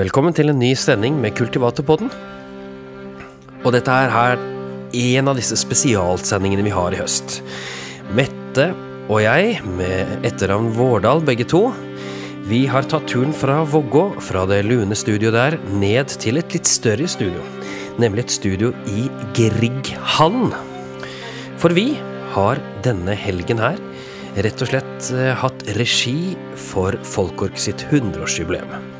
Velkommen 0.00 0.32
til 0.32 0.48
en 0.48 0.56
ny 0.56 0.70
sending 0.78 1.18
med 1.20 1.34
Kultivatorpodden. 1.36 2.08
Og 3.66 3.72
dette 3.74 3.92
er 3.92 4.08
her 4.08 4.38
en 4.96 5.28
av 5.28 5.36
disse 5.36 5.58
spesialsendingene 5.60 6.62
vi 6.64 6.72
har 6.72 6.94
i 6.94 7.00
høst. 7.02 7.40
Mette 8.16 8.70
og 9.10 9.18
jeg, 9.20 9.58
med 9.76 10.24
etternavn 10.24 10.70
Vårdal 10.78 11.20
begge 11.26 11.44
to, 11.50 11.66
vi 12.48 12.62
har 12.70 12.88
tatt 12.88 13.10
turen 13.10 13.34
fra 13.36 13.58
Vågå, 13.68 14.06
fra 14.24 14.46
det 14.48 14.62
lune 14.70 14.96
studioet 14.96 15.36
der, 15.36 15.58
ned 15.82 16.14
til 16.22 16.40
et 16.40 16.56
litt 16.56 16.70
større 16.70 17.08
studio. 17.10 17.44
Nemlig 18.00 18.24
et 18.24 18.36
studio 18.38 18.70
i 18.88 19.04
Grieghallen. 19.36 20.54
For 21.60 21.76
vi 21.76 21.90
har 22.38 22.62
denne 22.86 23.18
helgen 23.26 23.60
her 23.60 23.76
rett 24.40 24.64
og 24.64 24.72
slett 24.72 25.12
eh, 25.12 25.34
hatt 25.42 25.66
regi 25.76 26.38
for 26.70 26.96
Folkork 27.04 27.60
sitt 27.60 27.84
100-årsjubileum. 27.90 28.99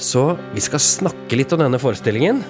Så 0.00 0.24
vi 0.54 0.62
skal 0.64 0.80
snakke 0.80 1.36
litt 1.36 1.52
om 1.52 1.60
denne 1.60 1.78
forestillingen. 1.80 2.40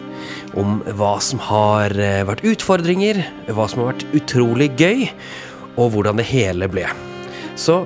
Om 0.59 0.81
hva 0.99 1.17
som 1.25 1.43
har 1.43 1.95
eh, 1.99 2.23
vært 2.29 2.45
utfordringer, 2.47 3.25
hva 3.51 3.67
som 3.71 3.83
har 3.83 3.93
vært 3.93 4.07
utrolig 4.15 4.71
gøy, 4.79 5.09
og 5.75 5.95
hvordan 5.95 6.21
det 6.21 6.29
hele 6.31 6.69
ble. 6.71 6.87
Så 7.59 7.83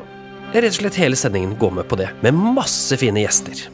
rett 0.52 0.68
og 0.68 0.76
slett 0.76 1.00
hele 1.00 1.18
sendingen 1.18 1.56
går 1.60 1.78
med 1.80 1.88
på 1.88 1.98
det, 2.00 2.10
med 2.24 2.36
masse 2.36 2.98
fine 3.00 3.24
gjester. 3.24 3.64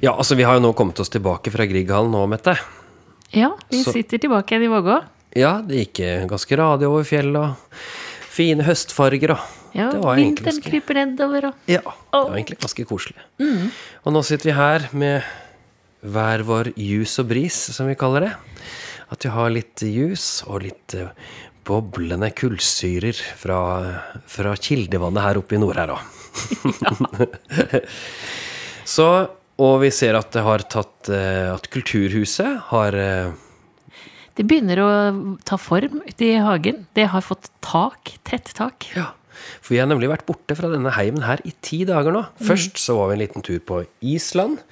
Ja, 0.00 0.12
altså 0.14 0.36
vi 0.38 0.44
har 0.46 0.58
jo 0.58 0.62
nå 0.62 0.72
kommet 0.78 0.98
oss 1.02 1.10
tilbake 1.10 1.50
fra 1.50 1.66
Grieghallen 1.66 2.12
nå, 2.14 2.20
Mette. 2.30 2.54
Ja, 3.34 3.50
vi 3.70 3.82
Så- 3.82 3.92
sitter 3.92 4.18
tilbake 4.18 4.54
igjen 4.54 4.64
i 4.68 4.72
Vågå. 4.72 4.98
Ja, 5.36 5.60
det 5.60 5.76
gikk 5.92 6.00
eh, 6.00 6.26
ganske 6.26 6.56
radig 6.56 6.88
over 6.88 7.04
fjellet, 7.04 7.36
og 7.36 7.56
fine 8.32 8.62
høstfarger, 8.64 9.30
og 9.34 9.38
Ja, 9.74 9.90
vinteren 9.92 10.46
ganske 10.48 10.64
kryper 10.70 10.94
nedover 10.96 11.44
og 11.50 11.54
Ja, 11.68 11.82
det 11.82 12.22
var 12.30 12.36
egentlig 12.38 12.58
ganske 12.62 12.86
koselig. 12.88 13.16
Og 14.06 14.12
nå 14.14 14.22
sitter 14.24 14.44
vi 14.48 14.56
her 14.56 14.88
med 14.92 15.22
hver 16.02 16.42
vår 16.46 16.72
jus 16.76 17.18
og 17.18 17.28
bris, 17.28 17.54
som 17.74 17.86
vi 17.86 17.94
kaller 17.94 18.20
det. 18.20 18.32
At 19.10 19.22
vi 19.24 19.28
har 19.30 19.50
litt 19.50 19.76
jus 19.82 20.42
og 20.46 20.62
litt 20.62 20.94
eh, 20.94 21.08
boblende 21.64 22.30
kullsyrer 22.32 23.12
fra, 23.36 23.58
fra 24.26 24.54
kildevannet 24.56 25.22
her 25.22 25.36
oppe 25.42 25.56
i 25.56 25.58
nord 25.60 25.76
her 25.76 25.92
òg. 25.92 26.00
Så, 28.88 29.28
og 29.58 29.80
vi 29.82 29.90
ser 29.94 30.18
at 30.18 30.30
det 30.34 30.44
har 30.46 30.62
tatt 30.70 31.10
eh, 31.10 31.50
At 31.50 31.66
Kulturhuset 31.72 32.70
har 32.70 32.94
eh, 32.94 33.32
Det 34.38 34.46
begynner 34.46 34.82
å 34.82 34.90
ta 35.46 35.58
form 35.58 36.02
ute 36.06 36.28
i 36.28 36.36
hagen. 36.42 36.84
Det 36.94 37.08
har 37.10 37.24
fått 37.26 37.50
tak. 37.64 38.12
Tett 38.28 38.52
tak. 38.54 38.86
Ja, 38.94 39.10
for 39.58 39.74
vi 39.74 39.80
har 39.82 39.88
nemlig 39.90 40.10
vært 40.12 40.28
borte 40.28 40.54
fra 40.58 40.70
denne 40.70 40.92
heimen 40.94 41.26
her 41.26 41.42
i 41.48 41.54
ti 41.64 41.82
dager 41.88 42.14
nå. 42.14 42.22
Først 42.38 42.78
så 42.78 43.00
var 43.00 43.10
vi 43.10 43.18
en 43.18 43.24
liten 43.24 43.46
tur 43.46 43.58
på 43.58 43.82
Island. 43.98 44.62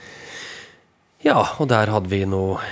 Ja, 1.26 1.40
og 1.58 1.66
der 1.72 1.90
hadde 1.90 2.10
vi 2.12 2.22
noen 2.28 2.62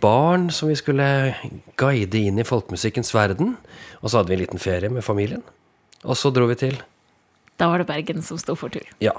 barn 0.00 0.48
som 0.54 0.70
vi 0.70 0.78
skulle 0.78 1.34
guide 1.80 2.22
inn 2.24 2.40
i 2.40 2.46
folkemusikkens 2.48 3.12
verden. 3.12 3.58
Og 4.00 4.08
så 4.08 4.20
hadde 4.20 4.32
vi 4.32 4.38
en 4.38 4.44
liten 4.46 4.62
ferie 4.62 4.92
med 4.92 5.04
familien. 5.04 5.44
Og 6.06 6.16
så 6.16 6.32
dro 6.32 6.48
vi 6.48 6.56
til 6.62 6.80
Da 7.60 7.68
var 7.68 7.82
det 7.82 7.90
Bergen 7.90 8.24
som 8.24 8.40
sto 8.40 8.56
for 8.56 8.72
tur. 8.72 8.86
Ja. 9.04 9.12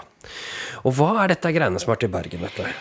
Og 0.81 0.95
hva 0.97 1.13
er 1.21 1.35
dette 1.35 1.53
greiene 1.53 1.81
som 1.81 1.93
er 1.93 2.01
til 2.01 2.11
Bergen, 2.13 2.41
dette? 2.41 2.71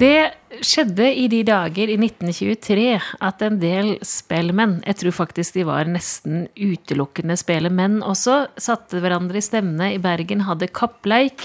Det 0.00 0.62
skjedde 0.64 1.08
i 1.18 1.26
de 1.28 1.40
dager 1.44 1.90
i 1.90 1.96
1923 1.98 2.86
at 3.26 3.42
en 3.44 3.58
del 3.60 3.96
spellemenn, 4.06 4.78
jeg 4.86 5.00
tror 5.00 5.16
faktisk 5.18 5.58
de 5.58 5.66
var 5.68 5.90
nesten 5.90 6.46
utelukkende 6.54 7.36
spellemenn 7.36 7.98
også, 8.06 8.44
satte 8.56 9.02
hverandre 9.02 9.42
i 9.42 9.44
stevne 9.44 9.90
i 9.96 10.00
Bergen, 10.00 10.46
hadde 10.46 10.70
kappleik. 10.72 11.44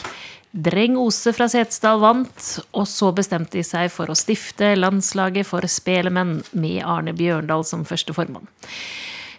Dreng 0.56 0.96
Ose 1.02 1.34
fra 1.36 1.50
Setesdal 1.52 2.00
vant, 2.00 2.46
og 2.72 2.86
så 2.88 3.10
bestemte 3.18 3.58
de 3.58 3.66
seg 3.66 3.90
for 3.92 4.08
å 4.08 4.16
stifte 4.16 4.72
landslaget 4.78 5.50
for 5.50 5.66
spelemenn 5.68 6.38
med 6.56 6.80
Arne 6.88 7.12
Bjørndal 7.18 7.66
som 7.68 7.84
første 7.84 8.16
formann. 8.16 8.48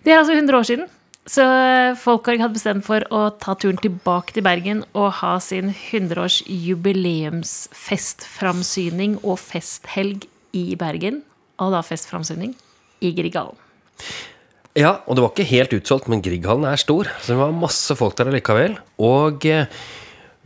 Det 0.04 0.12
er 0.12 0.20
altså 0.20 0.36
100 0.36 0.58
år 0.58 0.68
siden. 0.68 0.90
Så 1.26 1.42
Folkorg 1.98 2.38
hadde 2.38 2.54
bestemt 2.54 2.86
for 2.86 3.02
å 3.10 3.34
ta 3.42 3.58
turen 3.58 3.82
tilbake 3.82 4.30
til 4.36 4.46
Bergen 4.46 4.86
og 4.94 5.18
ha 5.18 5.42
sin 5.42 5.74
100-års 5.74 6.46
jubileumsfestframsyning 6.46 9.18
og 9.24 9.34
festhelg 9.42 10.22
i 10.54 10.78
Bergen. 10.78 11.26
Og 11.58 11.74
da 11.74 11.82
festframsyning 11.82 12.54
i 13.02 13.10
Grieghallen. 13.16 13.58
Ja, 14.76 15.00
og 15.08 15.16
det 15.16 15.22
var 15.24 15.32
ikke 15.32 15.48
helt 15.48 15.72
utsolgt, 15.78 16.08
men 16.12 16.20
Grieghallen 16.22 16.66
er 16.68 16.76
stor, 16.78 17.08
så 17.24 17.32
det 17.32 17.38
var 17.40 17.54
masse 17.56 17.94
folk 17.96 18.12
der 18.18 18.28
allikevel. 18.30 18.76
Og 19.02 19.46
eh, 19.48 19.64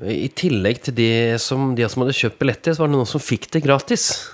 i 0.00 0.30
tillegg 0.32 0.80
til 0.86 0.94
de 0.96 1.10
som, 1.42 1.74
de 1.76 1.84
som 1.90 2.04
hadde 2.04 2.16
kjøpt 2.16 2.38
billetter, 2.40 2.72
så 2.72 2.84
var 2.84 2.88
det 2.88 2.96
noen 2.96 3.10
som 3.10 3.20
fikk 3.20 3.50
det 3.52 3.60
gratis. 3.66 4.30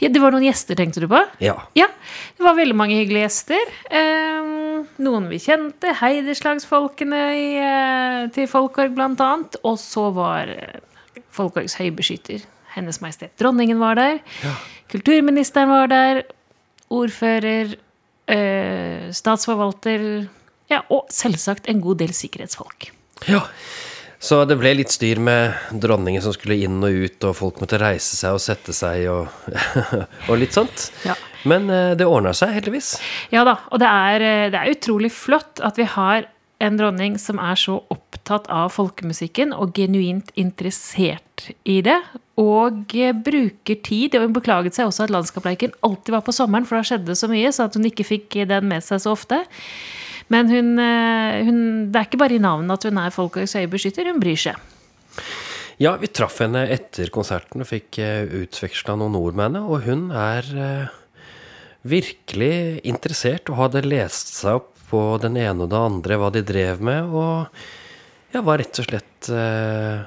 Ja, 0.00 0.08
det 0.10 0.20
var 0.22 0.32
noen 0.34 0.46
gjester, 0.46 0.76
tenkte 0.78 1.02
du 1.04 1.06
på? 1.10 1.20
Ja. 1.42 1.54
Ja, 1.78 1.86
det 2.36 2.44
var 2.44 2.56
veldig 2.58 2.76
mange 2.78 2.96
hyggelige 2.98 3.26
gjester. 3.28 3.72
Eh, 3.90 4.50
noen 5.04 5.28
vi 5.30 5.38
kjente. 5.42 5.92
Heiderslagsfolkene 6.00 7.22
i, 7.36 7.46
eh, 7.60 8.28
til 8.34 8.48
Folkorg, 8.50 8.94
blant 8.96 9.20
annet. 9.22 9.58
Og 9.64 9.78
så 9.80 10.08
var 10.16 10.50
eh, 10.52 10.80
Folkorgs 11.36 11.76
høybeskytter, 11.80 12.44
Hennes 12.76 13.00
Majestet 13.04 13.36
Dronningen, 13.40 13.78
var 13.80 13.98
der. 14.00 14.20
Kulturministeren 14.92 15.70
var 15.72 15.92
der. 15.92 16.22
Ordfører. 16.92 17.76
Eh, 18.26 19.12
statsforvalter. 19.14 20.26
Ja, 20.72 20.82
og 20.90 21.06
selvsagt 21.14 21.68
en 21.70 21.80
god 21.84 22.00
del 22.02 22.14
sikkerhetsfolk. 22.16 22.90
Ja, 23.30 23.44
så 24.26 24.40
det 24.48 24.58
ble 24.58 24.74
litt 24.80 24.90
styr 24.90 25.20
med 25.22 25.54
dronningen 25.82 26.24
som 26.24 26.34
skulle 26.34 26.58
inn 26.66 26.80
og 26.82 27.06
ut, 27.06 27.18
og 27.28 27.36
folk 27.38 27.60
måtte 27.62 27.78
reise 27.80 28.18
seg 28.18 28.34
og 28.34 28.42
sette 28.42 28.74
seg 28.74 29.06
og, 29.12 29.30
og 30.28 30.38
litt 30.40 30.56
sånt. 30.56 30.90
Ja. 31.06 31.14
Men 31.46 31.70
eh, 31.70 31.92
det 31.98 32.08
ordna 32.10 32.34
seg, 32.34 32.54
heldigvis. 32.56 32.96
Ja 33.34 33.44
da, 33.46 33.60
og 33.70 33.82
det 33.82 33.90
er, 33.90 34.24
eh, 34.26 34.48
det 34.50 34.60
er 34.60 34.72
utrolig 34.74 35.12
flott 35.14 35.62
at 35.64 35.78
vi 35.78 35.86
har 35.94 36.26
en 36.64 36.78
dronning 36.78 37.18
som 37.20 37.38
er 37.42 37.58
så 37.60 37.76
opptatt 37.92 38.48
av 38.52 38.70
folkemusikken 38.72 39.52
og 39.52 39.76
genuint 39.76 40.32
interessert 40.40 41.50
i 41.68 41.82
det. 41.84 41.98
Og 42.40 42.96
eh, 42.96 43.14
bruker 43.14 43.78
tid. 43.84 44.16
Og 44.16 44.26
hun 44.26 44.36
beklaget 44.36 44.76
seg 44.78 44.88
også 44.88 45.06
at 45.06 45.14
Landskapleiken 45.14 45.76
alltid 45.86 46.16
var 46.16 46.24
på 46.26 46.34
sommeren, 46.34 46.66
for 46.68 46.80
da 46.80 46.88
skjedde 46.88 47.12
det 47.12 47.20
så 47.20 47.30
mye, 47.30 47.52
så 47.52 47.68
at 47.68 47.78
hun 47.78 47.86
ikke 47.88 48.08
fikk 48.08 48.40
den 48.50 48.70
med 48.72 48.84
seg 48.84 49.04
så 49.04 49.14
ofte. 49.14 49.44
Men 50.32 50.50
hun, 50.50 50.72
eh, 50.82 51.44
hun, 51.46 51.58
det 51.92 52.00
er 52.00 52.08
ikke 52.08 52.20
bare 52.20 52.36
i 52.38 52.42
navnet 52.42 52.74
at 52.78 52.88
hun 52.88 52.98
er 52.98 53.14
Folkorgs 53.14 53.54
øyebeskytter, 53.60 54.08
hun 54.10 54.22
bryr 54.22 54.40
seg. 54.40 54.58
Ja, 55.78 55.92
vi 56.00 56.08
traff 56.08 56.40
henne 56.40 56.64
etter 56.72 57.10
konserten 57.12 57.60
og 57.60 57.68
fikk 57.68 57.98
uh, 58.00 58.24
utveksla 58.42 58.94
noen 58.96 59.16
ord 59.18 59.36
med 59.36 59.50
henne, 59.50 59.60
og 59.68 59.84
hun 59.84 60.06
er 60.16 60.46
eh, 60.56 60.94
virkelig 61.86 62.80
interessert 62.88 63.50
og 63.52 63.58
hadde 63.60 63.84
lest 63.84 64.32
seg 64.38 64.62
opp 64.62 64.72
på 64.88 65.02
den 65.20 65.36
ene 65.36 65.66
og 65.66 65.72
det 65.72 65.80
andre, 65.82 66.18
hva 66.20 66.30
de 66.32 66.42
drev 66.46 66.80
med, 66.84 67.10
og 67.12 68.32
ja, 68.32 68.40
var 68.46 68.62
rett 68.62 68.80
og 68.80 68.86
slett 68.88 69.28
eh, 69.34 70.04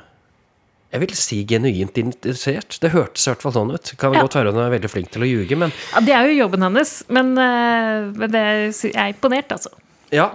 jeg 0.89 1.03
vil 1.03 1.11
si 1.13 1.43
genuint 1.45 1.99
interessert. 2.01 2.79
Det 2.81 2.89
hørtes 2.95 3.27
i 3.27 3.29
hvert 3.29 3.43
fall 3.45 3.53
sånn 3.53 3.73
ut. 3.75 3.91
Kan 4.01 4.15
Ja. 4.15 4.23
godt 4.25 4.39
være 4.39 4.49
hun 4.55 4.63
er 4.63 4.71
veldig 4.73 4.89
flink 4.89 5.11
til 5.13 5.21
å 5.21 5.29
ljuge, 5.29 5.55
men 5.55 5.71
Ja, 5.93 6.01
Det 6.01 6.15
er 6.15 6.25
jo 6.25 6.47
jobben 6.47 6.65
hennes, 6.65 7.03
men, 7.09 7.37
eh, 7.37 8.09
men 8.17 8.31
det, 8.31 8.73
jeg 8.73 8.95
er 8.95 9.13
imponert, 9.13 9.53
altså. 9.53 9.69
Ja. 10.13 10.29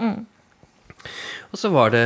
Og 1.52 1.58
så 1.60 1.70
var 1.74 1.90
det 1.94 2.04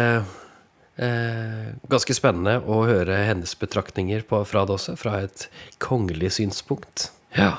eh, 0.99 1.69
ganske 1.91 2.17
spennende 2.17 2.59
å 2.65 2.83
høre 2.89 3.21
hennes 3.29 3.55
betraktninger 3.61 4.25
på, 4.29 4.43
fra 4.49 4.65
det 4.69 4.77
også, 4.79 4.97
fra 5.01 5.19
et 5.27 5.47
kongelig 5.85 6.35
synspunkt. 6.39 7.11
Ja. 7.37 7.55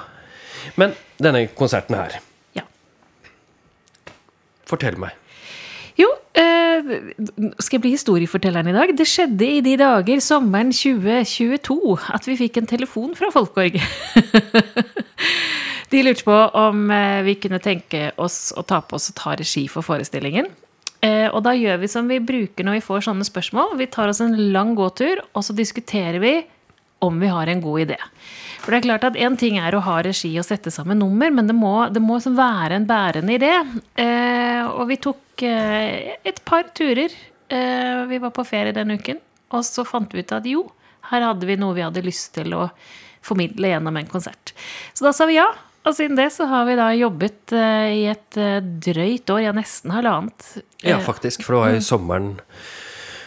Men 0.80 0.96
denne 1.22 1.46
konserten 1.58 1.96
her, 2.00 2.20
Ja. 2.58 2.66
fortell 4.70 4.98
meg. 5.02 5.16
Jo, 6.00 6.08
eh, 6.38 6.84
skal 7.60 7.78
jeg 7.78 7.82
bli 7.84 7.92
historiefortelleren 7.96 8.70
i 8.72 8.76
dag? 8.76 8.94
Det 8.96 9.08
skjedde 9.08 9.48
i 9.58 9.62
de 9.66 9.74
dager, 9.82 10.22
sommeren 10.24 10.72
2022, 10.72 11.98
at 12.14 12.28
vi 12.30 12.38
fikk 12.40 12.58
en 12.62 12.70
telefon 12.70 13.16
fra 13.20 13.32
Folkborg. 13.36 13.80
de 15.90 16.04
lurte 16.04 16.24
på 16.24 16.34
om 16.34 16.92
eh, 16.92 17.22
vi 17.26 17.36
kunne 17.42 17.62
tenke 17.64 18.12
oss 18.22 18.52
å 18.58 18.64
ta 18.68 18.82
på 18.86 18.98
oss 19.00 19.10
og 19.12 19.18
ta 19.18 19.34
regi 19.40 19.66
for 19.72 19.86
forestillingen. 19.86 20.50
Eh, 21.02 21.28
og 21.32 21.42
da 21.46 21.56
gjør 21.56 21.80
vi 21.82 21.90
som 21.90 22.10
vi 22.12 22.20
bruker 22.22 22.68
når 22.68 22.80
vi 22.80 22.86
får 22.86 23.08
sånne 23.08 23.26
spørsmål. 23.28 23.76
Vi 23.80 23.90
tar 23.92 24.12
oss 24.12 24.22
en 24.24 24.36
lang 24.54 24.76
gåtur, 24.78 25.24
og 25.34 25.46
så 25.46 25.56
diskuterer 25.58 26.20
vi 26.22 26.34
om 27.06 27.16
vi 27.22 27.30
har 27.32 27.48
en 27.48 27.62
god 27.64 27.86
idé. 27.88 27.98
For 28.60 28.76
det 28.76 28.82
er 28.82 28.88
klart 28.90 29.08
at 29.08 29.18
Én 29.18 29.38
ting 29.40 29.56
er 29.58 29.74
å 29.74 29.82
ha 29.86 30.02
regi 30.04 30.34
og 30.38 30.46
sette 30.46 30.72
sammen 30.74 31.00
nummer, 31.00 31.32
men 31.32 31.48
det 31.48 31.56
må, 31.56 31.88
det 31.90 32.04
må 32.04 32.20
være 32.20 32.76
en 32.76 32.88
bærende 32.90 33.38
idé. 33.40 33.54
Eh, 34.04 34.68
og 34.68 34.90
vi 34.92 35.00
tok 35.00 35.46
et 35.48 36.42
par 36.44 36.68
turer. 36.76 37.14
Vi 37.50 38.18
var 38.20 38.34
på 38.36 38.44
ferie 38.44 38.76
den 38.76 38.92
uken. 38.92 39.22
Og 39.56 39.64
så 39.66 39.86
fant 39.88 40.12
vi 40.14 40.22
ut 40.22 40.34
at 40.36 40.46
jo, 40.46 40.66
her 41.10 41.24
hadde 41.24 41.48
vi 41.48 41.56
noe 41.58 41.78
vi 41.78 41.86
hadde 41.86 42.04
lyst 42.04 42.34
til 42.36 42.52
å 42.54 42.68
formidle 43.26 43.72
gjennom 43.72 43.98
en 43.98 44.12
konsert. 44.12 44.54
Så 44.94 45.08
da 45.08 45.16
sa 45.16 45.26
vi 45.30 45.40
ja. 45.40 45.48
Og 45.88 45.96
siden 45.96 46.18
det 46.20 46.28
så 46.36 46.48
har 46.50 46.68
vi 46.68 46.76
da 46.78 46.90
jobbet 46.98 47.54
eh, 47.56 47.88
i 48.02 48.04
et 48.12 48.38
eh, 48.40 48.60
drøyt 48.60 49.32
år, 49.32 49.42
ja 49.48 49.56
nesten 49.56 49.94
halvannet, 49.96 50.52
Ja, 50.84 50.98
eh, 50.98 51.06
faktisk. 51.06 51.46
For 51.46 51.56
det 51.56 51.62
var 51.64 51.74
jo 51.76 51.86
sommeren 51.86 52.30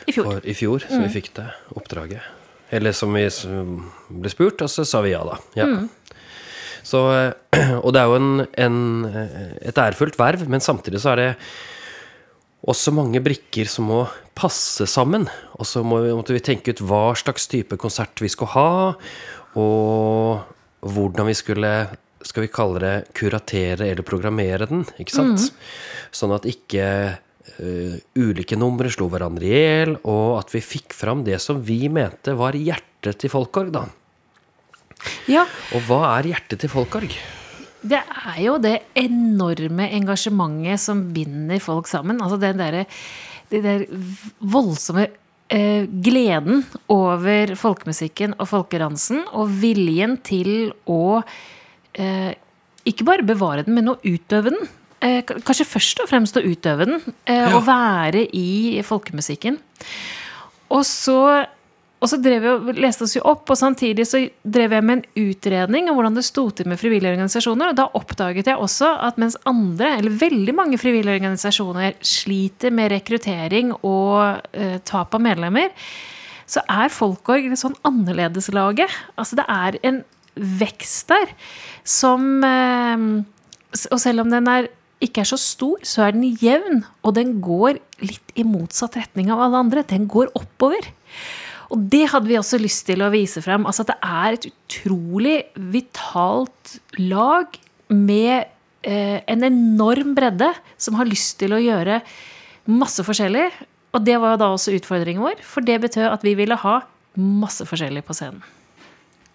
i 0.06 0.14
fjor. 0.14 0.28
for, 0.28 0.44
i 0.44 0.54
fjor 0.56 0.84
som 0.84 1.02
vi 1.04 1.10
fikk 1.14 1.32
det 1.38 1.49
oppdraget. 1.75 2.22
Eller 2.72 2.94
som 2.96 3.12
vi 3.16 3.25
ble 3.28 4.32
spurt, 4.32 4.62
og 4.64 4.70
så 4.72 4.84
sa 4.88 5.02
vi 5.04 5.12
ja, 5.12 5.22
da. 5.28 5.38
Ja. 5.58 5.69
Så, 6.87 7.02
eh, 7.16 7.76
og 7.84 7.93
det 7.94 8.02
er 8.02 8.10
jo 8.10 8.20
en, 8.20 8.46
en, 8.66 8.81
et 9.62 9.78
ærefullt 9.78 10.19
verv, 10.20 10.44
men 10.50 10.64
samtidig 10.64 11.02
så 11.02 11.14
er 11.14 11.22
det 11.22 11.31
også 12.69 12.94
mange 12.94 13.19
brikker 13.25 13.66
som 13.66 13.88
må 13.90 14.05
passe 14.38 14.87
sammen. 14.90 15.26
Og 15.58 15.66
så 15.69 15.82
må 15.87 16.02
vi, 16.05 16.14
måtte 16.14 16.37
vi 16.37 16.44
tenke 16.44 16.75
ut 16.75 16.84
hva 16.84 17.10
slags 17.19 17.48
type 17.50 17.81
konsert 17.81 18.22
vi 18.22 18.31
skulle 18.31 18.55
ha, 18.55 18.93
og 19.58 20.88
hvordan 20.93 21.28
vi 21.28 21.37
skulle 21.38 21.72
skal 22.26 22.46
vi 22.46 22.52
kalle 22.52 22.82
det 22.82 22.94
kuratere 23.19 23.88
eller 23.90 24.06
programmere 24.06 24.69
den, 24.70 24.84
ikke 25.02 25.14
sant? 25.14 25.48
Sånn 26.14 26.34
at 26.36 26.46
ikke 26.48 26.86
uh, 27.16 27.96
ulike 28.19 28.58
numre 28.58 28.92
slo 28.92 29.08
hverandre 29.12 29.48
i 29.48 29.52
hjel, 29.52 29.96
og 30.02 30.38
at 30.40 30.54
vi 30.54 30.62
fikk 30.64 30.96
fram 30.96 31.24
det 31.26 31.40
som 31.42 31.62
vi 31.64 31.86
mente 31.92 32.36
var 32.38 32.58
hjertet 32.58 33.20
til 33.22 33.32
Folkorg, 33.32 33.72
da. 33.74 33.86
Ja, 35.30 35.46
Og 35.74 35.82
hva 35.88 36.04
er 36.16 36.30
hjertet 36.30 36.62
til 36.62 36.70
Folkorg? 36.70 37.14
Det 37.82 37.98
er 37.98 38.36
jo 38.44 38.58
det 38.62 38.76
enorme 38.94 39.88
engasjementet 39.96 40.78
som 40.78 41.08
binder 41.14 41.58
folk 41.62 41.88
sammen. 41.90 42.20
Altså 42.22 42.38
den 42.38 42.60
derre 42.60 42.84
der 43.52 43.82
voldsomme 44.38 45.08
eh, 45.52 45.84
gleden 45.84 46.62
over 46.92 47.52
folkemusikken 47.58 48.36
og 48.38 48.48
folkeransen, 48.48 49.24
og 49.34 49.50
viljen 49.60 50.16
til 50.24 50.70
å 50.88 51.20
ikke 51.94 53.04
bare 53.06 53.26
bevare 53.26 53.66
den, 53.66 53.76
men 53.76 53.90
å 53.92 53.98
utøve 54.02 54.50
den. 54.54 54.68
Eh, 55.02 55.22
kanskje 55.26 55.66
først 55.66 56.02
og 56.04 56.10
fremst 56.10 56.36
å 56.38 56.44
utøve 56.44 56.86
den, 56.86 57.00
eh, 57.26 57.48
Ja. 57.50 57.58
Å 57.58 57.64
være 57.64 58.28
i 58.32 58.80
folkemusikken. 58.82 59.58
Og 60.70 60.84
så, 60.84 61.46
og 62.00 62.08
så 62.08 62.22
drev 62.22 62.42
jeg, 62.42 62.52
og 62.52 62.76
leste 62.76 63.02
oss 63.02 63.16
jo 63.16 63.22
opp, 63.24 63.50
og 63.50 63.56
samtidig 63.56 64.06
så 64.06 64.30
drev 64.48 64.70
jeg 64.70 64.84
med 64.84 64.98
en 64.98 65.26
utredning 65.28 65.88
om 65.90 65.96
hvordan 65.96 66.14
det 66.14 66.24
sto 66.24 66.50
til 66.50 66.66
med 66.66 66.78
frivillige 66.78 67.16
organisasjoner. 67.16 67.70
Og 67.70 67.76
da 67.76 67.88
oppdaget 67.94 68.46
jeg 68.46 68.56
også 68.56 69.02
at 69.02 69.18
mens 69.18 69.36
andre, 69.44 69.98
eller 69.98 70.10
veldig 70.10 70.54
mange 70.54 70.78
frivillige 70.78 71.18
organisasjoner, 71.18 71.94
sliter 72.00 72.70
med 72.70 72.92
rekruttering 72.92 73.74
og 73.82 74.40
eh, 74.52 74.78
tap 74.84 75.14
av 75.14 75.20
medlemmer, 75.20 75.70
så 76.46 76.62
er 76.68 76.88
Folkorg 76.88 77.48
litt 77.48 77.58
sånn 77.58 77.76
annerledeslaget. 77.82 78.88
Altså 79.16 79.36
det 79.36 79.46
er 79.48 79.78
en 79.82 80.04
vekst 80.37 81.12
der 81.12 81.32
som 81.84 82.44
eh, 82.46 83.02
Og 83.90 83.99
selv 84.00 84.25
om 84.25 84.32
den 84.32 84.49
er 84.49 84.70
ikke 85.02 85.25
er 85.25 85.29
så 85.32 85.38
stor, 85.40 85.81
så 85.82 86.05
er 86.06 86.14
den 86.14 86.37
jevn, 86.38 86.84
og 87.02 87.17
den 87.17 87.40
går 87.43 87.81
litt 88.05 88.37
i 88.38 88.44
motsatt 88.46 88.94
retning 89.00 89.32
av 89.34 89.40
alle 89.43 89.62
andre. 89.64 89.82
Den 89.88 90.06
går 90.11 90.31
oppover. 90.38 90.87
Og 91.73 91.88
det 91.90 92.05
hadde 92.12 92.29
vi 92.29 92.38
også 92.38 92.61
lyst 92.61 92.84
til 92.87 93.02
å 93.02 93.11
vise 93.11 93.43
frem. 93.43 93.67
Altså 93.67 93.82
at 93.82 93.94
det 93.94 93.99
er 94.05 94.37
et 94.37 94.49
utrolig 94.50 95.37
vitalt 95.73 96.76
lag 97.00 97.56
med 97.90 98.46
eh, 98.87 99.19
en 99.26 99.46
enorm 99.49 100.14
bredde 100.14 100.52
som 100.76 100.99
har 101.00 101.08
lyst 101.08 101.38
til 101.40 101.56
å 101.56 101.62
gjøre 101.62 101.99
masse 102.70 103.02
forskjellig. 103.06 103.49
Og 103.96 104.05
det 104.05 104.19
var 104.20 104.34
jo 104.34 104.43
da 104.44 104.52
også 104.55 104.76
utfordringen 104.76 105.25
vår, 105.25 105.43
for 105.44 105.64
det 105.64 105.81
betød 105.82 106.12
at 106.12 106.23
vi 106.25 106.37
ville 106.38 106.56
ha 106.62 106.79
masse 107.19 107.64
forskjellig 107.69 108.05
på 108.06 108.17
scenen. 108.17 108.44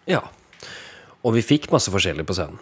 Ja. 0.10 0.24
Og 1.27 1.35
vi 1.35 1.44
fikk 1.44 1.68
masse 1.74 1.91
forskjellig 1.91 2.24
på 2.27 2.38
scenen. 2.38 2.62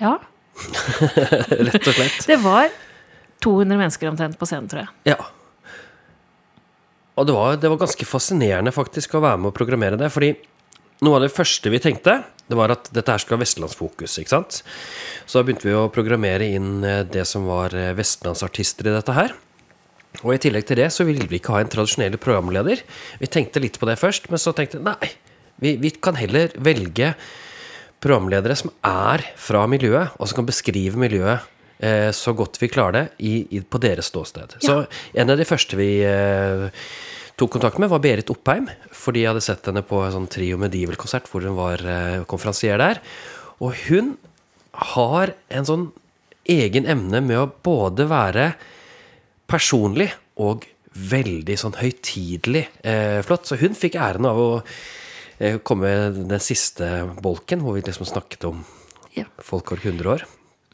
Ja, 0.00 0.16
Rett 1.68 1.84
og 1.84 1.92
slett. 1.92 2.22
det 2.28 2.38
var 2.40 2.70
200 3.44 3.76
mennesker 3.76 4.08
omtrent 4.08 4.38
på 4.40 4.48
scenen, 4.48 4.68
tror 4.70 4.84
jeg. 4.84 5.12
Ja. 5.12 5.18
Og 7.16 7.28
det 7.28 7.34
var, 7.36 7.56
det 7.60 7.70
var 7.72 7.80
ganske 7.80 8.08
fascinerende 8.08 8.72
faktisk 8.72 9.16
å 9.16 9.22
være 9.24 9.40
med 9.40 9.52
å 9.52 9.56
programmere 9.56 9.98
det. 10.00 10.08
Fordi 10.12 10.32
noe 11.04 11.18
av 11.18 11.26
det 11.26 11.32
første 11.32 11.72
vi 11.72 11.80
tenkte, 11.82 12.18
det 12.46 12.58
var 12.58 12.72
at 12.72 12.90
dette 12.94 13.12
her 13.12 13.20
skulle 13.22 13.38
ha 13.40 13.44
vestlandsfokus. 13.44 14.18
ikke 14.20 14.32
sant? 14.32 14.60
Så 15.24 15.38
da 15.38 15.46
begynte 15.46 15.68
vi 15.68 15.76
å 15.76 15.88
programmere 15.92 16.48
inn 16.56 16.84
eh, 16.86 17.02
det 17.08 17.26
som 17.28 17.48
var 17.48 17.74
eh, 17.76 17.94
vestlandsartister 17.96 18.88
i 18.88 18.94
dette 18.96 19.16
her. 19.16 19.34
Og 20.22 20.32
i 20.32 20.40
tillegg 20.40 20.68
til 20.68 20.80
det 20.80 20.90
så 20.94 21.04
ville 21.08 21.26
vi 21.28 21.40
ikke 21.40 21.56
ha 21.56 21.60
en 21.60 21.72
tradisjonell 21.72 22.16
programleder. 22.22 22.84
Vi 23.20 23.28
tenkte 23.32 23.60
litt 23.60 23.80
på 23.80 23.88
det 23.88 23.98
først, 24.00 24.30
men 24.32 24.40
så 24.40 24.54
tenkte 24.56 24.80
vi 24.80 24.86
nei, 24.88 25.10
vi, 25.60 25.74
vi 25.80 25.90
kan 25.92 26.16
heller 26.16 26.52
velge 26.64 27.14
programledere 28.06 28.56
som 28.58 28.70
er 28.86 29.24
fra 29.40 29.64
miljøet, 29.70 30.14
og 30.16 30.28
som 30.28 30.40
kan 30.40 30.48
beskrive 30.48 31.00
miljøet 31.00 31.46
eh, 31.82 32.12
så 32.14 32.34
godt 32.38 32.60
vi 32.62 32.70
klarer 32.70 32.96
det 32.96 33.04
i, 33.26 33.34
i, 33.58 33.60
på 33.60 33.80
deres 33.82 34.12
ståsted. 34.12 34.58
Så 34.62 34.84
en 35.18 35.32
av 35.32 35.40
de 35.40 35.46
første 35.48 35.78
vi 35.78 35.90
eh, 36.06 36.68
tok 37.36 37.56
kontakt 37.56 37.80
med, 37.82 37.90
var 37.92 38.02
Berit 38.04 38.30
Oppheim. 38.32 38.68
Fordi 38.94 39.24
jeg 39.24 39.32
hadde 39.32 39.44
sett 39.44 39.66
henne 39.68 39.84
på 39.86 40.00
en 40.04 40.14
sånn 40.14 40.30
Trio 40.32 40.60
Medieval-konsert 40.60 41.28
hvor 41.30 41.44
hun 41.44 41.58
var 41.58 41.82
eh, 41.82 42.22
konferansier 42.30 42.80
der. 42.80 43.02
Og 43.60 43.76
hun 43.88 44.14
har 44.94 45.34
en 45.48 45.68
sånn 45.68 45.90
egen 46.52 46.86
evne 46.88 47.22
med 47.24 47.40
å 47.40 47.50
både 47.66 48.06
være 48.08 48.50
personlig 49.50 50.12
og 50.42 50.66
veldig 50.96 51.56
sånn 51.60 51.76
høytidelig 51.76 52.66
eh, 52.86 53.18
flott. 53.26 53.48
Så 53.48 53.58
hun 53.60 53.76
fikk 53.76 53.98
æren 54.00 54.28
av 54.28 54.40
å 54.40 54.50
komme 55.62 55.86
med 55.86 56.20
den 56.30 56.40
siste 56.40 56.88
bolken, 57.22 57.60
hvor 57.64 57.76
vi 57.76 57.84
liksom 57.86 58.08
snakket 58.08 58.44
om 58.48 58.64
Ja. 59.16 59.24
Folkår 59.40 59.80
100 59.82 60.10
år. 60.12 60.24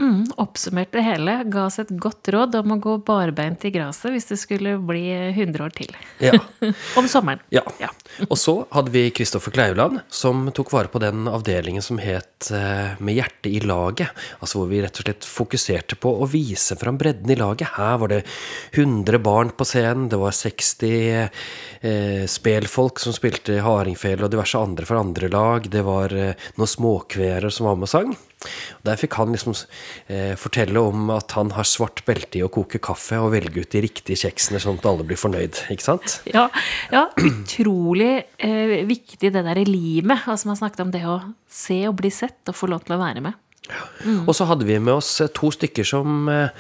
Mm, 0.02 0.24
oppsummerte 0.42 0.98
det 0.98 1.04
hele, 1.06 1.34
ga 1.46 1.68
oss 1.68 1.78
et 1.78 1.90
godt 2.02 2.26
råd 2.34 2.56
om 2.58 2.72
å 2.74 2.76
gå 2.82 2.96
barbeint 3.06 3.62
i 3.68 3.70
gresset 3.70 4.10
hvis 4.10 4.26
det 4.32 4.38
skulle 4.40 4.74
bli 4.82 5.04
100 5.14 5.62
år 5.62 5.74
til. 5.76 5.92
Ja. 6.18 6.34
Om 6.98 7.06
sommeren. 7.06 7.38
Ja. 7.54 7.62
Ja. 7.78 7.92
Og 8.26 8.34
så 8.40 8.56
hadde 8.74 8.90
vi 8.90 9.04
Kristoffer 9.14 9.54
Kleiveland, 9.54 10.00
som 10.10 10.48
tok 10.50 10.72
vare 10.74 10.90
på 10.90 10.98
den 11.02 11.28
avdelingen 11.30 11.84
som 11.86 12.00
het 12.02 12.50
eh, 12.50 12.98
Med 12.98 13.14
hjertet 13.14 13.52
i 13.52 13.60
laget. 13.62 14.10
Altså 14.42 14.58
hvor 14.58 14.72
vi 14.72 14.82
rett 14.82 14.98
og 14.98 15.06
slett 15.06 15.28
fokuserte 15.28 16.00
på 16.02 16.16
å 16.18 16.26
vise 16.30 16.74
fram 16.80 16.98
bredden 16.98 17.30
i 17.30 17.38
laget. 17.38 17.76
Her 17.78 18.02
var 18.02 18.10
det 18.10 18.24
100 18.72 19.22
barn 19.22 19.54
på 19.54 19.68
scenen, 19.68 20.10
det 20.10 20.18
var 20.18 20.34
60 20.34 20.90
eh, 20.98 22.26
spelfolk 22.26 22.98
som 22.98 23.14
spilte 23.14 23.60
hardingfele 23.62 24.26
og 24.26 24.34
diverse 24.34 24.58
andre 24.58 24.88
fra 24.88 24.98
andre 25.06 25.30
lag. 25.30 25.70
Det 25.70 25.86
var 25.86 26.18
eh, 26.18 26.50
noen 26.58 26.74
småkverer 26.74 27.54
som 27.54 27.70
var 27.70 27.78
med 27.78 27.86
og 27.86 27.94
sang. 27.94 28.14
Der 28.86 28.98
fikk 29.00 29.16
han 29.20 29.34
liksom 29.34 29.54
eh, 30.10 30.32
fortelle 30.40 30.82
om 30.82 31.12
at 31.14 31.34
han 31.38 31.52
har 31.56 31.68
svart 31.68 32.04
belte 32.08 32.40
i 32.40 32.44
å 32.46 32.50
koke 32.52 32.80
kaffe 32.82 33.20
og 33.22 33.32
velge 33.36 33.64
ut 33.64 33.74
de 33.74 33.84
riktige 33.84 34.24
kjeksene, 34.24 34.60
sånn 34.62 34.80
at 34.80 34.88
alle 34.90 35.06
blir 35.06 35.20
fornøyd. 35.20 35.64
Ikke 35.74 35.86
sant? 35.86 36.18
Ja, 36.30 36.48
ja 36.92 37.06
utrolig 37.22 38.12
eh, 38.38 38.80
viktig 38.88 39.32
det 39.32 39.44
der 39.46 39.64
limet. 39.68 40.26
Altså 40.26 40.50
man 40.50 40.60
snakket 40.60 40.86
om 40.86 40.92
det 40.94 41.04
å 41.06 41.20
se 41.50 41.82
og 41.88 41.96
bli 42.00 42.12
sett 42.12 42.50
og 42.50 42.58
få 42.58 42.70
lov 42.72 42.86
til 42.86 42.96
å 42.96 43.02
være 43.02 43.24
med. 43.24 43.38
Og 44.26 44.34
så 44.34 44.46
hadde 44.48 44.66
vi 44.66 44.78
med 44.82 44.96
oss 44.96 45.14
eh, 45.22 45.30
to 45.34 45.52
stykker 45.54 45.86
som 45.86 46.26
eh, 46.30 46.50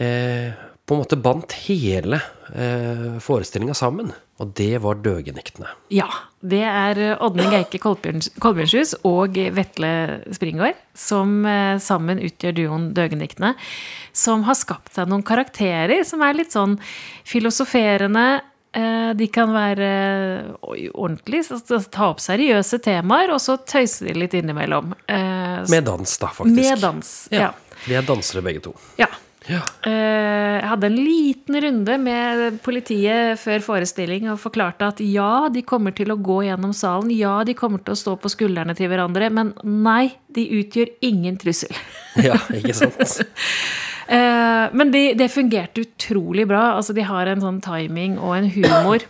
eh, 0.00 0.63
på 0.86 0.94
en 0.94 1.00
måte 1.00 1.16
bandt 1.16 1.52
hele 1.64 2.18
eh, 2.54 3.18
forestillinga 3.24 3.74
sammen. 3.74 4.10
Og 4.42 4.50
det 4.58 4.80
var 4.82 4.98
Døgenektene. 5.00 5.68
Ja. 5.94 6.08
Det 6.44 6.60
er 6.66 6.98
eh, 7.00 7.22
Ådne 7.24 7.46
Geike 7.52 7.78
Kolbjørns- 7.80 8.32
Kolbjørnshus 8.42 8.94
og 9.08 9.38
Vetle 9.56 9.92
Springård 10.34 10.76
som 10.98 11.38
eh, 11.48 11.78
sammen 11.80 12.20
utgjør 12.20 12.56
duoen 12.58 12.88
Døgenektene. 12.96 13.54
Som 14.12 14.44
har 14.48 14.58
skapt 14.58 14.92
seg 14.98 15.08
noen 15.08 15.24
karakterer 15.26 16.04
som 16.06 16.20
er 16.26 16.36
litt 16.36 16.52
sånn 16.52 16.76
filosoferende. 17.24 18.26
Eh, 18.74 19.12
De 19.14 19.26
kan 19.30 19.52
være 19.54 19.88
ordentlig, 20.92 21.44
så- 21.46 21.60
så 21.64 21.78
ta 21.90 22.10
opp 22.10 22.18
seriøse 22.20 22.80
temaer, 22.82 23.30
og 23.30 23.38
så 23.40 23.56
tøyse 23.64 24.04
de 24.06 24.12
litt 24.18 24.34
innimellom. 24.34 24.92
Eh, 25.08 25.64
Med 25.70 25.84
dans, 25.84 26.18
da, 26.18 26.26
faktisk. 26.26 26.56
Med 26.56 26.80
dans. 26.80 27.28
Ja. 27.30 27.52
Vi 27.86 27.94
er 27.94 28.02
dansere 28.02 28.42
begge 28.42 28.60
to. 28.60 28.74
ja. 28.98 29.06
Ja. 29.50 29.60
Eh, 29.84 30.60
Jeg 30.64 30.68
hadde 30.70 30.86
en 30.88 30.96
liten 30.96 31.58
runde 31.60 31.96
med 32.00 32.58
politiet 32.64 33.36
før 33.42 33.60
forestilling 33.66 34.30
og 34.32 34.38
forklarte 34.40 34.86
at 34.88 35.02
ja, 35.04 35.48
de 35.52 35.60
kommer 35.66 35.92
til 35.96 36.14
å 36.14 36.16
gå 36.16 36.38
gjennom 36.46 36.72
salen, 36.76 37.10
ja, 37.12 37.42
de 37.44 37.52
kommer 37.58 37.82
til 37.84 37.92
å 37.92 38.00
stå 38.00 38.14
på 38.22 38.30
skuldrene 38.32 38.72
til 38.78 38.88
hverandre, 38.88 39.28
men 39.34 39.52
nei, 39.64 40.14
de 40.32 40.46
utgjør 40.62 40.94
ingen 41.04 41.36
trussel. 41.42 41.74
ja, 42.24 42.38
ikke 42.56 42.76
sant? 42.76 43.20
Eh, 44.04 44.66
Men 44.76 44.90
de, 44.92 45.14
det 45.16 45.30
fungerte 45.32 45.80
utrolig 45.80 46.44
bra. 46.50 46.74
Altså, 46.76 46.92
de 46.92 47.00
har 47.08 47.24
en 47.32 47.40
sånn 47.40 47.62
timing 47.64 48.18
og 48.20 48.34
en 48.36 48.50
humor 48.52 49.00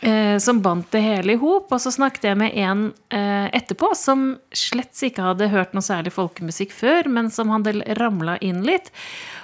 eh, 0.00 0.38
som 0.38 0.60
bandt 0.62 0.90
det 0.94 1.02
hele 1.04 1.34
i 1.34 1.40
hop. 1.40 1.70
Og 1.72 1.80
så 1.82 1.92
snakket 1.94 2.28
jeg 2.30 2.38
med 2.40 2.56
en 2.58 2.86
eh, 3.14 3.48
etterpå 3.56 3.92
som 3.98 4.32
slett 4.56 4.96
ikke 5.06 5.24
hadde 5.30 5.50
hørt 5.52 5.74
noe 5.76 5.84
særlig 5.84 6.14
folkemusikk 6.16 6.74
før, 6.74 7.10
men 7.12 7.30
som 7.34 7.52
hadde 7.54 7.78
ramla 8.00 8.38
inn 8.44 8.62
litt. 8.66 8.92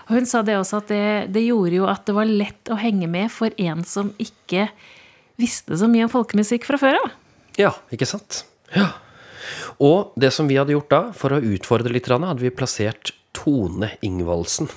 Og 0.07 0.19
hun 0.21 0.29
sa 0.29 0.43
det 0.47 0.59
også 0.59 0.83
at 0.83 0.93
det, 0.93 1.07
det 1.35 1.47
gjorde 1.49 1.81
jo 1.81 1.89
at 1.91 2.07
det 2.07 2.17
var 2.17 2.31
lett 2.31 2.71
å 2.71 2.79
henge 2.81 3.09
med 3.11 3.33
for 3.33 3.55
en 3.59 3.83
som 3.87 4.13
ikke 4.23 4.69
visste 5.41 5.77
så 5.77 5.89
mye 5.91 6.07
om 6.07 6.13
folkemusikk 6.13 6.67
fra 6.69 6.81
før 6.81 7.01
av. 7.01 7.11
Ja, 7.61 7.73
ikke 7.93 8.09
sant. 8.09 8.45
Ja. 8.75 8.91
Og 9.83 10.15
det 10.17 10.33
som 10.33 10.49
vi 10.49 10.57
hadde 10.59 10.75
gjort 10.75 10.93
da, 10.93 11.01
for 11.17 11.37
å 11.37 11.43
utfordre 11.43 11.93
litt, 11.93 12.09
hadde 12.09 12.43
vi 12.43 12.55
plassert 12.55 13.13
Tone 13.37 13.93
Ingvaldsen 14.05 14.71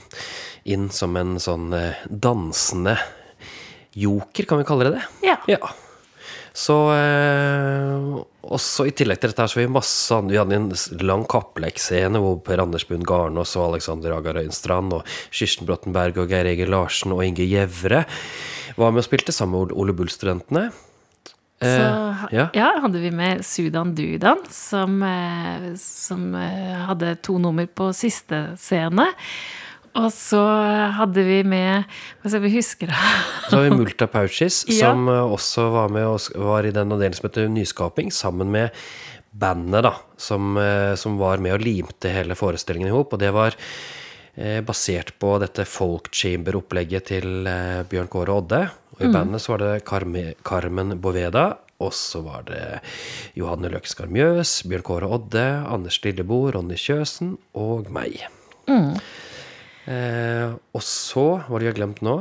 inn 0.69 0.89
som 0.93 1.15
en 1.17 1.37
sånn 1.41 1.71
eh, 1.73 2.01
dansende 2.09 2.97
joker, 3.97 4.49
kan 4.49 4.61
vi 4.61 4.67
kalle 4.67 4.89
det 4.89 4.99
det? 4.99 5.05
Ja. 5.27 5.37
ja. 5.49 5.71
Så 6.53 6.75
eh, 6.91 8.19
også 8.49 8.87
I 8.89 8.93
tillegg 8.97 9.19
til 9.21 9.31
dette 9.31 9.43
her 9.43 9.51
så 9.51 9.59
vi 9.59 9.67
masse 9.71 10.17
Vi 10.25 10.39
hadde 10.39 10.57
en 10.57 10.71
lang 11.05 11.23
kapplekscene 11.29 12.19
hvor 12.21 12.39
Per 12.43 12.63
Anders 12.63 12.87
Bund 12.89 13.05
Garnås 13.07 13.53
og 13.59 13.69
Alexander 13.69 14.15
Agar 14.17 14.41
Øyenstrand 14.41 14.97
og 14.97 15.07
Kirsten 15.29 15.69
Brottenberg 15.69 16.17
og 16.19 16.33
Geir 16.33 16.49
Egil 16.49 16.73
Larsen 16.73 17.13
og 17.15 17.23
Inge 17.25 17.47
Gjevre 17.47 18.03
var 18.79 18.93
med 18.93 19.03
og 19.03 19.09
spilte 19.09 19.35
sammen 19.35 19.67
med 19.67 19.75
Ole 19.75 19.93
Bull-studentene. 19.95 20.69
Eh, 21.59 21.67
så 21.67 22.27
ja. 22.31 22.45
ja. 22.55 22.67
hadde 22.79 23.01
vi 23.03 23.11
med 23.11 23.43
Sudan 23.45 23.91
Dudan, 23.95 24.39
som, 24.49 25.01
eh, 25.03 25.73
som 25.79 26.29
eh, 26.39 26.77
hadde 26.87 27.17
to 27.25 27.37
nummer 27.41 27.67
på 27.67 27.91
siste 27.95 28.53
scene. 28.59 29.09
Og 29.97 30.09
så 30.13 30.41
hadde 30.97 31.23
vi 31.25 31.39
med 31.47 31.87
Hva 32.21 32.31
skal 32.31 32.43
vi 32.43 32.51
huske, 32.53 32.89
da? 32.89 32.97
Så 33.49 33.57
har 33.57 33.65
vi 33.65 33.77
Multa 33.79 34.07
Pouches, 34.11 34.63
ja. 34.69 34.89
som 34.89 35.07
eh, 35.09 35.35
også 35.37 35.69
var 35.73 35.93
med 35.93 36.07
og 36.09 36.43
var 36.49 36.67
i 36.67 36.73
den 36.75 36.93
delen 36.93 37.17
som 37.17 37.29
heter 37.29 37.49
Nyskaping, 37.51 38.13
sammen 38.13 38.51
med 38.53 38.75
bandet 39.31 39.83
da, 39.85 39.93
som, 40.17 40.57
eh, 40.57 40.95
som 40.95 41.17
var 41.17 41.37
med 41.37 41.57
og 41.57 41.63
limte 41.63 42.11
hele 42.13 42.37
forestillingen 42.37 42.89
i 42.89 42.95
hop. 42.95 43.13
Og 43.13 43.21
det 43.21 43.31
var 43.35 43.55
eh, 44.35 44.59
basert 44.65 45.13
på 45.21 45.37
dette 45.41 45.65
folk 45.69 46.11
chamber-opplegget 46.15 47.09
til 47.13 47.47
eh, 47.49 47.81
Bjørn 47.89 48.11
Kåre 48.11 48.37
Odde. 48.41 48.61
Og 48.97 49.01
i 49.05 49.09
mm. 49.09 49.15
bandet 49.15 49.43
så 49.43 49.55
var 49.55 49.63
det 49.63 49.73
Carme, 49.87 50.25
Carmen 50.45 50.97
Boveda. 51.01 51.47
Og 51.79 51.93
så 51.95 52.19
var 52.25 52.43
det 52.49 52.81
Johanne 53.39 53.69
Løkskar 53.71 54.09
Mjøs, 54.11 54.59
Bjørn 54.67 54.83
Kåre 54.83 55.07
Odde, 55.15 55.45
Anders 55.69 56.01
Lilleboe, 56.03 56.51
Ronny 56.55 56.75
Kjøsen 56.75 57.37
og 57.55 57.87
meg. 57.95 58.25
Mm. 58.67 58.97
Eh, 59.87 60.51
og 60.75 60.83
så 60.85 61.27
Hva 61.45 61.55
har 61.55 61.69
jeg 61.69 61.79
glemt 61.79 62.01
nå? 62.05 62.19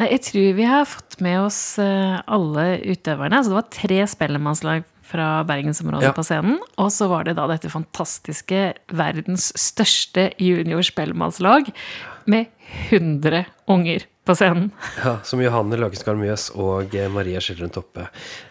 Nei, 0.00 0.08
jeg 0.10 0.24
tror 0.26 0.56
vi 0.56 0.66
har 0.66 0.88
fått 0.90 1.20
med 1.22 1.38
oss 1.44 1.60
eh, 1.82 2.16
alle 2.26 2.64
utøverne. 2.82 3.38
Altså, 3.38 3.52
det 3.52 3.60
var 3.60 3.68
tre 3.76 4.00
spellemannslag 4.10 4.88
fra 5.04 5.28
bergensområdet 5.46 6.08
ja. 6.08 6.14
på 6.16 6.24
scenen. 6.26 6.56
Og 6.82 6.90
så 6.90 7.06
var 7.12 7.28
det 7.28 7.36
da 7.38 7.46
dette 7.50 7.70
fantastiske 7.70 8.64
verdens 8.90 9.52
største 9.60 10.32
juniorspellemannslag 10.42 11.70
med 12.30 12.50
100 12.90 13.44
unger 13.70 14.08
på 14.24 14.34
scenen. 14.36 14.70
Ja, 15.02 15.18
som 15.26 15.42
Johanne 15.42 15.76
Løkenskar 15.76 16.16
Mjøs 16.16 16.46
og 16.56 16.94
eh, 16.96 17.10
Maria 17.12 17.42
Skjelren 17.44 17.72
Toppe 17.72 18.06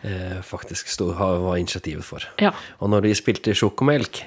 eh, 0.05 0.37
faktisk 0.45 0.91
stod, 0.93 1.15
var 1.17 1.57
initiativet 1.57 2.05
for. 2.05 2.25
Ja. 2.41 2.51
Og 2.77 2.91
når 2.93 3.07
de 3.07 3.13
spilte 3.17 3.55
Sjokomelk 3.57 4.23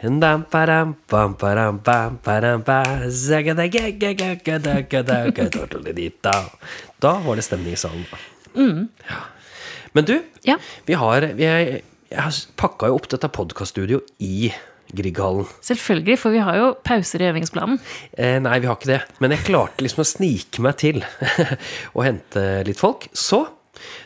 Da 7.03 7.17
var 7.23 7.39
det 7.39 7.47
stemning 7.47 7.77
i 7.77 7.81
salen. 7.81 8.07
Mm. 8.57 8.87
Ja. 9.07 9.23
Men 9.97 10.09
du, 10.09 10.17
ja. 10.45 10.59
vi 10.85 10.97
har 10.99 11.25
Jeg, 11.39 11.83
jeg 12.11 12.47
pakka 12.59 12.91
jo 12.91 12.99
opp 12.99 13.07
dette 13.13 13.31
podkaststudioet 13.33 14.17
i 14.19 14.51
Grieghallen. 14.97 15.49
Selvfølgelig, 15.65 16.19
for 16.23 16.35
vi 16.35 16.43
har 16.45 16.59
jo 16.59 16.73
pauser 16.87 17.25
i 17.25 17.29
øvingsplanen. 17.31 17.79
Eh, 18.13 18.39
nei, 18.43 18.59
vi 18.63 18.71
har 18.71 18.79
ikke 18.79 18.93
det. 18.93 19.01
Men 19.23 19.35
jeg 19.35 19.47
klarte 19.49 19.85
liksom 19.85 20.05
å 20.05 20.09
snike 20.09 20.65
meg 20.65 20.79
til 20.83 21.03
å 21.97 22.05
hente 22.07 22.45
litt 22.69 22.81
folk. 22.81 23.09
Så 23.17 23.45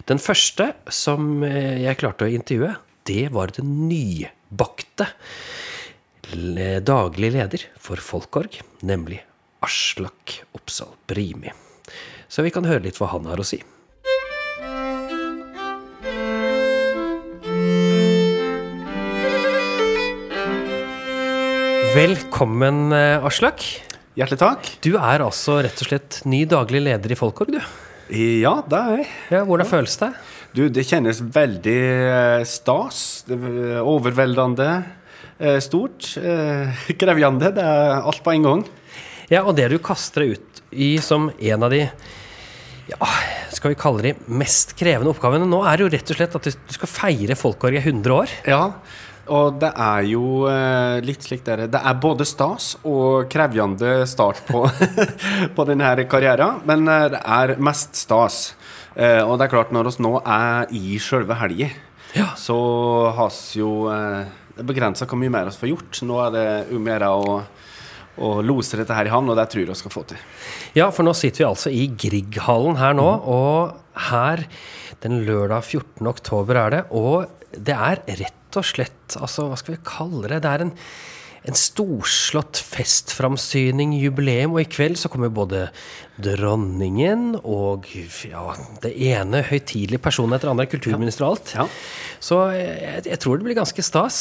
den 0.08 0.22
første 0.22 0.72
som 0.92 1.44
eh, 1.46 1.82
jeg 1.84 2.00
klarte 2.00 2.26
å 2.26 2.32
intervjue, 2.32 2.74
det 3.10 3.26
var 3.34 3.52
den 3.56 3.74
nybakte 3.90 5.10
daglig 6.86 7.32
leder 7.34 7.64
for 7.82 7.98
Folkorg, 7.98 8.60
nemlig 8.86 9.18
Aslak 9.66 10.36
Oppsal 10.54 10.92
Brimi. 11.10 11.50
Så 12.30 12.44
vi 12.46 12.52
kan 12.54 12.68
høre 12.68 12.84
litt 12.86 13.00
hva 13.00 13.10
han 13.10 13.26
har 13.26 13.40
å 13.42 13.46
si. 13.46 13.58
Velkommen, 21.90 22.92
eh, 22.92 23.24
Aslak. 23.26 23.64
Hjertelig 24.14 24.38
takk. 24.38 24.68
Du 24.78 24.92
er 24.94 25.24
altså 25.24 25.56
rett 25.64 25.80
og 25.82 25.88
slett 25.88 26.20
ny 26.22 26.44
daglig 26.46 26.84
leder 26.84 27.10
i 27.10 27.16
Folkorg, 27.18 27.50
du. 27.50 27.58
Ja, 28.14 28.52
det 28.62 28.78
er 28.78 28.92
jeg. 29.00 29.08
Ja, 29.34 29.40
hvordan 29.48 29.66
føles 29.66 29.96
det? 29.98 30.12
Du, 30.54 30.62
det 30.70 30.84
kjennes 30.86 31.18
veldig 31.18 31.74
eh, 32.12 32.44
stas. 32.46 33.24
Er 33.26 33.82
overveldende 33.82 34.68
eh, 35.40 35.58
stort. 35.58 36.12
Krevjende. 37.02 37.50
Det 37.58 37.66
er 37.66 37.98
alt 37.98 38.22
på 38.22 38.36
en 38.36 38.46
gang. 38.46 38.64
Ja, 39.26 39.42
og 39.42 39.58
det 39.58 39.66
du 39.74 39.80
kaster 39.82 40.28
deg 40.28 40.38
ut 40.38 40.64
i 40.70 40.92
som 41.02 41.26
en 41.34 41.66
av 41.66 41.74
de 41.74 41.88
ja, 41.88 43.12
skal 43.50 43.74
vi 43.74 43.82
kalle 43.82 44.12
de 44.12 44.16
mest 44.30 44.76
krevende 44.78 45.10
oppgavene 45.10 45.46
nå, 45.46 45.64
er 45.66 45.82
jo 45.82 45.90
rett 45.90 46.14
og 46.14 46.22
slett 46.22 46.38
at 46.38 46.50
du 46.54 46.74
skal 46.78 46.94
feire 47.00 47.38
Folkorg 47.38 47.82
i 47.82 47.82
100 47.82 48.14
år. 48.14 48.40
Ja, 48.46 48.64
og 49.30 49.60
det 49.62 49.70
er 49.78 50.06
jo 50.10 50.24
eh, 50.50 50.98
litt 51.06 51.22
slik 51.26 51.44
dere 51.46 51.68
Det 51.70 51.80
er 51.86 51.98
både 52.02 52.26
stas 52.28 52.72
og 52.88 53.28
krevende 53.32 54.00
start 54.10 54.42
på, 54.48 54.64
på 55.56 55.66
denne 55.68 55.92
karrieren, 56.10 56.60
men 56.68 56.86
eh, 56.90 57.06
det 57.14 57.22
er 57.24 57.54
mest 57.62 57.98
stas. 58.02 58.40
Eh, 58.96 59.22
og 59.22 59.38
det 59.38 59.46
er 59.46 59.54
klart, 59.54 59.72
når 59.74 59.90
vi 59.92 60.04
nå 60.06 60.16
er 60.24 60.74
i 60.76 60.98
sjølve 61.02 61.38
helga, 61.40 61.70
Ja. 62.16 62.32
så 62.34 62.56
har 63.14 63.30
vi 63.30 63.60
jo 63.60 63.86
Det 63.86 64.64
er 64.64 64.66
begrensa 64.66 65.06
hvor 65.06 65.20
mye 65.20 65.30
mer 65.30 65.46
vi 65.46 65.60
får 65.60 65.70
gjort. 65.70 66.00
Nå 66.02 66.16
er 66.26 66.30
det 66.34 66.46
om 66.74 66.82
å 66.88 66.90
gjøre 66.90 67.10
å 67.14 67.40
å 68.20 68.42
lose 68.44 68.76
dette 68.76 68.92
her 68.92 69.08
i 69.08 69.12
havn, 69.12 69.30
og 69.32 69.38
det 69.38 69.46
tror 69.48 69.62
jeg 69.62 69.70
vi 69.70 69.78
skal 69.78 69.92
få 69.94 70.02
til. 70.10 70.18
Ja, 70.76 70.90
for 70.92 71.06
nå 71.06 71.14
sitter 71.16 71.44
vi 71.44 71.48
altså 71.48 71.70
i 71.72 71.86
Grieghallen 71.88 72.76
her 72.76 72.92
nå, 72.98 73.06
og 73.30 74.02
her 74.10 74.42
den 75.00 75.22
lørdag 75.24 75.64
14. 75.64 76.04
oktober 76.10 76.58
er 76.66 76.74
det, 76.74 76.82
og 76.90 77.30
det 77.56 77.76
er 77.78 78.02
rett 78.20 78.36
og 78.58 78.66
slett, 78.66 79.16
altså 79.20 79.46
hva 79.50 79.58
skal 79.60 79.76
vi 79.76 79.84
kalle 79.86 80.30
det, 80.30 80.42
det 80.44 80.50
er 80.50 80.64
en, 80.64 80.72
en 81.48 81.56
storslått 81.56 82.60
festframsyning, 82.60 83.94
jubileum, 84.00 84.56
og 84.56 84.64
i 84.64 84.68
kveld 84.70 84.98
så 85.00 85.10
kommer 85.12 85.32
både 85.32 85.68
dronningen 86.20 87.38
og 87.40 87.88
ja, 88.28 88.44
det 88.82 88.92
ene 89.10 89.44
høytidelige 89.48 90.02
personen 90.04 90.36
etter 90.36 90.52
andre, 90.52 90.68
kulturminister 90.70 91.26
og 91.26 91.36
alt. 91.36 91.54
Ja. 91.56 91.68
Så 92.20 92.42
jeg, 92.56 93.06
jeg 93.08 93.22
tror 93.22 93.40
det 93.40 93.48
blir 93.48 93.60
ganske 93.62 93.84
stas. 93.86 94.20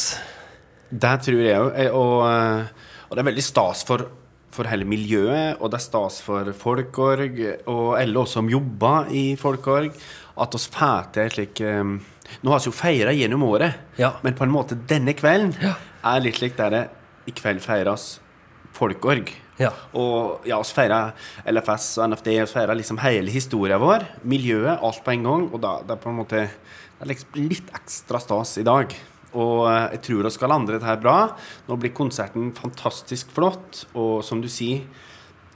Det 0.90 1.18
tror 1.26 1.44
jeg 1.44 1.60
òg. 1.60 1.76
Og, 1.94 2.16
eh, 2.30 2.88
og 3.10 3.18
det 3.18 3.24
er 3.24 3.30
veldig 3.30 3.46
stas 3.46 3.84
for, 3.86 4.06
for 4.54 4.70
hele 4.70 4.88
miljøet, 4.90 5.60
og 5.60 5.72
det 5.72 5.80
er 5.80 5.86
stas 5.86 6.22
for 6.26 6.54
Folkorg 6.58 7.42
og 7.70 7.98
alle 8.00 8.24
oss 8.24 8.38
som 8.38 8.50
jobber 8.50 9.12
i 9.14 9.34
Folkorg, 9.40 9.92
at 10.40 10.56
oss 10.56 10.70
får 10.72 11.12
til 11.14 11.28
et 11.28 11.36
slik 11.36 11.62
eh, 11.66 11.84
Nå 12.44 12.52
har 12.52 12.60
vi 12.60 12.70
jo 12.70 12.72
feira 12.76 13.12
gjennom 13.16 13.44
året, 13.44 13.74
Ja. 13.98 14.14
men 14.24 14.34
på 14.34 14.44
en 14.44 14.52
måte 14.54 14.76
denne 14.88 15.14
kvelden 15.14 15.54
Ja. 15.62 15.76
er 16.04 16.20
litt 16.22 16.36
slik 16.36 16.56
der 16.58 16.70
det 16.70 16.90
i 17.28 17.32
kveld 17.32 17.62
feires 17.62 18.20
Folkorg. 18.74 19.32
Ja. 19.60 19.72
Og 19.94 20.46
ja, 20.48 20.58
vi 20.62 20.64
feirer 20.78 21.12
LFS 21.52 21.98
og 22.00 22.10
NFD, 22.14 22.28
vi 22.40 22.46
feirer 22.48 22.78
liksom 22.80 23.00
hele 23.04 23.30
historien 23.34 23.80
vår, 23.82 24.06
miljøet, 24.24 24.80
alt 24.82 25.04
på 25.04 25.12
en 25.12 25.24
gang. 25.24 25.50
Og 25.54 25.60
da 25.62 25.80
det 25.84 25.92
er 25.98 26.04
på 26.04 26.10
en 26.14 26.20
måte 26.22 26.44
er 27.02 27.06
liksom 27.10 27.30
litt 27.50 27.70
ekstra 27.76 28.22
stas 28.24 28.58
i 28.62 28.64
dag. 28.64 28.94
Og 29.34 29.68
eh, 29.70 29.90
jeg 29.98 30.02
tror 30.08 30.24
vi 30.24 30.32
skal 30.32 30.50
lande 30.54 30.72
dette 30.74 30.88
her 30.88 30.96
bra. 31.02 31.18
Nå 31.68 31.78
blir 31.78 31.92
konserten 31.94 32.54
fantastisk 32.56 33.30
flott, 33.36 33.84
og 33.96 34.24
som 34.24 34.40
du 34.42 34.48
sier 34.48 34.86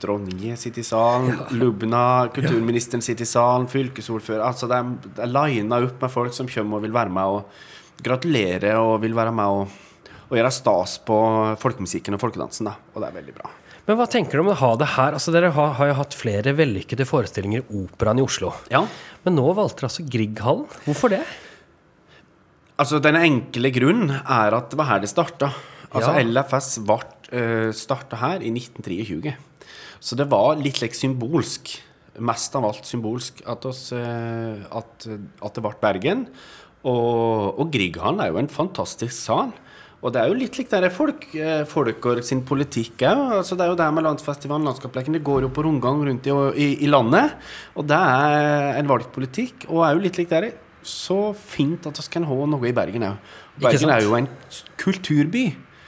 Dronningen 0.02 0.56
sitter 0.60 0.82
i 0.82 0.86
salen, 0.86 1.38
Lubna, 1.56 2.28
kulturministeren 2.34 3.02
sitter 3.04 3.24
i 3.24 3.30
salen, 3.30 3.68
fylkesordfører 3.72 4.44
altså 4.44 4.68
Det 4.68 4.76
er, 4.76 4.90
det 5.06 5.22
er 5.24 5.32
lina 5.32 5.78
opp 5.86 6.02
med 6.02 6.12
folk 6.12 6.34
som 6.36 6.50
kommer 6.50 6.80
og 6.80 6.84
vil 6.84 6.92
være 6.96 7.14
med 7.14 7.38
og 7.38 8.02
gratulere 8.04 8.74
og 8.82 8.98
vil 9.04 9.14
være 9.16 9.32
med 9.32 9.60
og, 9.60 9.76
og 10.28 10.34
gjøre 10.38 10.52
stas 10.52 10.98
på 11.06 11.18
folkemusikken 11.62 12.16
og 12.16 12.20
folkedansen. 12.24 12.68
da, 12.68 12.74
Og 12.94 13.00
det 13.00 13.08
er 13.10 13.18
veldig 13.20 13.36
bra. 13.38 13.52
Men 13.84 13.98
hva 14.00 14.06
tenker 14.08 14.40
du 14.40 14.44
om 14.46 14.52
å 14.52 14.56
ha 14.56 14.70
det 14.80 14.90
her? 14.94 15.12
Altså 15.16 15.32
Dere 15.32 15.50
har, 15.52 15.74
har 15.78 15.90
jo 15.90 15.96
hatt 15.98 16.14
flere 16.16 16.54
vellykkede 16.56 17.04
forestillinger 17.04 17.62
i 17.64 17.82
Operaen 17.84 18.20
i 18.20 18.24
Oslo. 18.24 18.54
Ja, 18.72 18.86
Men 19.24 19.36
nå 19.36 19.44
valgte 19.56 19.82
dere 19.84 19.90
altså 19.90 20.06
Grieghallen. 20.08 20.68
Hvorfor 20.86 21.12
det? 21.12 21.22
altså 22.80 22.98
Den 23.04 23.18
enkle 23.20 23.70
grunnen 23.74 24.14
er 24.16 24.56
at 24.56 24.70
det 24.72 24.78
var 24.80 24.88
her 24.90 25.04
det 25.04 25.12
starta. 25.12 25.52
Altså 25.94 26.14
Ja. 26.16 26.24
LFS 26.24 26.78
ble 26.82 26.96
uh, 27.30 27.70
starta 27.76 28.18
her 28.18 28.42
i 28.42 28.50
1923. 28.50 29.34
Så 30.04 30.18
det 30.20 30.28
var 30.28 30.58
litt 30.60 30.82
like 30.82 30.96
symbolsk, 30.96 31.72
mest 32.24 32.54
av 32.58 32.66
alt 32.68 32.84
symbolsk, 32.86 33.40
at, 33.48 33.64
oss, 33.68 33.86
eh, 33.96 34.60
at, 34.68 35.06
at 35.08 35.56
det 35.56 35.64
ble 35.64 35.74
Bergen. 35.80 36.26
Og, 36.84 37.56
og 37.56 37.70
Grieghallen 37.72 38.20
er 38.20 38.34
jo 38.34 38.42
en 38.42 38.52
fantastisk 38.52 39.16
sal. 39.16 39.54
Og 40.04 40.12
det 40.12 40.20
er 40.20 40.28
jo 40.28 40.36
litt 40.36 40.58
likt 40.60 40.74
der 40.74 40.90
folk, 40.92 41.24
eh, 41.32 41.62
Folkår 41.64 42.20
sin 42.28 42.42
politikk 42.44 43.06
òg. 43.08 43.22
Altså 43.38 43.56
det 43.56 43.64
er 43.64 43.72
jo 43.72 43.78
det 43.80 43.86
med 43.96 44.04
landsfestivalen, 44.04 44.68
landskapsleken. 44.68 45.16
Det 45.16 45.24
går 45.24 45.46
jo 45.46 45.52
på 45.56 45.64
rundgang 45.64 46.02
rundt 46.04 46.28
i, 46.28 46.34
i, 46.60 46.68
i 46.84 46.90
landet. 46.90 47.32
Og 47.72 47.88
det 47.88 47.96
er 47.96 48.76
en 48.82 48.90
valgt 48.90 49.08
politikk. 49.16 49.64
Og 49.70 49.80
er 49.86 49.96
jo 49.96 50.04
litt 50.04 50.20
likt 50.20 50.36
der 50.36 50.50
så 50.84 51.32
fint 51.32 51.88
at 51.88 51.96
vi 51.96 52.10
kan 52.12 52.28
ha 52.28 52.38
noe 52.52 52.68
i 52.68 52.76
Bergen 52.76 53.08
òg. 53.08 53.32
Bergen 53.64 53.96
er 53.96 54.04
jo 54.04 54.12
en 54.20 54.28
kulturby. 54.76 55.46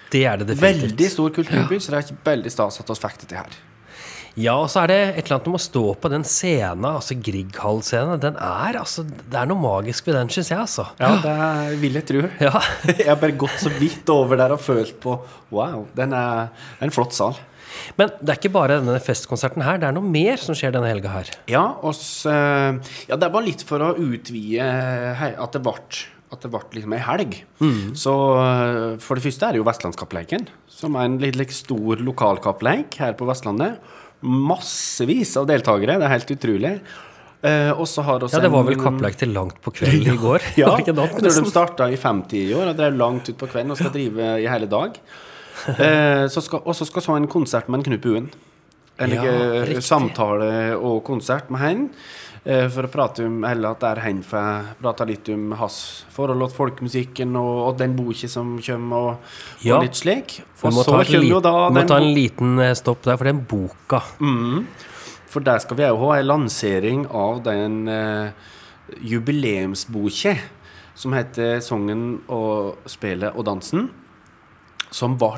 Det 0.08 0.25
er 0.25 0.40
det 0.40 0.49
definitivt. 0.54 0.88
Veldig 0.88 1.12
stor 1.12 1.37
kulturby, 1.37 1.76
så 1.82 1.92
det 1.92 1.99
er 1.99 2.08
ikke 2.08 2.30
veldig 2.30 2.56
stas 2.56 2.80
at 2.80 2.88
vi 2.94 3.00
fikk 3.04 3.20
det 3.20 3.35
til 3.35 3.42
her. 3.42 3.58
Ja, 4.37 4.52
og 4.61 4.69
så 4.69 4.83
er 4.83 4.90
det 4.90 4.97
et 5.00 5.19
eller 5.25 5.38
annet 5.38 5.49
med 5.49 5.59
å 5.59 5.64
stå 5.64 5.83
på 5.97 6.11
den 6.12 6.25
scenen, 6.28 6.85
altså 6.90 7.16
Grieghall-scenen. 7.25 8.21
Den 8.21 8.37
er 8.37 8.76
altså 8.83 9.07
Det 9.07 9.38
er 9.40 9.49
noe 9.49 9.61
magisk 9.62 10.11
ved 10.11 10.19
den, 10.19 10.33
syns 10.33 10.50
jeg, 10.52 10.61
altså. 10.61 10.85
Ja, 11.00 11.14
det 11.25 11.78
vil 11.81 11.97
jeg 11.97 12.09
tro. 12.11 12.25
Ja. 12.45 12.61
Jeg 12.99 13.09
har 13.09 13.21
bare 13.23 13.37
gått 13.40 13.57
så 13.62 13.73
vidt 13.81 14.09
over 14.12 14.37
der 14.40 14.52
og 14.52 14.61
følt 14.61 14.99
på 15.00 15.16
Wow, 15.55 15.87
den 15.97 16.12
er 16.16 16.50
en 16.85 16.93
flott 16.93 17.16
sal. 17.16 17.38
Men 17.97 18.12
det 18.21 18.35
er 18.35 18.40
ikke 18.40 18.52
bare 18.52 18.78
denne 18.81 19.00
festkonserten 19.05 19.64
her, 19.64 19.81
det 19.81 19.88
er 19.88 19.97
noe 19.97 20.05
mer 20.05 20.40
som 20.40 20.57
skjer 20.57 20.75
denne 20.76 20.90
helga 20.90 21.12
her. 21.12 21.33
Ja, 21.50 21.64
oss, 21.85 22.05
ja, 22.28 23.16
det 23.16 23.33
bare 23.33 23.45
litt 23.47 23.64
for 23.69 23.85
å 23.85 23.95
utvide 23.97 24.69
at 25.33 25.57
det 25.57 25.64
ble 25.64 25.76
at 26.35 26.43
det 26.43 26.50
ble 26.50 26.61
liksom 26.75 26.95
ei 26.97 27.02
helg. 27.07 27.37
Så 27.99 28.12
eh, 28.43 28.97
for 29.02 29.16
det 29.19 29.25
første 29.28 29.47
er 29.47 29.55
det 29.55 29.61
jo 29.61 29.66
Vestlandskappleiken, 29.69 30.49
som 30.71 30.97
er 30.99 31.07
en 31.07 31.21
litt, 31.23 31.38
litt 31.38 31.55
stor 31.55 32.02
lokalkappleik 32.02 32.99
her 32.99 33.14
på 33.19 33.28
Vestlandet. 33.31 33.78
Massevis 34.26 35.37
av 35.40 35.47
deltakere, 35.49 35.99
det 36.00 36.06
er 36.09 36.14
helt 36.16 36.33
utrolig. 36.35 36.73
Eh, 37.47 37.71
og 37.76 37.85
så 37.87 38.02
har 38.02 38.25
også 38.25 38.38
Ja, 38.40 38.47
det 38.47 38.50
var 38.54 38.64
vel 38.66 38.78
kappleik 38.80 39.18
til 39.21 39.30
langt 39.37 39.59
på 39.62 39.71
kvelden 39.76 40.14
i 40.14 40.16
går? 40.26 40.42
Ja, 40.61 40.73
jeg 40.80 40.97
tror 40.97 41.21
de 41.23 41.50
starta 41.50 41.88
i 41.92 41.99
50 42.00 42.40
i 42.40 42.54
år 42.56 42.73
og 42.73 42.80
drev 42.80 42.97
langt 42.99 43.28
ut 43.30 43.38
på 43.38 43.49
kvelden 43.52 43.75
og 43.75 43.78
skal 43.80 43.92
drive 43.95 44.35
i 44.42 44.50
hele 44.50 44.71
dag. 44.71 44.99
Eh, 45.66 46.26
så 46.28 46.42
skal, 46.45 46.61
og 46.68 46.75
så 46.76 46.85
skal 46.85 47.02
så 47.02 47.14
ha 47.14 47.16
en 47.16 47.26
konsert 47.33 47.71
med 47.73 47.80
en 47.80 47.85
Knut 47.87 48.02
Buen. 48.04 48.26
Eller 49.00 49.25
Ja, 49.25 49.80
samtale 49.80 50.76
og 50.76 51.00
konsert 51.09 51.49
med 51.50 51.62
han. 51.62 51.80
Eh, 52.47 52.67
For 52.73 52.87
å 52.87 52.91
prate 52.93 53.26
om 53.26 53.45
Eller 53.45 53.75
at 53.75 53.83
der 53.85 54.00
hen 54.05 54.23
får 54.25 54.73
prate 54.81 55.07
litt 55.11 55.29
om 55.35 55.53
hans 55.61 55.79
forhold 56.15 56.47
til 56.47 56.57
folkemusikken 56.57 57.37
og, 57.41 57.55
og 57.69 57.79
den 57.81 57.97
boka 57.99 58.31
som 58.31 58.57
kommer, 58.62 58.97
og, 58.97 59.38
Ja. 59.67 59.76
og 59.76 59.87
litt 59.87 59.99
slik. 59.99 60.38
Vi 60.41 60.69
Og 60.69 60.73
må 60.73 60.85
så 60.85 60.97
ta, 60.97 60.99
liten, 61.03 61.12
kommer 61.12 61.33
jo 61.35 61.75
må 61.75 61.87
ta 61.91 61.97
en 62.00 62.12
liten 62.15 62.59
eh, 62.65 62.75
stopp 62.79 63.03
der, 63.07 63.17
for 63.17 63.25
den 63.29 63.45
boka 63.49 64.03
For 65.29 65.45
der 65.45 65.59
skal 65.61 65.76
vi 65.76 65.85
òg 65.91 65.99
ha 66.00 66.12
en 66.17 66.31
lansering 66.31 67.03
av 67.12 67.43
den 67.45 67.88
uh, 67.91 68.31
jubileumsboka 69.03 70.37
som 70.97 71.12
heter 71.12 71.59
'Sangen 71.61 72.23
og 72.33 72.79
spelet 72.88 73.37
og 73.37 73.45
dansen', 73.45 73.91
som 74.91 75.19
ble 75.19 75.37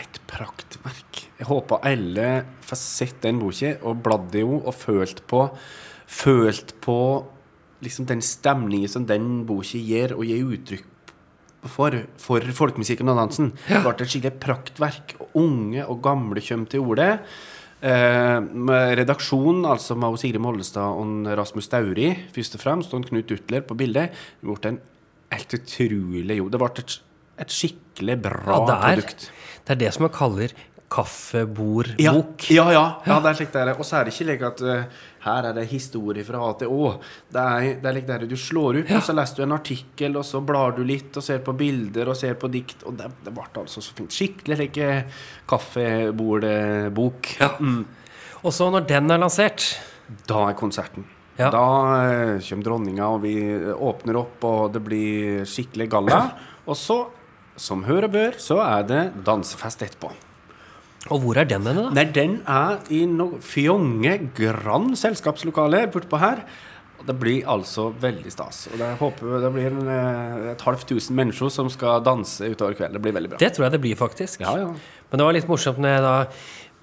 et 0.00 0.18
praktverk. 0.26 1.28
Jeg 1.38 1.46
håper 1.46 1.84
alle 1.86 2.44
får 2.66 2.76
sett 2.80 3.20
den 3.22 3.38
boka 3.38 3.76
og 3.84 4.02
bladd 4.02 4.34
i 4.34 4.42
henne 4.42 4.64
og 4.66 4.74
følt 4.74 5.22
på 5.30 5.44
Følt 6.10 6.74
på 6.82 6.96
liksom 7.84 8.08
den 8.08 8.20
stemningen 8.24 8.90
som 8.92 9.06
den 9.08 9.44
boka 9.48 9.78
gir, 9.78 10.16
og 10.16 10.26
gir 10.28 10.50
uttrykk 10.56 10.88
for, 11.70 11.94
for 12.20 12.44
folkemusikken 12.56 13.08
og 13.12 13.18
dansen. 13.20 13.52
Det 13.68 13.80
ble 13.84 13.94
et 13.94 14.10
skikkelig 14.10 14.36
praktverk. 14.42 15.16
Unge 15.38 15.84
og 15.86 16.00
gamle 16.04 16.42
kommer 16.44 16.70
til 16.72 16.84
orde. 16.84 17.08
Eh, 17.80 18.38
redaksjonen, 19.00 19.64
altså 19.64 19.96
med 19.96 20.18
Sigrid 20.20 20.42
Mollestad 20.44 21.00
og 21.00 21.30
Rasmus 21.38 21.68
Stauri, 21.70 22.10
først 22.34 22.58
og 22.58 22.64
fremst, 22.64 22.96
og 22.96 23.06
Knut 23.08 23.32
Utler 23.32 23.64
på 23.64 23.76
bildet, 23.78 24.16
det 24.40 24.48
ble 24.50 24.74
en 24.74 24.80
helt 25.32 25.54
utrolig 25.56 26.36
jobb. 26.40 26.50
Det 26.52 26.60
ble 26.60 26.70
et, 26.82 26.96
et 27.46 27.54
skikkelig 27.56 28.18
bra 28.26 28.42
Ja, 28.50 28.58
det 28.68 28.76
er, 28.76 29.00
produkt. 29.00 29.30
det 29.64 29.76
er 29.76 29.80
det 29.84 29.94
som 29.96 30.04
man 30.04 30.12
kaller 30.16 30.56
kaffebordbok. 30.90 32.50
Ja, 32.50 32.64
ja, 32.64 32.72
ja, 32.72 32.84
ja, 33.06 33.18
det 33.22 33.30
er 33.30 33.36
slik 33.38 33.52
det 33.54 33.60
er. 33.62 33.70
Og 33.78 33.86
så 33.86 34.00
er 34.00 34.06
det 34.06 34.14
ikke 34.14 34.24
slik 34.26 34.40
at 34.48 34.62
uh, 34.66 35.02
her 35.26 35.46
er 35.50 35.54
det 35.54 35.66
historie 35.70 36.24
fra 36.26 36.40
A 36.42 36.48
til 36.58 36.72
Å. 36.74 36.88
Det 37.30 37.44
er, 37.44 37.66
det 37.82 37.90
er 37.90 37.94
like 37.94 38.08
der 38.08 38.24
du 38.26 38.34
slår 38.40 38.80
opp, 38.80 38.90
og 38.96 39.04
så 39.06 39.14
leser 39.14 39.38
du 39.38 39.44
en 39.44 39.54
artikkel, 39.54 40.18
og 40.18 40.26
så 40.26 40.40
blar 40.42 40.74
du 40.74 40.82
litt 40.86 41.14
og 41.20 41.24
ser 41.24 41.44
på 41.46 41.54
bilder 41.58 42.10
og 42.10 42.18
ser 42.18 42.34
på 42.40 42.50
dikt. 42.50 42.82
Og 42.90 42.96
det, 42.98 43.06
det 43.22 43.34
ble 43.36 43.46
altså 43.62 43.82
så 43.84 43.94
fint. 43.94 44.16
Skikkelig 44.16 44.58
like 44.64 44.88
kaffebordbok. 45.50 47.30
Mm. 47.60 47.80
Og 48.40 48.56
så 48.56 48.70
når 48.72 48.86
den 48.88 49.12
er 49.12 49.20
lansert 49.20 49.66
Da 50.26 50.46
er 50.48 50.56
konserten. 50.58 51.04
Ja. 51.38 51.52
Da 51.54 51.66
uh, 52.02 52.40
kommer 52.48 52.66
dronninga, 52.66 53.12
og 53.14 53.22
vi 53.22 53.36
åpner 53.70 54.18
opp, 54.24 54.42
og 54.48 54.74
det 54.74 54.82
blir 54.84 55.46
skikkelig 55.48 55.86
galla. 55.94 56.24
Og 56.70 56.76
så, 56.76 56.98
som 57.58 57.80
hør 57.88 58.04
og 58.06 58.12
bør, 58.14 58.36
så 58.38 58.60
er 58.62 58.84
det 58.86 59.00
dansefest 59.26 59.80
etterpå. 59.82 60.12
Og 61.08 61.22
hvor 61.22 61.38
er 61.40 61.48
den 61.48 61.64
henne, 61.64 61.86
da? 61.86 61.92
Nei, 61.96 62.04
den 62.12 62.34
er 62.44 62.82
i 62.92 63.06
no 63.08 63.30
fjonge 63.40 64.18
Grand 64.36 64.92
selskapslokale 65.00 65.86
bortpå 65.92 66.20
her. 66.20 66.44
Det 67.00 67.14
blir 67.16 67.46
altså 67.48 67.86
veldig 67.96 68.28
stas. 68.28 68.66
Og 68.68 68.76
jeg 68.82 68.98
håper 69.00 69.38
det 69.40 69.50
blir 69.54 69.70
en, 69.70 69.86
eh, 69.88 70.50
et 70.52 70.64
halvt 70.66 70.90
tusen 70.92 71.16
mennesker 71.16 71.48
som 71.48 71.70
skal 71.72 72.02
danse 72.04 72.44
utover 72.44 72.76
kvelden. 72.76 72.98
Det 72.98 73.04
blir 73.06 73.16
veldig 73.16 73.30
bra. 73.32 73.38
Det 73.40 73.54
tror 73.56 73.66
jeg 73.66 73.72
det 73.78 73.80
blir, 73.80 73.96
faktisk. 73.96 74.44
Ja, 74.44 74.56
ja. 74.60 74.74
Men 75.10 75.22
det 75.22 75.24
var 75.24 75.38
litt 75.38 75.48
morsomt 75.48 75.80
når 75.80 75.94
jeg 75.96 76.04
da 76.04 76.16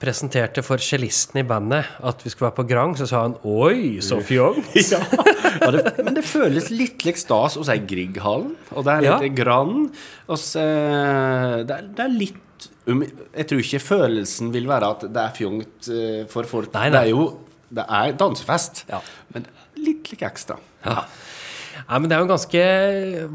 presenterte 0.02 0.62
for 0.66 0.82
cellisten 0.82 1.40
i 1.42 1.46
bandet 1.48 1.86
at 2.06 2.22
vi 2.22 2.30
skulle 2.30 2.52
være 2.52 2.58
på 2.60 2.68
Grand, 2.70 2.98
så 3.00 3.08
sa 3.10 3.22
han 3.24 3.38
'oi, 3.42 3.98
så 4.02 4.20
fjongt'. 4.22 4.74
ja. 4.94 5.72
det, 5.74 6.06
men 6.06 6.14
det 6.18 6.26
føles 6.26 6.70
litt 6.70 7.06
lik 7.06 7.18
stas 7.18 7.58
hos 7.58 7.70
ei 7.70 7.80
Grieghallen. 7.82 8.56
Og 8.74 8.86
det 8.86 8.94
er 8.94 9.02
litt 9.06 9.30
Ja. 9.30 9.34
Grand. 9.44 9.90
Og 10.28 10.38
eh, 10.38 11.64
det, 11.66 11.78
er, 11.78 11.88
det 11.94 12.06
er 12.06 12.14
litt 12.14 12.44
Jeg 12.88 13.48
tror 13.50 13.60
ikke 13.64 13.82
følelsen 13.84 14.52
vil 14.54 14.68
være 14.70 14.90
at 14.96 15.02
det 15.12 15.24
er 15.24 15.34
fjongt 15.36 15.90
eh, 15.92 16.22
for 16.32 16.48
folk. 16.50 16.72
Nei, 16.74 16.88
nei. 16.88 16.92
Det 16.96 17.02
er 17.04 17.12
jo 17.12 17.26
det 17.68 17.84
er 17.84 18.14
dansefest, 18.16 18.86
Ja. 18.88 19.02
men 19.36 19.44
litt 19.76 20.08
litt 20.14 20.22
ekstra. 20.24 20.56
Ja. 20.86 21.02
Nei, 21.90 22.00
men 22.00 22.08
det 22.08 22.16
er 22.16 22.22
jo 22.22 22.28
en 22.30 22.32
ganske 22.32 22.62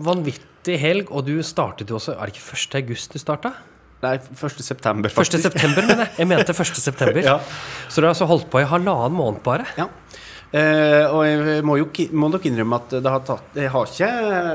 vanvittig 0.08 0.78
helg, 0.80 1.12
og 1.12 1.26
du 1.28 1.34
startet 1.44 1.90
jo 1.92 1.98
også 1.98 2.14
Er 2.16 2.30
det 2.30 2.34
ikke 2.38 2.56
1. 2.56 2.78
august 2.80 3.12
du 3.12 3.18
starta? 3.20 3.52
Nei, 4.02 4.16
1. 4.16 4.62
september, 4.64 5.12
faktisk. 5.12 5.44
1. 5.44 5.52
september, 5.52 5.84
mener 5.86 6.08
jeg. 6.08 6.14
Jeg 6.18 6.30
mente 6.32 6.56
1. 6.56 6.72
september. 6.80 7.20
Ja. 7.28 7.36
Så 7.88 8.00
du 8.00 8.06
har 8.08 8.14
altså 8.16 8.26
holdt 8.26 8.48
på 8.50 8.62
i 8.62 8.66
halvannen 8.66 9.14
måned 9.14 9.44
bare? 9.44 9.68
Ja. 9.78 9.86
Eh, 10.52 11.06
og 11.08 11.22
jeg 11.24 11.62
må 11.64 11.78
jo 11.80 11.86
må 12.12 12.28
nok 12.28 12.44
innrømme 12.48 12.76
at 12.76 12.90
det 13.00 13.08
har 13.08 13.22
tatt 13.24 13.54
Jeg 13.56 13.70
har 13.72 13.86
ikke 13.88 14.08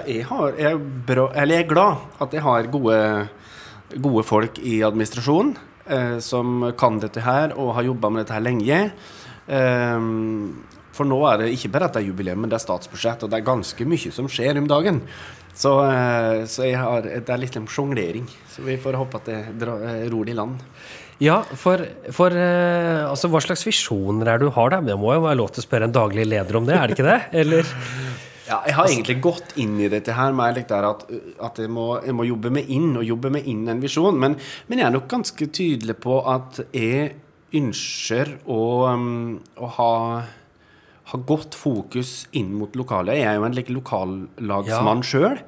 Jeg, 0.05 0.25
har, 0.29 0.51
jeg, 0.53 0.73
er, 0.75 0.83
bra, 1.07 1.23
eller 1.33 1.55
jeg 1.57 1.63
er 1.65 1.71
glad 1.71 2.03
at 2.21 2.35
jeg 2.37 2.43
har 2.45 2.67
gode, 2.69 2.97
gode 3.95 4.23
folk 4.27 4.59
i 4.59 4.81
administrasjonen 4.85 5.55
eh, 5.87 6.17
som 6.23 6.71
kan 6.79 6.99
dette 7.03 7.23
her 7.23 7.55
og 7.55 7.75
har 7.77 7.87
jobba 7.87 8.11
med 8.11 8.25
dette 8.25 8.35
her 8.35 8.45
lenge. 8.45 8.81
Eh, 9.47 10.07
for 10.97 11.05
nå 11.05 11.17
er 11.29 11.43
det 11.43 11.51
ikke 11.53 11.71
bare 11.73 11.89
at 11.89 11.97
det 11.97 12.03
er 12.03 12.09
jubileum, 12.09 12.41
men 12.43 12.51
det 12.51 12.57
er 12.57 12.65
statsbudsjett, 12.65 13.23
og 13.23 13.31
det 13.31 13.39
er 13.39 13.49
ganske 13.49 13.85
mye 13.85 14.13
som 14.13 14.29
skjer 14.31 14.57
om 14.61 14.69
dagen. 14.69 15.03
Så, 15.57 15.73
eh, 15.85 16.43
så 16.49 16.67
jeg 16.67 16.77
har, 16.77 17.05
det 17.05 17.33
er 17.33 17.41
litt 17.41 17.57
en 17.57 17.67
sjonglering. 17.69 18.27
Så 18.53 18.65
vi 18.65 18.77
får 18.81 18.97
håpe 18.99 19.21
at 19.21 19.29
det 19.29 19.41
drar, 19.61 19.81
eh, 19.89 20.05
ror 20.11 20.27
det 20.27 20.35
i 20.35 20.37
land. 20.37 20.61
Ja, 21.17 21.39
for, 21.57 21.81
for 22.13 22.29
eh, 22.29 23.01
altså, 23.07 23.29
hva 23.33 23.41
slags 23.41 23.65
visjoner 23.65 24.29
er 24.29 24.37
det 24.37 24.51
du 24.51 24.53
har 24.53 24.69
da? 24.75 24.83
Det 24.85 24.97
må 25.01 25.15
jo 25.15 25.23
være 25.25 25.39
lov 25.39 25.49
til 25.53 25.63
å 25.63 25.65
spørre 25.65 25.89
en 25.89 25.95
daglig 25.95 26.27
leder 26.29 26.59
om 26.59 26.67
det, 26.67 26.77
er 26.77 26.91
det 26.91 26.97
ikke 26.97 27.09
det? 27.09 27.19
Eller? 27.41 27.73
Ja, 28.47 28.61
jeg 28.63 28.75
har 28.77 28.87
egentlig 28.87 29.17
gått 29.23 29.55
inn 29.59 29.75
i 29.83 29.89
dette 29.91 30.15
her 30.15 30.31
med 30.35 30.57
at, 30.71 31.05
at 31.43 31.59
jeg, 31.59 31.71
må, 31.73 31.87
jeg 32.05 32.15
må 32.15 32.23
jobbe 32.27 32.51
meg 32.55 32.69
inn, 32.71 32.93
og 32.95 33.03
jobbe 33.03 33.31
meg 33.35 33.47
inn 33.51 33.65
en 33.67 33.81
visjon. 33.83 34.15
Men, 34.19 34.37
men 34.69 34.79
jeg 34.81 34.87
er 34.87 34.95
nok 34.95 35.09
ganske 35.11 35.49
tydelig 35.51 35.97
på 36.03 36.21
at 36.31 36.61
jeg 36.71 37.17
ønsker 37.57 38.37
å, 38.47 38.61
um, 38.91 39.37
å 39.59 39.71
ha, 39.77 39.91
ha 41.11 41.19
godt 41.27 41.55
fokus 41.59 42.21
inn 42.39 42.53
mot 42.59 42.75
lokalet. 42.79 43.19
Jeg 43.19 43.31
er 43.31 43.39
jo 43.39 43.47
en 43.47 43.57
like 43.57 43.75
lokallagsmann 43.75 45.03
Ja. 45.03 45.09
sjøl. 45.11 45.41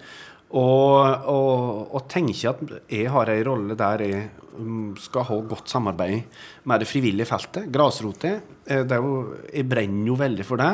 Og, 0.50 1.28
og, 1.30 1.90
og 1.94 2.08
tenker 2.10 2.56
at 2.56 2.62
jeg 2.90 3.10
har 3.14 3.30
ei 3.30 3.44
rolle 3.46 3.76
der 3.78 4.02
jeg 4.02 4.22
um, 4.58 4.96
skal 4.98 5.28
ha 5.28 5.36
godt 5.46 5.70
samarbeid 5.70 6.40
med 6.66 6.82
det 6.82 6.88
frivillige 6.90 7.30
feltet, 7.30 7.68
grasrota. 7.72 8.40
Eh, 8.69 8.86
det 8.86 8.95
er 8.95 9.03
jo, 9.03 9.36
jeg 9.49 9.67
brenner 9.69 10.12
jo 10.12 10.17
veldig 10.19 10.45
for 10.45 10.62
det. 10.62 10.73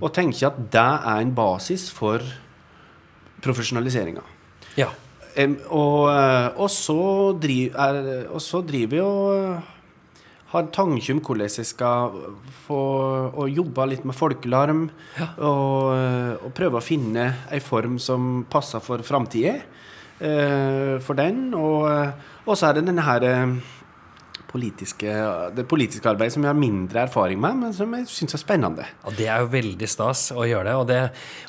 Og 0.00 0.12
tenker 0.16 0.48
at 0.50 0.60
det 0.72 0.88
er 1.12 1.22
en 1.22 1.34
basis 1.36 1.88
for 1.92 2.24
profesjonaliseringa. 3.44 4.24
Ja. 4.80 4.90
Og, 5.36 6.08
eh, 6.08 6.48
og, 6.56 6.68
så 6.72 7.00
driv, 7.40 7.76
er, 7.76 8.28
og 8.32 8.40
så 8.40 8.62
driver 8.64 8.96
jeg 8.96 9.04
og 9.04 9.72
har 10.52 10.68
tanke 10.72 11.12
om 11.12 11.20
hvordan 11.20 11.50
jeg 11.50 11.68
skal 11.68 12.14
få 12.64 12.82
og 13.34 13.50
jobbe 13.50 13.88
litt 13.90 14.06
med 14.08 14.16
folkelarm. 14.16 14.86
Og, 15.20 15.92
eh, 15.92 16.32
og 16.40 16.54
prøve 16.56 16.80
å 16.80 16.84
finne 16.84 17.28
ei 17.52 17.60
form 17.60 18.00
som 18.00 18.46
passer 18.50 18.80
for 18.80 19.04
framtida. 19.04 19.58
Eh, 20.16 20.96
for 21.04 21.18
den. 21.18 21.50
Og, 21.54 21.90
eh, 21.90 22.12
og 22.46 22.56
så 22.56 22.70
er 22.70 22.78
det 22.78 22.86
denne 22.86 23.04
her 23.04 23.24
eh, 23.26 23.56
politiske, 24.50 25.16
det 25.56 25.66
politiske 25.68 26.08
arbeidet 26.10 26.36
som 26.36 26.46
jeg 26.46 26.52
har 26.52 26.58
mindre 26.58 27.02
erfaring 27.06 27.40
med, 27.42 27.58
men 27.64 27.74
som 27.76 27.92
jeg 27.96 28.08
syns 28.10 28.36
er 28.38 28.42
spennende. 28.42 28.86
Ja, 29.04 29.14
Det 29.18 29.28
er 29.32 29.44
jo 29.44 29.50
veldig 29.52 29.90
stas 29.90 30.30
å 30.34 30.46
gjøre 30.46 30.70
det. 30.70 30.76
Og, 30.80 30.86
det, 30.90 31.00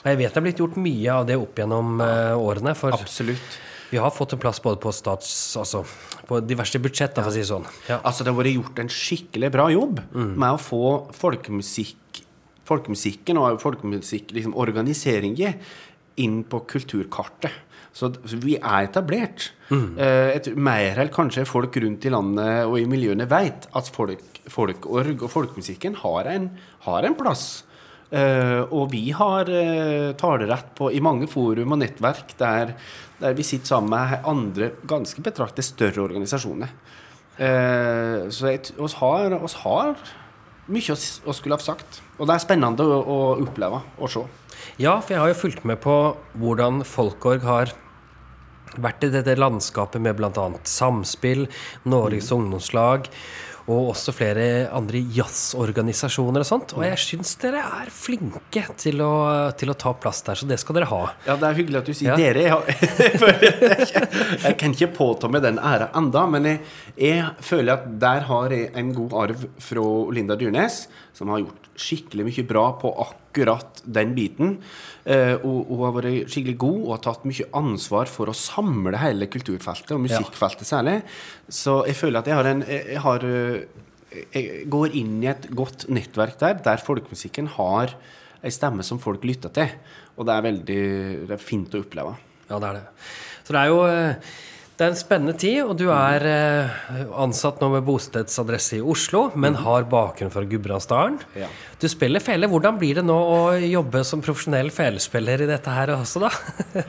og 0.04 0.12
jeg 0.12 0.22
vet 0.24 0.34
det 0.34 0.42
er 0.42 0.48
blitt 0.50 0.62
gjort 0.64 0.78
mye 0.82 1.16
av 1.16 1.30
det 1.30 1.40
opp 1.40 1.62
gjennom 1.62 2.04
eh, 2.04 2.34
årene. 2.36 2.76
For 2.78 2.98
Absolutt. 2.98 3.60
vi 3.92 4.02
har 4.02 4.14
fått 4.14 4.36
en 4.36 4.44
plass 4.44 4.62
både 4.64 4.82
på 4.84 4.94
stats... 4.96 5.32
Altså 5.60 5.86
på 6.28 6.42
diverse 6.44 6.76
budsjett, 6.84 7.14
da, 7.16 7.24
for 7.24 7.32
å 7.32 7.36
si 7.38 7.40
det 7.40 7.48
sånn. 7.48 7.64
Ja. 7.88 8.02
Altså 8.04 8.26
Det 8.26 8.34
har 8.34 8.36
vært 8.42 8.58
gjort 8.58 8.80
en 8.84 8.90
skikkelig 8.92 9.50
bra 9.54 9.70
jobb 9.72 10.02
med 10.12 10.50
å 10.50 10.60
få 10.60 10.82
folkemusikk 11.16 12.26
folkemusikken 12.68 13.40
og 13.40 13.62
folkemusikk, 13.64 14.34
liksom, 14.36 14.56
organiseringen 14.60 15.62
inn 16.20 16.42
på 16.50 16.64
kulturkartet. 16.70 17.54
Så, 17.98 18.12
vi 18.38 18.60
er 18.60 18.86
etablert. 18.86 19.48
Mm. 19.72 19.98
Et, 19.98 20.52
mer 20.54 21.00
enn 21.02 21.10
kanskje 21.14 21.48
folk 21.50 21.74
rundt 21.82 22.06
i 22.06 22.12
landet 22.14 22.68
og 22.68 22.78
i 22.78 22.86
miljøene 22.90 23.26
vet 23.32 23.66
at 23.74 23.90
folk, 23.90 24.22
folkorg 24.54 25.24
og 25.26 25.32
folkemusikken 25.34 25.98
har 26.04 26.30
en, 26.30 26.52
har 26.86 27.08
en 27.08 27.18
plass. 27.18 27.48
Uh, 28.08 28.64
og 28.72 28.94
vi 28.94 29.10
har 29.12 29.50
uh, 29.52 30.14
talerett 30.16 30.70
på 30.78 30.88
i 30.96 31.02
mange 31.04 31.28
forum 31.28 31.74
og 31.76 31.82
nettverk 31.82 32.30
der, 32.40 32.72
der 33.20 33.34
vi 33.36 33.44
sitter 33.44 33.74
sammen 33.74 33.92
med 33.92 34.24
andre 34.24 34.70
ganske 34.88 35.24
betraktet 35.26 35.68
større 35.68 36.06
organisasjoner. 36.06 36.72
Uh, 37.36 38.30
så 38.32 38.54
oss 38.80 38.96
har, 39.02 39.36
oss 39.44 39.58
har 39.66 40.00
mye 40.72 40.96
å 40.96 41.36
skulle 41.36 41.60
ha 41.60 41.64
sagt. 41.64 42.00
Og 42.16 42.30
det 42.30 42.38
er 42.38 42.46
spennende 42.46 42.88
å, 42.88 43.02
å 43.04 43.20
oppleve 43.44 43.84
og 44.00 44.14
se. 44.14 44.24
Ja, 44.80 44.96
for 45.02 45.14
jeg 45.14 45.22
har 45.26 45.34
jo 45.34 45.42
fulgt 45.44 45.68
med 45.68 45.82
på 45.84 45.98
hvordan 46.40 46.86
Folkorg 46.88 47.44
har 47.44 47.76
vært 48.84 49.08
i 49.08 49.12
dette 49.14 49.36
landskapet 49.40 50.02
med 50.04 50.18
bl.a. 50.20 50.48
Samspill, 50.68 51.48
Norges 51.90 52.32
ungdomslag 52.36 53.10
og 53.68 53.90
også 53.92 54.14
flere 54.16 54.44
andre 54.72 55.02
jazzorganisasjoner 55.12 56.40
og 56.40 56.48
sånt. 56.48 56.72
Og 56.78 56.86
jeg 56.86 57.00
syns 57.04 57.34
dere 57.42 57.60
er 57.82 57.90
flinke 57.92 58.64
til 58.80 59.02
å, 59.04 59.10
til 59.60 59.74
å 59.74 59.76
ta 59.76 59.92
plass 60.00 60.22
der, 60.24 60.40
så 60.40 60.48
det 60.48 60.56
skal 60.62 60.78
dere 60.80 60.88
ha. 60.88 61.02
Ja, 61.28 61.36
det 61.36 61.50
er 61.50 61.58
hyggelig 61.60 61.82
at 61.82 61.90
du 61.90 61.98
sier 61.98 62.14
Ja. 62.14 62.16
dere. 62.16 62.46
Jeg, 62.48 64.00
jeg 64.46 64.56
kan 64.62 64.72
ikke 64.72 64.92
påta 64.96 65.28
meg 65.32 65.44
den 65.44 65.60
æra 65.60 65.90
enda, 66.00 66.24
men 66.32 66.48
jeg, 66.48 66.62
jeg 66.96 67.28
føler 67.44 67.76
at 67.76 67.90
der 68.00 68.24
har 68.32 68.56
jeg 68.56 68.72
en 68.80 68.94
god 68.96 69.18
arv 69.26 69.46
fra 69.68 69.86
Linda 70.16 70.40
Dyrnes, 70.40 70.86
som 71.18 71.36
har 71.36 71.44
gjort 71.44 71.68
skikkelig 71.78 72.30
mye 72.32 72.48
bra 72.48 72.70
på 72.80 72.96
akkurat 72.96 73.24
den 73.46 74.14
biten. 74.18 74.58
Eh, 75.06 75.36
og 75.38 75.70
hun 75.70 75.84
har 75.86 75.96
vært 75.96 76.32
skikkelig 76.34 76.58
god 76.60 76.80
og 76.82 76.94
har 76.96 77.04
tatt 77.06 77.28
mye 77.30 77.50
ansvar 77.56 78.12
for 78.12 78.32
å 78.32 78.36
samle 78.36 78.98
hele 79.00 79.30
kulturfeltet, 79.32 79.94
og 79.96 80.04
musikkfeltet 80.04 80.68
særlig. 80.68 81.02
Så 81.48 81.84
jeg 81.88 81.96
føler 82.00 82.20
at 82.20 82.28
jeg 82.28 82.40
har 82.40 82.50
en 82.52 82.64
jeg, 82.68 82.84
jeg 82.96 83.04
har 83.06 83.28
eh, 83.28 83.84
jeg 84.34 84.66
går 84.72 84.96
inn 84.98 85.18
i 85.22 85.30
et 85.30 85.50
godt 85.56 85.86
nettverk 85.92 86.38
der, 86.40 86.58
der 86.64 86.82
folkemusikken 86.82 87.50
har 87.58 87.94
ei 88.46 88.52
stemme 88.54 88.86
som 88.86 89.02
folk 89.04 89.26
lytter 89.28 89.52
til. 89.54 89.74
Og 90.18 90.28
det 90.28 90.34
er 90.36 90.46
veldig 90.48 90.84
det 91.30 91.36
er 91.36 91.44
fint 91.44 91.74
å 91.76 91.84
oppleve. 91.84 92.16
Ja, 92.48 92.60
det 92.60 92.70
er 92.70 92.78
det. 92.80 92.86
Så 93.44 93.56
det 93.56 93.62
er 93.62 93.72
jo 93.72 93.82
eh, 93.88 94.36
det 94.78 94.86
er 94.86 94.92
en 94.94 94.98
spennende 95.00 95.34
tid, 95.42 95.64
og 95.66 95.74
du 95.80 95.88
er 95.90 96.24
eh, 96.30 96.82
ansatt 97.18 97.62
nå 97.64 97.72
med 97.74 97.86
bostedsadresse 97.88 98.78
i 98.78 98.84
Oslo, 98.86 99.24
men 99.34 99.58
har 99.64 99.88
bakgrunn 99.90 100.30
fra 100.34 100.46
Gudbrandsdalen. 100.46 101.18
Ja. 101.38 101.50
Du 101.82 101.88
spiller 101.90 102.22
fele. 102.22 102.50
Hvordan 102.52 102.78
blir 102.78 103.00
det 103.00 103.06
nå 103.08 103.16
å 103.18 103.40
jobbe 103.58 104.04
som 104.06 104.22
profesjonell 104.22 104.70
felespiller 104.74 105.42
i 105.42 105.50
dette 105.50 105.74
her 105.74 105.96
også, 105.98 106.28
da? 106.28 106.86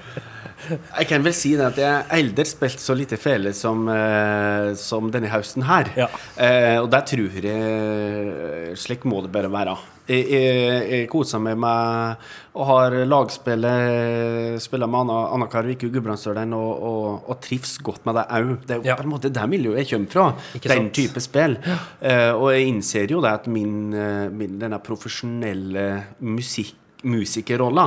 Jeg 0.69 1.07
kan 1.09 1.23
vel 1.25 1.33
si 1.39 1.55
det 1.57 1.65
at 1.65 1.79
jeg 1.81 2.07
aldri 2.13 2.45
spilt 2.45 2.83
så 2.83 2.93
lite 2.99 3.17
fele 3.17 3.55
som, 3.57 3.87
eh, 3.89 4.75
som 4.77 5.09
denne 5.15 5.31
høsten 5.33 5.65
her. 5.65 5.89
Ja. 5.97 6.11
Eh, 6.37 6.77
og 6.83 6.91
der 6.93 7.07
tror 7.09 7.39
jeg 7.41 8.77
Slik 8.77 9.07
må 9.09 9.23
det 9.25 9.33
bare 9.33 9.49
være. 9.49 9.79
Jeg, 10.09 10.25
jeg, 10.33 10.85
jeg 10.91 11.09
koser 11.13 11.41
meg 11.45 11.59
med 11.61 12.17
og 12.59 12.65
har 12.67 12.95
lagspillet 13.07 14.57
Spiller 14.65 14.89
med 14.91 15.03
Anna, 15.05 15.19
Anna 15.37 15.47
Karvik 15.53 15.85
Gudbrandsdølen 15.85 16.55
og, 16.57 16.71
og, 16.89 17.29
og 17.29 17.41
trives 17.45 17.77
godt 17.85 18.07
med 18.09 18.17
det 18.19 18.25
òg. 18.39 18.55
Det 18.67 18.75
er 18.75 18.81
jo 18.81 18.89
Ja. 18.89 18.97
på 18.99 19.05
en 19.05 19.13
måte 19.13 19.31
det 19.31 19.45
miljøet 19.53 19.83
jeg 19.85 19.91
kommer 19.93 20.11
fra. 20.15 20.27
Ikke 20.57 20.73
den 20.73 20.89
sant? 20.89 20.95
type 20.97 21.21
spill. 21.23 21.59
Eh, 22.01 22.33
og 22.33 22.49
jeg 22.55 22.67
innser 22.73 23.13
jo 23.13 23.21
det 23.25 23.31
at 23.37 23.47
min, 23.53 23.93
eh, 23.95 24.29
min 24.33 24.59
denne 24.59 24.81
profesjonelle 24.83 25.87
musikk 26.21 26.75
musikerrolla. 27.07 27.85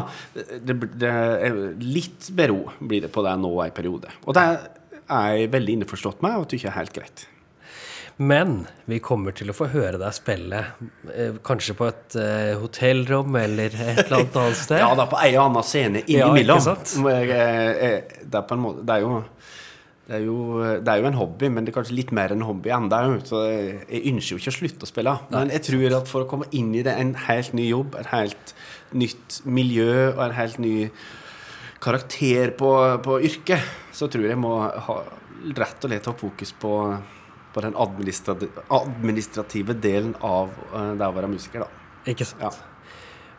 Det, 0.64 0.74
det 0.96 1.10
litt 1.84 2.30
bero 2.32 2.62
blir 2.80 3.02
det 3.04 3.10
på 3.12 3.20
det 3.26 3.34
nå 3.42 3.50
en 3.66 3.74
periode. 3.76 4.08
Og 4.24 4.38
det 4.38 4.46
er 5.12 5.34
jeg 5.36 5.50
veldig 5.52 5.74
innforstått 5.82 6.22
med 6.24 6.38
og 6.40 6.48
tykker 6.48 6.70
er 6.72 6.78
helt 6.78 6.94
greit. 6.96 7.26
Men 8.22 8.56
vi 8.92 9.00
kommer 9.02 9.34
til 9.34 9.50
å 9.50 9.56
få 9.56 9.66
høre 9.72 9.98
deg 9.98 10.14
spille, 10.14 10.60
eh, 11.16 11.38
kanskje 11.48 11.74
på 11.80 11.88
et 11.90 12.18
uh, 12.20 12.54
hotellrom 12.62 13.36
eller 13.40 13.74
et 13.74 14.04
eller 14.06 14.18
annet 14.20 14.36
annet 14.44 14.60
sted. 14.66 14.82
Ja, 14.84 14.92
da 15.00 15.08
på 15.10 15.18
en 15.18 15.38
og 15.40 15.46
annen 15.48 15.66
scene 15.66 16.04
Ja, 16.06 16.28
innimellom. 16.28 16.60
jeg- 17.32 17.82
jeg- 17.82 18.30
Det 18.30 18.38
er 18.38 18.46
måte 18.62 18.86
Det 18.86 18.96
er 18.98 19.02
jo 19.08 19.24
det 20.12 20.18
er, 20.18 20.24
jo, 20.26 20.38
det 20.84 20.90
er 20.92 20.98
jo 21.00 21.06
en 21.08 21.14
hobby, 21.16 21.48
men 21.48 21.64
det 21.64 21.72
er 21.72 21.76
kanskje 21.80 21.96
litt 21.96 22.12
mer 22.12 22.34
enn 22.34 22.42
en 22.42 22.48
hobby 22.50 22.70
ennå. 22.70 23.22
Så 23.24 23.46
jeg, 23.48 24.02
ønsker 24.12 24.36
jo 24.36 24.40
ikke 24.42 24.52
å 24.52 24.58
slutte 24.60 24.84
å 24.84 24.90
spille. 24.90 25.14
Men 25.32 25.50
jeg 25.54 25.62
tror 25.70 25.96
at 26.02 26.08
for 26.12 26.26
å 26.26 26.28
komme 26.28 26.50
inn 26.52 26.74
i 26.76 26.82
det, 26.84 26.92
en 27.00 27.14
helt 27.30 27.54
ny 27.56 27.70
jobb, 27.70 27.96
et 27.96 28.10
helt 28.12 28.54
nytt 28.92 29.38
miljø 29.46 30.10
og 30.12 30.20
en 30.26 30.36
helt 30.36 30.60
ny 30.60 30.90
karakter 31.80 32.52
på, 32.60 32.72
på 33.06 33.22
yrket, 33.24 33.64
så 33.96 34.10
tror 34.12 34.28
jeg 34.28 34.38
må 34.42 34.52
ha 34.68 34.98
rett 35.58 35.86
og 35.86 35.90
slett 35.90 36.10
ha 36.12 36.14
fokus 36.18 36.52
på, 36.60 36.74
på 37.54 37.62
den 37.66 37.76
administrative, 37.78 39.74
delen 39.74 40.14
av 40.24 40.52
det 40.98 41.08
å 41.08 41.16
være 41.16 41.32
musiker, 41.32 41.66
da. 41.66 41.68
Ikke 42.12 42.26
sant? 42.28 42.42
Ja. 42.44 42.52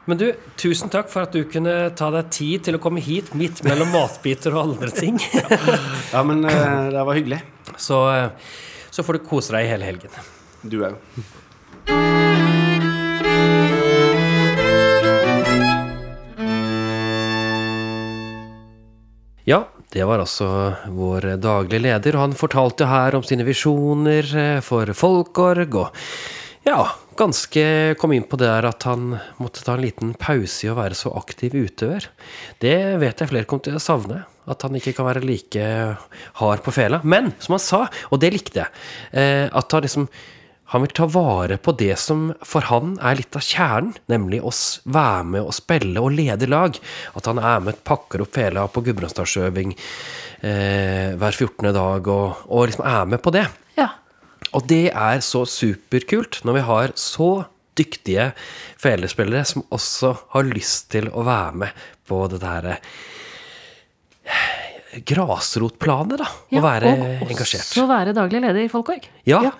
Men 0.05 0.18
du, 0.18 0.25
tusen 0.59 0.90
takk 0.90 1.11
for 1.12 1.22
at 1.22 1.35
du 1.35 1.44
kunne 1.46 1.75
ta 1.98 2.09
deg 2.11 2.31
tid 2.35 2.64
til 2.66 2.75
å 2.79 2.81
komme 2.83 3.03
hit 3.03 3.31
midt 3.38 3.62
mellom 3.66 3.92
matbiter 3.94 4.57
og 4.57 4.72
andre 4.72 4.90
ting. 4.94 5.20
Ja, 6.12 6.20
men 6.27 6.42
eh, 6.44 6.90
det 6.92 7.05
var 7.07 7.16
hyggelig. 7.16 7.38
Så, 7.81 8.03
eh, 8.11 8.51
så 8.90 9.07
får 9.07 9.20
du 9.20 9.29
kose 9.31 9.55
deg 9.55 9.70
hele 9.70 9.87
helgen. 9.92 10.18
Du 10.66 10.83
òg. 10.83 10.98
Det 19.92 20.05
var 20.09 20.22
altså 20.22 20.46
vår 20.88 21.35
daglige 21.42 21.85
leder, 21.85 22.16
og 22.16 22.28
han 22.28 22.38
fortalte 22.38 22.88
her 22.88 23.16
om 23.18 23.24
sine 23.26 23.44
visjoner 23.44 24.28
eh, 24.38 24.61
for 24.64 24.88
Folkorg, 24.96 25.76
og 25.76 26.64
ja, 26.64 26.87
ganske 27.18 27.64
kom 28.00 28.14
inn 28.16 28.24
på 28.28 28.38
det 28.40 28.48
der 28.48 28.68
at 28.70 28.87
han 28.88 29.16
måtte 29.42 29.64
ta 29.66 29.74
en 29.76 29.85
liten 29.85 30.14
pause 30.18 30.64
i 30.64 30.70
å 30.72 30.78
være 30.78 30.96
så 30.96 31.12
aktiv 31.18 31.57
utøver. 31.59 32.07
Det 32.62 32.76
vet 33.02 33.20
jeg 33.20 33.33
flere 33.33 33.48
kommer 33.50 33.66
til 33.66 33.76
å 33.76 33.83
savne, 33.83 34.22
at 34.48 34.64
han 34.64 34.78
ikke 34.78 34.94
kan 34.96 35.11
være 35.11 35.24
like 35.26 35.66
hard 36.40 36.62
på 36.64 36.74
fela. 36.74 37.02
Men, 37.05 37.35
som 37.42 37.59
han 37.59 37.64
sa, 37.64 37.83
og 38.09 38.22
det 38.22 38.33
likte 38.33 38.62
jeg, 38.62 38.85
eh, 39.12 39.48
at 39.50 39.76
han 39.76 39.85
liksom 39.85 40.09
han 40.72 40.80
vil 40.87 40.92
ta 40.96 41.04
vare 41.12 41.58
på 41.61 41.74
det 41.76 41.98
som 42.00 42.30
for 42.48 42.64
han 42.70 42.94
er 43.04 43.18
litt 43.18 43.37
av 43.37 43.44
kjernen, 43.44 43.92
nemlig 44.08 44.38
å 44.40 44.52
være 44.88 45.24
med 45.35 45.44
og 45.44 45.52
spille 45.52 46.00
og 46.00 46.14
lede 46.16 46.48
lag. 46.48 46.78
At 47.12 47.28
han 47.28 47.40
er 47.42 47.61
med, 47.61 47.82
pakker 47.85 48.24
opp 48.24 48.32
fela 48.38 48.64
på 48.72 48.80
Gudbrandsdalsøving 48.87 49.74
eh, 49.76 51.12
hver 51.20 51.37
14. 51.37 51.68
dag 51.76 52.08
og, 52.08 52.46
og 52.48 52.70
liksom 52.70 52.88
er 52.88 53.12
med 53.12 53.20
på 53.20 53.35
det. 53.37 53.44
Ja. 53.76 53.90
Og 54.56 54.64
det 54.72 54.87
er 54.96 55.20
så 55.20 55.44
superkult 55.44 56.40
når 56.48 56.56
vi 56.56 56.66
har 56.72 56.96
så 56.96 57.30
dyktige 57.76 58.30
felespillere 58.80 59.44
som 59.48 59.68
også 59.72 60.16
har 60.32 60.48
lyst 60.48 60.88
til 60.92 61.12
å 61.12 61.24
være 61.28 61.64
med 61.66 61.87
på 62.08 62.24
det 62.32 62.40
der 62.40 62.72
eh, 62.72 62.82
grasrotplanet, 65.08 66.20
da. 66.20 66.28
Å 66.28 66.64
være 66.64 66.96
og 66.96 67.28
engasjert. 67.28 67.68
også 67.68 67.88
være 67.88 68.16
daglig 68.16 68.40
leder 68.44 68.64
i 68.64 68.72
Folkvåg. 68.72 69.08
Ja. 69.28 69.50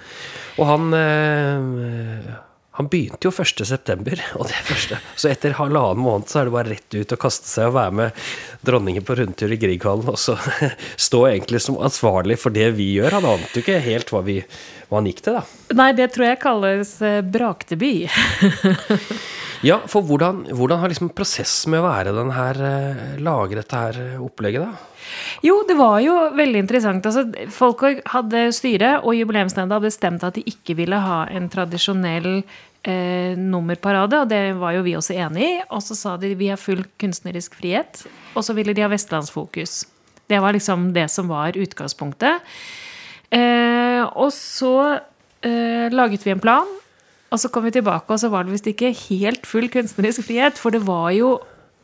Og 0.61 0.67
han 0.69 0.95
eh, 0.97 2.33
Han 2.79 2.89
begynte 2.89 3.29
jo 3.29 3.33
1. 3.33 3.65
september, 3.69 4.21
og 4.41 4.49
det 4.49 4.61
første. 4.65 4.99
Så 5.17 5.29
etter 5.29 5.59
halvannen 5.59 6.01
måned 6.01 6.31
så 6.33 6.41
er 6.41 6.49
det 6.49 6.55
bare 6.55 6.73
rett 6.73 6.97
ut 6.97 7.13
og 7.13 7.21
kaste 7.21 7.49
seg 7.49 7.69
og 7.69 7.77
være 7.77 7.97
med 7.99 8.23
dronningen 8.65 9.05
på 9.05 9.17
rundtur 9.19 9.53
i 9.53 9.59
Grieghallen, 9.61 10.09
og 10.09 10.17
så 10.21 10.39
stå 11.09 11.27
egentlig 11.35 11.61
som 11.61 11.77
ansvarlig 11.85 12.39
for 12.41 12.55
det 12.55 12.71
vi 12.79 12.95
gjør. 12.97 13.19
Han 13.21 13.29
ante 13.35 13.61
jo 13.61 13.65
ikke 13.65 13.83
helt 13.85 14.13
hva, 14.15 14.25
vi, 14.25 14.39
hva 14.89 15.03
han 15.03 15.11
gikk 15.11 15.21
til, 15.27 15.37
da. 15.37 15.77
Nei, 15.83 15.91
det 16.01 16.09
tror 16.17 16.31
jeg 16.31 16.41
kalles 16.47 16.97
eh, 17.05 17.21
brakdebut. 17.37 18.09
Ja, 19.63 19.79
for 19.87 20.03
hvordan, 20.03 20.43
hvordan 20.51 20.81
har 20.83 20.91
liksom 20.91 21.13
prosessen 21.15 21.71
med 21.71 21.83
å 21.83 21.87
være 21.87 22.15
den 22.17 22.33
her 22.35 22.59
eh, 22.67 23.03
Lage 23.23 23.55
dette 23.61 23.79
her 23.79 24.01
eh, 24.01 24.23
opplegget, 24.23 24.67
da? 24.67 24.89
Jo, 25.47 25.61
det 25.69 25.77
var 25.79 26.01
jo 26.03 26.17
veldig 26.35 26.65
interessant. 26.65 27.07
Altså, 27.07 27.25
Folkvåg 27.53 28.03
hadde 28.11 28.49
styret, 28.55 29.07
og 29.07 29.15
jubileumsnemnda 29.19 29.79
bestemt 29.83 30.27
at 30.27 30.39
de 30.39 30.45
ikke 30.51 30.77
ville 30.79 30.99
ha 30.99 31.23
en 31.31 31.47
tradisjonell 31.53 32.43
eh, 32.43 33.39
nummerparade, 33.39 34.25
og 34.25 34.31
det 34.31 34.43
var 34.59 34.77
jo 34.77 34.85
vi 34.87 34.97
også 34.99 35.17
enig 35.29 35.47
i. 35.47 35.55
Og 35.71 35.83
så 35.87 35.99
sa 35.99 36.17
de 36.19 36.35
vi 36.39 36.51
har 36.51 36.61
full 36.61 36.83
kunstnerisk 37.03 37.59
frihet, 37.61 38.05
og 38.35 38.47
så 38.47 38.59
ville 38.59 38.75
de 38.75 38.83
ha 38.83 38.91
vestlandsfokus. 38.91 39.83
Det 40.31 40.43
var 40.43 40.55
liksom 40.57 40.91
det 40.97 41.09
som 41.13 41.31
var 41.31 41.59
utgangspunktet. 41.59 42.55
Eh, 43.33 44.03
og 44.03 44.31
så 44.35 44.77
eh, 45.47 45.87
laget 45.93 46.27
vi 46.27 46.35
en 46.35 46.43
plan, 46.43 46.79
og 47.33 47.41
så 47.41 47.49
kom 47.49 47.65
vi 47.65 47.73
tilbake, 47.75 48.13
og 48.13 48.21
så 48.21 48.29
var 48.33 48.45
det 48.45 48.53
visst 48.55 48.69
ikke 48.69 48.93
helt 49.09 49.49
full 49.49 49.71
kunstnerisk 49.73 50.27
frihet, 50.29 50.61
for 50.61 50.75
det 50.75 50.85
var 50.85 51.11
jo 51.17 51.39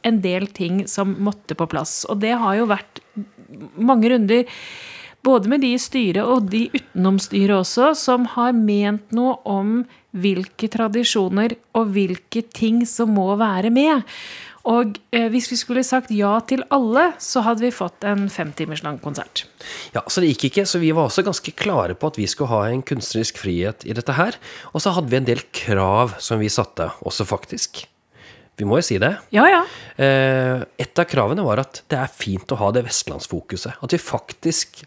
en 0.06 0.20
del 0.22 0.46
ting 0.54 0.82
som 0.90 1.16
måtte 1.24 1.56
på 1.58 1.66
plass. 1.70 2.02
Og 2.08 2.20
det 2.22 2.34
har 2.38 2.58
jo 2.58 2.68
vært 2.70 3.00
mange 3.80 4.12
runder, 4.12 4.44
både 5.26 5.50
med 5.50 5.64
de 5.64 5.72
i 5.74 5.80
styret 5.82 6.22
og 6.22 6.50
de 6.52 6.68
utenom 6.74 7.18
styret 7.20 7.56
også, 7.56 7.90
som 7.98 8.28
har 8.37 8.52
ment 8.54 9.11
noe 9.16 9.38
om 9.48 9.80
hvilke 10.16 10.70
tradisjoner 10.72 11.56
og 11.76 11.90
hvilke 11.96 12.44
ting 12.54 12.84
som 12.88 13.11
må 13.16 13.32
være 13.40 13.72
med. 13.74 14.04
Og 14.68 14.98
eh, 15.16 15.28
hvis 15.33 15.48
vi 15.52 15.57
skulle 15.57 15.85
sagt 15.87 16.11
ja 16.12 16.35
til 16.48 16.64
alle, 16.74 17.07
så 17.22 17.40
hadde 17.46 17.64
vi 17.64 17.72
fått 17.72 18.04
en 18.09 18.26
femtimers 18.33 18.83
lang 18.85 18.98
konsert. 19.00 19.46
Ja, 19.94 20.02
Så 20.07 20.20
det 20.20 20.35
gikk 20.35 20.50
ikke, 20.50 20.66
så 20.68 20.81
vi 20.83 20.92
var 20.92 21.09
også 21.09 21.24
ganske 21.24 21.54
klare 21.57 21.96
på 21.96 22.11
at 22.11 22.18
vi 22.20 22.28
skulle 22.28 22.52
ha 22.52 22.68
en 22.68 22.85
kunstnerisk 22.85 23.40
frihet 23.40 23.87
i 23.88 23.96
dette 23.96 24.18
her. 24.18 24.37
Og 24.74 24.85
så 24.85 24.92
hadde 24.96 25.09
vi 25.12 25.20
en 25.20 25.28
del 25.28 25.40
krav 25.57 26.18
som 26.22 26.42
vi 26.42 26.52
satte, 26.52 26.90
også 27.00 27.24
faktisk. 27.28 27.87
Vi 28.59 28.66
må 28.66 28.81
jo 28.81 28.87
si 28.88 28.98
det. 29.00 29.12
Ja, 29.33 29.46
ja. 29.46 29.62
Eh, 29.96 30.64
et 30.83 31.00
av 31.00 31.07
kravene 31.09 31.46
var 31.46 31.62
at 31.62 31.85
det 31.88 32.00
er 32.02 32.11
fint 32.11 32.50
å 32.52 32.59
ha 32.59 32.72
det 32.74 32.85
vestlandsfokuset. 32.88 33.78
At 33.81 33.94
vi 33.94 34.00
faktisk 34.02 34.83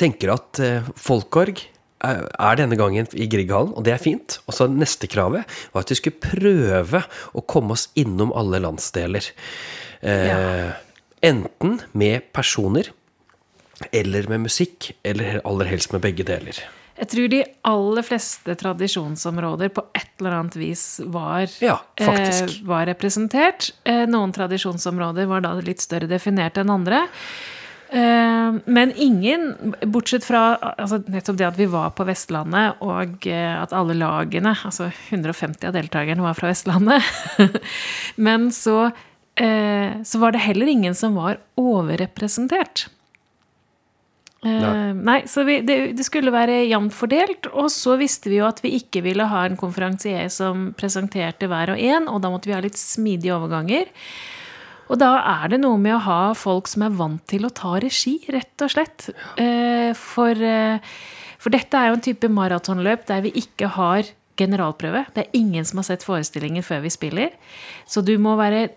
tenker 0.00 0.34
at 0.34 0.60
eh, 0.64 0.90
folkorg 0.98 1.62
er 2.04 2.26
er 2.28 2.56
denne 2.60 2.78
gangen 2.80 3.08
i 3.12 3.26
Grieghallen, 3.30 3.74
og 3.76 3.84
det 3.84 3.94
er 3.94 4.02
fint. 4.02 4.38
Og 4.46 4.56
så 4.56 4.68
neste 4.70 5.08
kravet 5.10 5.44
var 5.72 5.84
at 5.84 5.92
vi 5.92 5.98
skulle 5.98 6.20
prøve 6.22 7.02
å 7.34 7.44
komme 7.46 7.76
oss 7.76 7.88
innom 8.00 8.32
alle 8.32 8.60
landsdeler. 8.62 9.30
Eh, 10.02 10.26
Ja. 10.28 10.72
Enten 11.22 11.82
med 11.92 12.32
personer, 12.32 12.88
eller 13.92 14.28
med 14.28 14.40
musikk, 14.40 14.92
eller 15.04 15.40
aller 15.44 15.66
helst 15.66 15.92
med 15.92 16.00
begge 16.00 16.24
deler. 16.24 16.56
Jeg 17.00 17.08
tror 17.08 17.28
de 17.32 17.44
aller 17.64 18.04
fleste 18.04 18.54
tradisjonsområder 18.60 19.70
på 19.72 19.84
et 19.96 20.08
eller 20.20 20.36
annet 20.36 20.56
vis 20.60 21.00
var, 21.08 21.46
Ja, 21.60 21.78
eh, 21.96 22.46
var 22.68 22.86
representert. 22.86 23.72
Eh, 23.84 24.04
noen 24.06 24.32
tradisjonsområder 24.32 25.26
var 25.26 25.40
da 25.40 25.54
litt 25.60 25.80
større 25.80 26.08
definert 26.08 26.58
enn 26.60 26.70
andre. 26.70 27.06
Eh, 27.92 28.54
men 28.64 28.92
ingen, 28.96 29.74
bortsett 29.82 30.24
fra 30.24 30.54
altså, 30.78 31.00
nettopp 31.10 31.38
det 31.40 31.48
at 31.48 31.58
vi 31.58 31.66
var 31.70 31.90
på 31.98 32.06
Vestlandet, 32.06 32.78
og 32.86 33.26
eh, 33.26 33.56
at 33.58 33.74
alle 33.74 33.96
lagene, 33.98 34.54
altså 34.54 34.92
150 35.10 35.66
av 35.66 35.74
deltakerne, 35.74 36.22
var 36.22 36.38
fra 36.38 36.52
Vestlandet. 36.52 37.02
men 38.28 38.48
så, 38.54 38.92
eh, 39.34 39.98
så 40.06 40.22
var 40.22 40.36
det 40.36 40.46
heller 40.46 40.70
ingen 40.70 40.94
som 40.94 41.18
var 41.18 41.42
overrepresentert. 41.58 42.86
Nei. 44.40 44.94
nei, 44.96 45.18
så 45.28 45.42
vi, 45.44 45.58
det, 45.68 45.90
det 45.98 46.04
skulle 46.06 46.32
være 46.32 46.62
jevnt 46.62 46.94
fordelt. 46.96 47.50
Og 47.52 47.66
så 47.74 47.98
visste 48.00 48.30
vi 48.32 48.38
jo 48.38 48.46
at 48.46 48.62
vi 48.64 48.70
ikke 48.78 49.02
ville 49.04 49.26
ha 49.28 49.42
en 49.44 49.58
konferansier 49.60 50.30
som 50.32 50.70
presenterte 50.78 51.50
hver 51.50 51.74
og 51.74 51.82
en, 51.90 52.06
og 52.08 52.22
da 52.24 52.30
måtte 52.32 52.48
vi 52.48 52.56
ha 52.56 52.62
litt 52.64 52.78
smidige 52.80 53.34
overganger. 53.36 53.90
Og 54.90 54.98
da 54.98 55.12
er 55.22 55.52
det 55.52 55.60
noe 55.62 55.78
med 55.78 55.94
å 55.94 56.02
ha 56.02 56.20
folk 56.34 56.68
som 56.70 56.82
er 56.86 56.96
vant 56.98 57.22
til 57.30 57.46
å 57.46 57.52
ta 57.54 57.76
regi, 57.82 58.16
rett 58.34 58.64
og 58.64 58.72
slett. 58.74 59.06
Eh, 59.38 59.94
for, 59.94 60.34
eh, 60.34 60.82
for 61.38 61.54
dette 61.54 61.78
er 61.78 61.90
jo 61.90 61.98
en 61.98 62.06
type 62.08 62.28
maratonløp 62.28 63.06
der 63.06 63.22
vi 63.22 63.30
ikke 63.38 63.70
har 63.78 64.10
generalprøve. 64.40 65.06
Det 65.14 65.26
er 65.26 65.38
ingen 65.38 65.64
som 65.64 65.78
har 65.78 65.84
sett 65.90 66.06
forestillingen 66.06 66.64
før 66.66 66.82
vi 66.82 66.90
spiller. 66.90 67.30
Så 67.86 68.02
du 68.04 68.16
må 68.18 68.34
være 68.40 68.70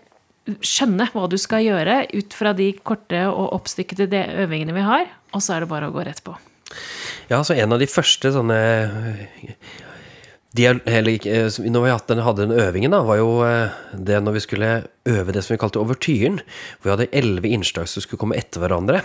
skjønne 0.60 1.08
hva 1.14 1.28
du 1.30 1.38
skal 1.40 1.64
gjøre 1.64 2.04
ut 2.12 2.36
fra 2.36 2.52
de 2.56 2.70
korte 2.84 3.22
og 3.30 3.54
oppstykkede 3.56 4.26
øvingene 4.44 4.76
vi 4.76 4.84
har, 4.84 5.08
og 5.32 5.40
så 5.40 5.56
er 5.56 5.64
det 5.64 5.70
bare 5.72 5.88
å 5.88 5.94
gå 5.94 6.04
rett 6.04 6.20
på. 6.24 6.36
Ja, 7.30 7.40
så 7.40 7.56
en 7.56 7.72
av 7.72 7.80
de 7.80 7.88
første 7.88 8.28
sånne 8.34 8.58
de, 8.60 8.68
eller, 8.84 9.24
ikke, 9.40 9.56
eh, 9.56 9.80
Når 10.54 11.82
vi 11.82 11.90
hadde, 11.90 12.16
hadde 12.22 12.44
den 12.44 12.54
øvingen, 12.62 12.94
da, 12.94 13.00
var 13.02 13.18
jo 13.18 13.30
eh, 13.42 13.74
det 13.92 14.20
når 14.22 14.36
vi 14.36 14.42
skulle 14.44 14.70
øve 15.10 15.34
det 15.34 15.42
som 15.42 15.56
vi 15.56 15.60
kalte 15.60 15.82
overtyren. 15.82 16.38
Hvor 16.78 16.88
vi 16.88 16.94
hadde 16.94 17.10
elleve 17.10 17.50
innslag 17.50 17.90
som 17.90 18.04
skulle 18.04 18.22
komme 18.22 18.38
etter 18.38 18.62
hverandre. 18.62 19.02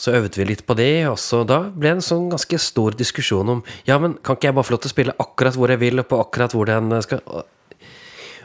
Så 0.00 0.14
øvde 0.16 0.40
vi 0.40 0.48
litt 0.48 0.64
på 0.64 0.76
det, 0.78 1.04
og 1.10 1.18
så 1.20 1.42
da 1.44 1.58
ble 1.68 1.90
det 1.90 1.98
en 1.98 2.06
sånn 2.06 2.30
ganske 2.32 2.56
stor 2.56 2.96
diskusjon 2.96 3.58
om 3.58 3.64
Ja, 3.84 3.98
men 4.00 4.16
kan 4.24 4.38
ikke 4.38 4.48
jeg 4.48 4.56
bare 4.56 4.64
få 4.70 4.76
lov 4.78 4.84
til 4.86 4.92
å 4.92 4.96
spille 4.96 5.18
akkurat 5.20 5.58
hvor 5.60 5.74
jeg 5.74 5.82
vil, 5.82 6.00
og 6.00 6.08
på 6.08 6.20
akkurat 6.24 6.56
hvor 6.56 6.70
den 6.72 6.94
skal 7.04 7.20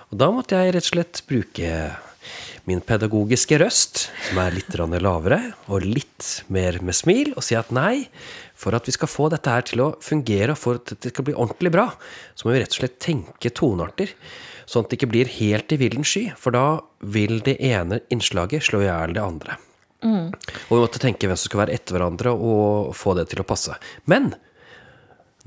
og 0.08 0.20
da 0.22 0.30
måtte 0.32 0.56
jeg 0.56 0.72
rett 0.72 0.86
og 0.86 0.94
slett 0.94 1.20
bruke 1.28 1.72
min 2.68 2.82
pedagogiske 2.84 3.58
røst, 3.62 4.08
som 4.28 4.40
er 4.44 4.56
litt 4.58 4.76
lavere, 4.76 5.40
og 5.72 5.86
litt 5.88 6.44
mer 6.52 6.82
med 6.84 6.96
smil, 6.96 7.32
og 7.38 7.46
si 7.46 7.56
at 7.56 7.72
nei, 7.72 8.10
for 8.58 8.76
at 8.76 8.88
vi 8.88 8.96
skal 8.96 9.08
få 9.08 9.30
dette 9.32 9.54
her 9.54 9.64
til 9.64 9.86
å 9.86 9.94
fungere, 10.04 10.52
og 10.52 10.60
for 10.60 10.82
at 10.82 10.92
det 11.00 11.14
skal 11.14 11.30
bli 11.30 11.36
ordentlig 11.38 11.72
bra, 11.72 11.88
så 12.36 12.48
må 12.48 12.54
vi 12.54 12.62
rett 12.64 12.76
og 12.76 12.82
slett 12.82 13.00
tenke 13.00 13.54
tonearter. 13.56 14.12
Sånn 14.68 14.84
at 14.84 14.92
det 14.92 15.00
ikke 15.00 15.14
blir 15.14 15.32
helt 15.32 15.72
i 15.72 15.80
villen 15.80 16.04
sky, 16.04 16.26
for 16.36 16.52
da 16.52 16.66
vil 17.00 17.40
det 17.46 17.56
ene 17.64 18.02
innslaget 18.12 18.68
slå 18.68 18.84
i 18.84 18.90
hjel 18.90 19.16
det 19.16 19.24
andre. 19.24 19.56
Og 20.68 20.74
vi 20.76 20.82
måtte 20.84 21.02
tenke 21.02 21.30
hvem 21.30 21.40
som 21.40 21.48
skal 21.48 21.64
være 21.64 21.78
etter 21.80 21.96
hverandre, 21.96 22.36
og 22.36 22.92
få 23.00 23.16
det 23.16 23.30
til 23.32 23.42
å 23.42 23.48
passe. 23.48 23.80
Men 24.12 24.34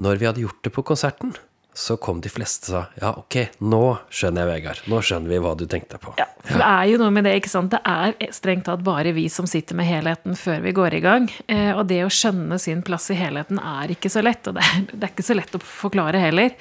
når 0.01 0.17
vi 0.17 0.31
hadde 0.31 0.45
gjort 0.47 0.65
det 0.65 0.73
på 0.73 0.87
konserten, 0.89 1.37
så 1.75 1.97
kom 1.97 2.21
de 2.21 2.31
fleste 2.33 2.71
og 2.71 2.75
sa 2.75 2.81
ja, 3.01 3.11
ok, 3.21 3.37
nå 3.63 3.83
skjønner 4.11 4.43
jeg, 4.43 4.51
Vegard. 4.51 4.81
Nå 4.91 4.99
skjønner 5.07 5.31
vi 5.31 5.39
hva 5.43 5.53
du 5.59 5.65
tenkte 5.71 6.01
på. 6.03 6.13
Ja, 6.19 6.27
for 6.43 6.59
det 6.59 6.67
er 6.67 6.89
jo 6.91 6.99
noe 7.01 7.15
med 7.15 7.27
det, 7.29 7.37
ikke 7.39 7.53
sant. 7.53 7.71
Det 7.73 7.81
er 7.87 8.33
strengt 8.35 8.67
tatt 8.67 8.83
bare 8.87 9.13
vi 9.17 9.29
som 9.33 9.47
sitter 9.51 9.79
med 9.79 9.87
helheten 9.89 10.37
før 10.39 10.65
vi 10.67 10.75
går 10.77 10.99
i 10.99 11.03
gang. 11.05 11.29
Eh, 11.47 11.71
og 11.71 11.85
det 11.91 12.03
å 12.05 12.11
skjønne 12.13 12.59
sin 12.63 12.83
plass 12.87 13.11
i 13.15 13.19
helheten 13.19 13.61
er 13.63 13.95
ikke 13.95 14.11
så 14.13 14.25
lett. 14.27 14.51
Og 14.51 14.59
det 14.59 14.67
er, 14.67 14.83
det 14.91 15.01
er 15.07 15.15
ikke 15.15 15.29
så 15.31 15.39
lett 15.39 15.57
å 15.57 15.63
forklare 15.63 16.23
heller. 16.23 16.57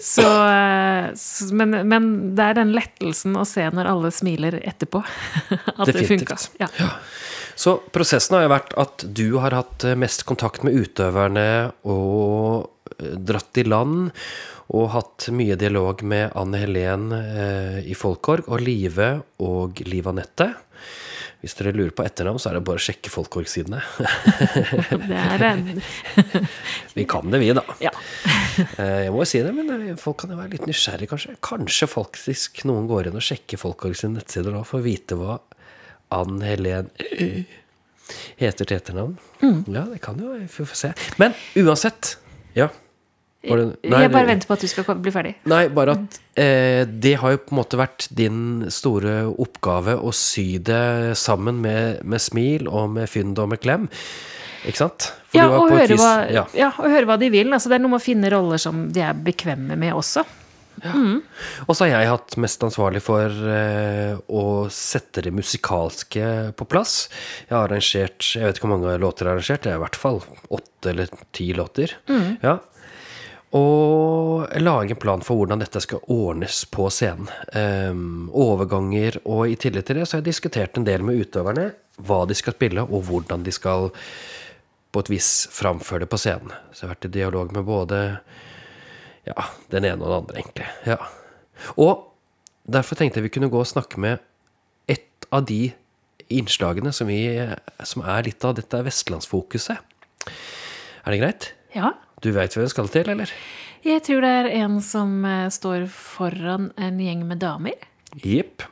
Så, 0.00 0.24
eh, 0.24 1.10
men, 1.60 1.78
men 1.90 2.10
det 2.38 2.48
er 2.48 2.60
den 2.62 2.72
lettelsen 2.74 3.36
å 3.36 3.44
se 3.48 3.68
når 3.68 3.92
alle 3.92 4.14
smiler 4.14 4.58
etterpå. 4.64 5.04
At 5.50 5.92
det 5.92 6.08
funka. 6.08 6.40
Definitivt. 6.40 6.60
Ja. 6.62 6.72
Så 7.56 7.76
prosessen 7.94 8.36
har 8.38 8.46
jo 8.46 8.52
vært 8.54 8.74
at 8.80 9.04
du 9.14 9.26
har 9.42 9.54
hatt 9.56 9.84
eh, 9.86 9.96
mest 9.98 10.24
kontakt 10.28 10.64
med 10.66 10.74
utøverne 10.74 11.46
og 11.86 12.66
eh, 12.98 13.14
dratt 13.18 13.60
i 13.62 13.66
land. 13.68 14.10
Og 14.74 14.88
hatt 14.94 15.28
mye 15.36 15.58
dialog 15.60 16.00
med 16.08 16.32
Anne 16.40 16.60
Helen 16.64 17.10
eh, 17.14 17.80
i 17.84 17.94
Folkorg, 17.98 18.48
og 18.48 18.62
Live 18.64 19.10
og 19.44 19.82
Liv 19.86 20.08
Anette. 20.10 20.50
Hvis 21.44 21.52
dere 21.58 21.74
lurer 21.76 21.92
på 21.92 22.00
etternavn, 22.06 22.40
så 22.40 22.48
er 22.48 22.56
det 22.56 22.62
bare 22.64 22.80
å 22.80 22.84
sjekke 22.86 23.10
Folkorg-sidene. 23.12 23.82
Det 25.10 25.18
er 25.20 25.42
en 25.50 25.66
Vi 26.96 27.04
kan 27.10 27.28
det, 27.28 27.40
vi, 27.42 27.52
da. 27.56 27.64
Ja. 27.84 27.92
Eh, 28.78 29.00
Jeg 29.04 29.10
må 29.10 29.18
jo 29.24 29.26
si 29.26 29.40
det, 29.42 29.50
men 29.50 29.96
folk 29.98 30.20
kan 30.22 30.30
jo 30.30 30.36
være 30.38 30.52
litt 30.54 30.66
nysgjerrige, 30.70 31.10
kanskje. 31.10 31.32
Kanskje 31.44 31.88
faktisk 31.90 32.60
noen 32.70 32.86
går 32.86 33.08
inn 33.10 33.18
og 33.18 33.24
sjekker 33.26 33.58
Folkorg 33.58 33.96
sine 33.98 34.20
nettsider 34.20 34.54
da, 34.54 34.60
for 34.66 34.78
å 34.78 34.84
vite 34.86 35.18
hva 35.18 35.36
Ann 36.20 36.40
Helen 36.44 36.90
heter 38.40 38.66
til 38.68 38.76
etternavn. 38.78 39.14
Ja, 39.72 39.84
det 39.90 40.00
kan 40.04 40.18
jo 40.20 40.34
vi 40.36 40.46
får 40.50 40.74
se. 40.76 40.92
Men 41.20 41.34
uansett 41.56 42.16
Ja. 42.54 42.68
Det- 43.44 43.76
nei, 43.84 44.00
Jeg 44.00 44.10
bare 44.12 44.26
venter 44.26 44.46
på 44.48 44.54
at 44.54 44.60
du 44.60 44.66
skal 44.68 44.84
bli 45.04 45.10
ferdig. 45.12 45.34
Nei, 45.44 45.68
bare 45.68 45.92
at 45.98 46.18
eh, 46.40 46.84
det 46.86 47.16
har 47.20 47.30
jo 47.34 47.36
på 47.42 47.52
en 47.52 47.58
måte 47.58 47.76
vært 47.76 48.06
din 48.16 48.70
store 48.70 49.26
oppgave 49.36 49.98
å 50.00 50.14
sy 50.14 50.56
det 50.64 51.14
sammen 51.20 51.60
med, 51.60 52.02
med 52.04 52.20
smil 52.24 52.66
og 52.68 52.88
med 52.94 53.06
fynd 53.12 53.38
og 53.38 53.50
med 53.50 53.60
klem. 53.60 53.84
Ikke 54.64 54.76
sant? 54.80 55.10
Ja 55.34 55.50
og, 55.58 55.68
vis- 55.76 56.00
hva, 56.00 56.30
ja. 56.32 56.46
ja, 56.56 56.70
og 56.78 56.88
høre 56.88 57.04
hva 57.04 57.18
de 57.20 57.28
vil. 57.28 57.52
Altså, 57.52 57.68
det 57.68 57.76
er 57.76 57.84
noe 57.84 57.90
med 57.90 58.00
å 58.00 58.04
finne 58.06 58.30
roller 58.32 58.56
som 58.56 58.86
de 58.90 59.00
er 59.04 59.12
bekvemme 59.12 59.76
med 59.76 59.92
også. 59.92 60.24
Og 60.82 61.72
så 61.76 61.86
har 61.86 61.92
jeg 61.92 62.10
hatt 62.10 62.36
mest 62.42 62.64
ansvarlig 62.66 63.02
for 63.04 63.30
eh, 63.30 64.18
å 64.26 64.44
sette 64.72 65.24
det 65.24 65.32
musikalske 65.34 66.28
på 66.58 66.68
plass. 66.68 67.08
Jeg 67.46 67.54
har 67.56 67.68
arrangert 67.68 68.30
Jeg 68.34 68.48
vet 68.48 68.58
ikke 68.58 68.68
hvor 68.68 68.76
mange 68.76 68.98
låter 69.00 69.24
jeg 69.24 69.30
har 69.30 69.38
arrangert, 69.38 69.64
det 69.64 69.72
er 69.72 69.80
i 69.80 69.84
hvert 69.84 70.00
fall 70.04 70.22
åtte 70.58 70.92
eller 70.92 71.18
ti 71.36 71.50
låter. 71.56 71.96
Ja. 72.44 72.58
Og 73.54 74.50
lage 74.58 74.96
en 74.96 75.00
plan 75.00 75.22
for 75.22 75.38
hvordan 75.38 75.62
dette 75.62 75.78
skal 75.82 76.02
ordnes 76.10 76.64
på 76.74 76.88
scenen. 76.90 77.28
Um, 77.54 78.30
overganger, 78.34 79.20
og 79.30 79.46
i 79.52 79.58
tillegg 79.60 79.86
til 79.86 80.00
det 80.00 80.08
så 80.08 80.16
har 80.16 80.24
jeg 80.24 80.32
diskutert 80.32 80.78
en 80.78 80.86
del 80.88 81.06
med 81.06 81.20
utøverne 81.22 81.68
hva 82.02 82.24
de 82.26 82.34
skal 82.34 82.56
spille, 82.56 82.82
og 82.82 83.06
hvordan 83.06 83.44
de 83.46 83.54
skal 83.54 83.92
på 84.94 85.02
et 85.04 85.10
vis 85.10 85.28
framføre 85.54 86.02
det 86.02 86.10
på 86.10 86.18
scenen. 86.18 86.50
Så 86.72 86.82
jeg 86.82 86.88
har 86.88 86.94
vært 86.96 87.06
i 87.06 87.14
dialog 87.14 87.54
med 87.54 87.66
både 87.68 88.00
ja, 89.28 89.46
den 89.72 89.86
ene 89.88 90.00
og 90.02 90.08
den 90.10 90.18
andre, 90.22 90.40
egentlig. 90.42 90.66
Ja. 90.88 90.98
Og 91.80 92.10
derfor 92.68 92.98
tenkte 92.98 93.20
jeg 93.20 93.28
vi 93.28 93.34
kunne 93.36 93.50
gå 93.52 93.60
og 93.62 93.68
snakke 93.70 94.00
med 94.02 94.22
et 94.90 95.26
av 95.32 95.44
de 95.48 95.72
innslagene 96.32 96.92
som, 96.94 97.08
vi, 97.10 97.20
som 97.84 98.04
er 98.08 98.24
litt 98.28 98.44
av 98.48 98.56
dette 98.58 98.80
vestlandsfokuset. 98.86 99.78
Er 101.04 101.12
det 101.12 101.20
greit? 101.20 101.48
Ja. 101.76 101.92
Du 102.24 102.30
veit 102.32 102.54
hva 102.56 102.64
vi 102.64 102.72
skal 102.72 102.88
til, 102.92 103.10
eller? 103.12 103.32
Jeg 103.84 104.00
tror 104.06 104.22
det 104.24 104.30
er 104.40 104.46
en 104.62 104.78
som 104.84 105.18
eh, 105.28 105.48
står 105.52 105.84
foran 105.92 106.70
en 106.80 107.00
gjeng 107.02 107.26
med 107.28 107.42
damer. 107.44 107.76
Jepp. 108.24 108.64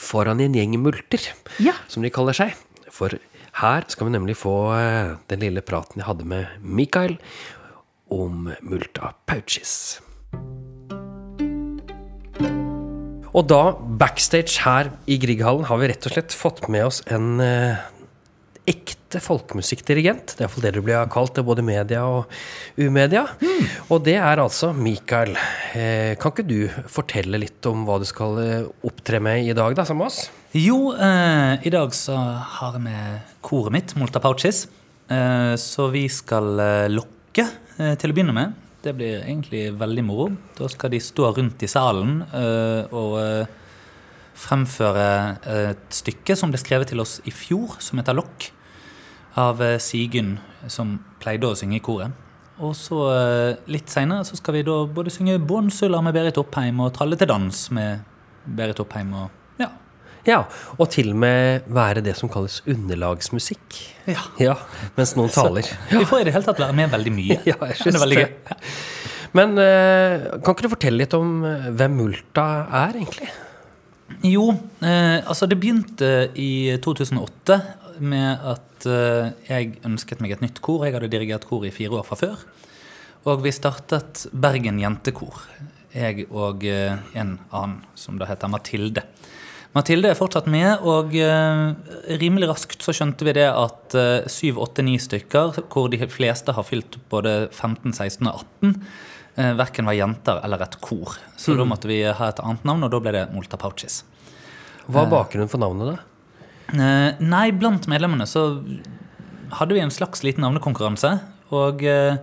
Foran 0.00 0.40
en 0.40 0.54
gjeng 0.56 0.78
multer, 0.80 1.20
Ja. 1.60 1.74
som 1.88 2.02
de 2.02 2.08
kaller 2.12 2.32
seg. 2.36 2.54
For 2.90 3.12
her 3.60 3.84
skal 3.92 4.08
vi 4.08 4.14
nemlig 4.14 4.38
få 4.40 4.54
eh, 4.78 5.16
den 5.28 5.42
lille 5.44 5.60
praten 5.66 6.00
jeg 6.00 6.08
hadde 6.08 6.24
med 6.28 6.48
Mikael 6.64 7.18
om 8.10 8.50
multa 8.66 9.14
Pouches. 9.30 10.00
Og 13.30 13.46
da, 13.46 13.62
backstage 14.00 14.58
her 14.64 14.90
i 15.06 15.16
Grieghallen, 15.22 15.68
har 15.70 15.78
vi 15.78 15.88
rett 15.92 16.06
og 16.08 16.16
slett 16.16 16.34
fått 16.34 16.66
med 16.72 16.88
oss 16.88 16.98
en, 17.06 17.38
eh, 17.40 17.78
ekte 18.70 19.20
folkemusikkdirigent. 19.22 20.34
Det 20.34 20.42
er 20.42 20.46
iallfall 20.46 20.66
det 20.66 20.74
du 20.76 20.82
blir 20.84 21.08
kalt 21.10 21.34
det, 21.34 21.44
både 21.46 21.64
media 21.64 22.02
og 22.06 22.30
umedia. 22.78 23.26
Og 23.90 24.02
det 24.06 24.16
er 24.20 24.42
altså 24.42 24.72
Mikael. 24.76 25.34
Eh, 25.74 26.14
kan 26.20 26.34
ikke 26.34 26.46
du 26.46 26.68
fortelle 26.90 27.40
litt 27.40 27.66
om 27.70 27.86
hva 27.86 27.98
du 28.02 28.06
skal 28.08 28.38
eh, 28.42 28.68
opptre 28.86 29.22
med 29.22 29.46
i 29.46 29.56
dag, 29.56 29.74
da, 29.74 29.86
sammen 29.86 30.04
med 30.04 30.12
oss? 30.12 30.30
Jo, 30.56 30.92
eh, 30.94 31.66
i 31.66 31.70
dag 31.70 31.94
så 31.94 32.16
har 32.58 32.78
jeg 32.78 32.86
med 32.86 33.34
koret 33.46 33.74
mitt, 33.74 33.96
Molta 33.98 34.22
Pouches. 34.22 34.66
Eh, 35.10 35.54
så 35.58 35.90
vi 35.90 36.06
skal 36.10 36.60
eh, 36.60 36.90
lokke 36.92 37.46
til 38.00 38.12
å 38.12 38.16
begynne 38.16 38.36
med. 38.36 38.58
Det 38.80 38.94
blir 38.96 39.20
egentlig 39.20 39.66
veldig 39.76 40.04
moro. 40.08 40.30
Da 40.56 40.68
skal 40.72 40.92
de 40.94 41.00
stå 41.04 41.34
rundt 41.36 41.60
i 41.64 41.68
salen 41.68 42.22
eh, 42.32 42.94
og 42.96 43.18
eh, 43.20 43.58
fremføre 44.40 45.08
et 45.52 45.84
stykke 45.92 46.36
som 46.38 46.52
ble 46.52 46.60
skrevet 46.60 46.88
til 46.88 47.02
oss 47.02 47.18
i 47.28 47.34
fjor, 47.34 47.76
som 47.84 48.00
heter 48.00 48.16
Lokk, 48.16 48.48
av 49.40 49.60
eh, 49.64 49.76
Sigyn, 49.82 50.38
som 50.72 50.96
pleide 51.20 51.50
å 51.50 51.58
synge 51.58 51.76
i 51.76 51.84
koret. 51.84 52.16
Og 52.60 52.72
så 52.76 53.02
eh, 53.12 53.60
litt 53.72 53.92
seinere 53.92 54.24
så 54.28 54.38
skal 54.40 54.58
vi 54.58 54.64
da 54.64 54.78
både 54.88 55.12
synge 55.12 55.38
'Bånsulla' 55.40 56.02
med 56.04 56.16
Berit 56.16 56.40
Oppheim 56.40 56.80
og 56.84 56.94
Tralle 56.96 57.16
til 57.20 57.28
dans 57.28 57.60
med 57.76 58.00
Berit 58.44 58.80
Oppheim 58.80 59.12
og 59.16 59.39
ja. 60.30 60.36
Ja, 60.40 60.44
og 60.78 60.88
til 60.94 61.10
og 61.12 61.18
med 61.24 61.66
være 61.74 62.02
det 62.06 62.14
som 62.18 62.30
kalles 62.32 62.60
underlagsmusikk. 62.70 63.80
ja. 64.06 64.22
Ja, 64.40 64.54
mens 64.96 65.16
noen 65.18 65.32
taler. 65.34 65.66
Vi 65.90 66.04
får 66.06 66.22
i 66.22 66.28
det 66.28 66.34
hele 66.36 66.46
tatt 66.46 66.60
være 66.62 66.76
med 66.78 66.92
veldig 66.94 67.12
mye. 67.18 67.38
Ja, 67.50 67.56
jeg 67.66 67.76
synes 67.80 67.96
det 67.96 68.00
er 68.00 68.04
veldig 68.06 68.22
gøy. 68.22 68.56
Men 69.36 69.58
eh, 69.62 70.24
kan 70.42 70.54
ikke 70.56 70.66
du 70.66 70.72
fortelle 70.72 71.02
litt 71.04 71.14
om 71.18 71.36
eh, 71.46 71.68
hvem 71.78 71.98
Multa 72.00 72.46
er, 72.84 72.96
egentlig? 73.02 73.28
Jo, 74.26 74.48
eh, 74.82 75.18
altså 75.22 75.46
det 75.50 75.58
begynte 75.62 76.08
i 76.34 76.50
2008 76.82 77.58
med 78.02 78.46
at 78.54 78.86
eh, 78.90 79.30
jeg 79.46 79.76
ønsket 79.86 80.22
meg 80.24 80.34
et 80.34 80.42
nytt 80.46 80.58
kor. 80.64 80.82
Jeg 80.86 80.96
hadde 80.96 81.10
dirigert 81.12 81.46
kor 81.46 81.66
i 81.68 81.70
fire 81.74 82.00
år 82.00 82.06
fra 82.08 82.18
før. 82.18 82.42
Og 83.30 83.42
vi 83.44 83.52
startet 83.54 84.24
Bergen 84.32 84.80
Jentekor. 84.82 85.42
Jeg 85.94 86.26
og 86.30 86.66
eh, 86.66 86.98
en 87.18 87.36
annen 87.50 87.80
som 87.98 88.18
da 88.18 88.26
heter 88.30 88.50
Mathilde. 88.50 89.06
Mathilde 89.76 90.10
er 90.10 90.18
fortsatt 90.18 90.48
med, 90.50 90.82
og 90.82 91.12
eh, 91.14 91.60
rimelig 92.18 92.48
raskt 92.50 92.82
så 92.82 92.94
skjønte 92.96 93.26
vi 93.28 93.36
det 93.36 93.46
at 93.46 93.94
eh, 93.94 94.26
syv, 94.30 94.58
åtte, 94.64 94.82
ni 94.82 94.96
stykker, 94.98 95.60
hvor 95.70 95.86
de 95.92 96.00
fleste 96.10 96.54
har 96.56 96.66
fylt 96.66 96.98
både 97.12 97.44
15, 97.52 97.92
16 97.94 98.26
og 98.26 98.42
18, 98.64 98.74
eh, 99.36 99.52
verken 99.60 99.86
var 99.86 99.98
jenter 99.98 100.40
eller 100.42 100.66
et 100.66 100.74
kor. 100.82 101.14
Så 101.38 101.54
da 101.58 101.68
måtte 101.68 101.90
vi 101.90 102.02
ha 102.02 102.32
et 102.32 102.42
annet 102.42 102.66
navn, 102.66 102.82
og 102.88 102.90
da 102.90 103.02
ble 103.04 103.14
det 103.14 103.28
Molta 103.30 103.60
Pouches. 103.60 104.02
Hva 104.90 105.04
er 105.04 105.12
bakgrunnen 105.12 105.52
for 105.52 105.62
navnet, 105.62 105.94
da? 105.94 106.06
Nei, 107.22 107.46
blant 107.54 107.86
medlemmene 107.90 108.26
så 108.30 108.48
hadde 109.58 109.74
vi 109.74 109.82
en 109.82 109.94
slags 109.94 110.24
liten 110.26 110.42
navnekonkurranse. 110.46 111.14
Og 111.54 111.82
eh, 111.86 112.18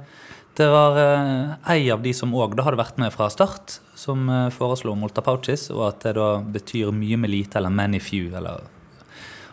det 0.58 0.68
var 0.74 0.98
eh, 0.98 1.52
ei 1.76 1.90
av 1.94 2.02
de 2.02 2.14
som 2.18 2.34
òg 2.34 2.56
hadde 2.58 2.80
vært 2.80 2.98
med 3.02 3.14
fra 3.14 3.28
start, 3.30 3.78
som 3.98 4.26
eh, 4.30 4.48
foreslo 4.54 4.96
Molta 4.98 5.22
Pouches, 5.22 5.68
og 5.74 5.84
at 5.92 6.08
det 6.08 6.16
da 6.18 6.40
betyr 6.42 6.90
mye 6.96 7.20
med 7.22 7.30
lite 7.30 7.60
eller 7.60 7.74
many 7.74 8.00
few. 8.02 8.32
Eller. 8.38 8.64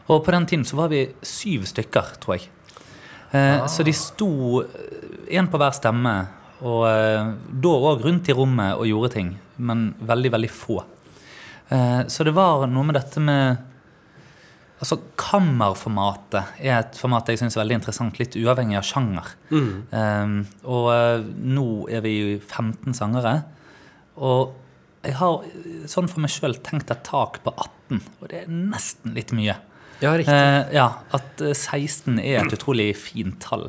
Og 0.08 0.22
på 0.24 0.32
den 0.32 0.46
tiden 0.48 0.64
så 0.64 0.78
var 0.80 0.92
vi 0.92 1.02
syv 1.20 1.68
stykker, 1.68 2.14
tror 2.22 2.38
jeg. 2.38 2.48
Eh, 3.36 3.66
Så 3.68 3.84
de 3.84 3.92
sto 3.92 4.62
én 5.28 5.50
på 5.50 5.60
hver 5.60 5.76
stemme, 5.76 6.14
og 6.64 6.86
da 6.86 7.76
òg 7.90 8.04
rundt 8.06 8.30
i 8.30 8.36
rommet 8.36 8.78
og 8.78 8.88
gjorde 8.88 9.12
ting, 9.18 9.34
men 9.58 9.90
veldig, 10.00 10.30
veldig 10.32 10.50
få. 10.54 10.78
Så 12.08 12.24
det 12.24 12.32
var 12.32 12.64
noe 12.70 12.86
med 12.86 12.96
dette 12.96 13.20
med 13.20 13.73
Altså, 14.82 14.98
Kammerformatet 15.20 16.58
er 16.58 16.80
et 16.80 16.96
format 16.98 17.28
jeg 17.30 17.40
syns 17.40 17.54
er 17.56 17.62
veldig 17.62 17.78
interessant, 17.78 18.18
litt 18.18 18.34
uavhengig 18.36 18.76
av 18.80 18.86
sjanger. 18.88 19.30
Um, 19.54 20.40
og 20.66 20.88
eh, 20.92 21.26
nå 21.54 21.66
er 21.94 22.02
vi 22.04 22.14
jo 22.18 22.32
15 22.40 22.96
sangere. 22.98 23.36
Og 24.18 24.52
jeg 25.04 25.16
har 25.20 25.46
sånn 25.90 26.08
for 26.10 26.24
meg 26.24 26.32
sjøl 26.32 26.56
tenkt 26.64 26.90
et 26.92 27.04
tak 27.06 27.38
på 27.44 27.52
18, 27.54 28.02
og 28.18 28.28
det 28.32 28.42
er 28.42 28.50
nesten 28.50 29.14
litt 29.16 29.34
mye. 29.36 29.56
Ja, 30.02 30.16
riktig. 30.18 30.34
Uh, 30.34 30.74
ja, 30.74 30.88
At 31.14 31.44
eh, 31.44 31.54
16 31.54 32.18
er 32.18 32.42
et 32.42 32.56
utrolig 32.56 32.90
fint 32.98 33.38
tall. 33.44 33.68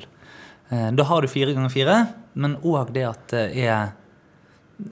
Uh, 0.71 0.89
da 0.95 1.05
har 1.05 1.21
du 1.21 1.29
fire 1.31 1.53
ganger 1.53 1.71
fire, 1.71 1.99
men 2.33 2.57
òg 2.65 2.95
det 2.95 3.05
at 3.07 3.29
det 3.31 3.45
er 3.67 3.93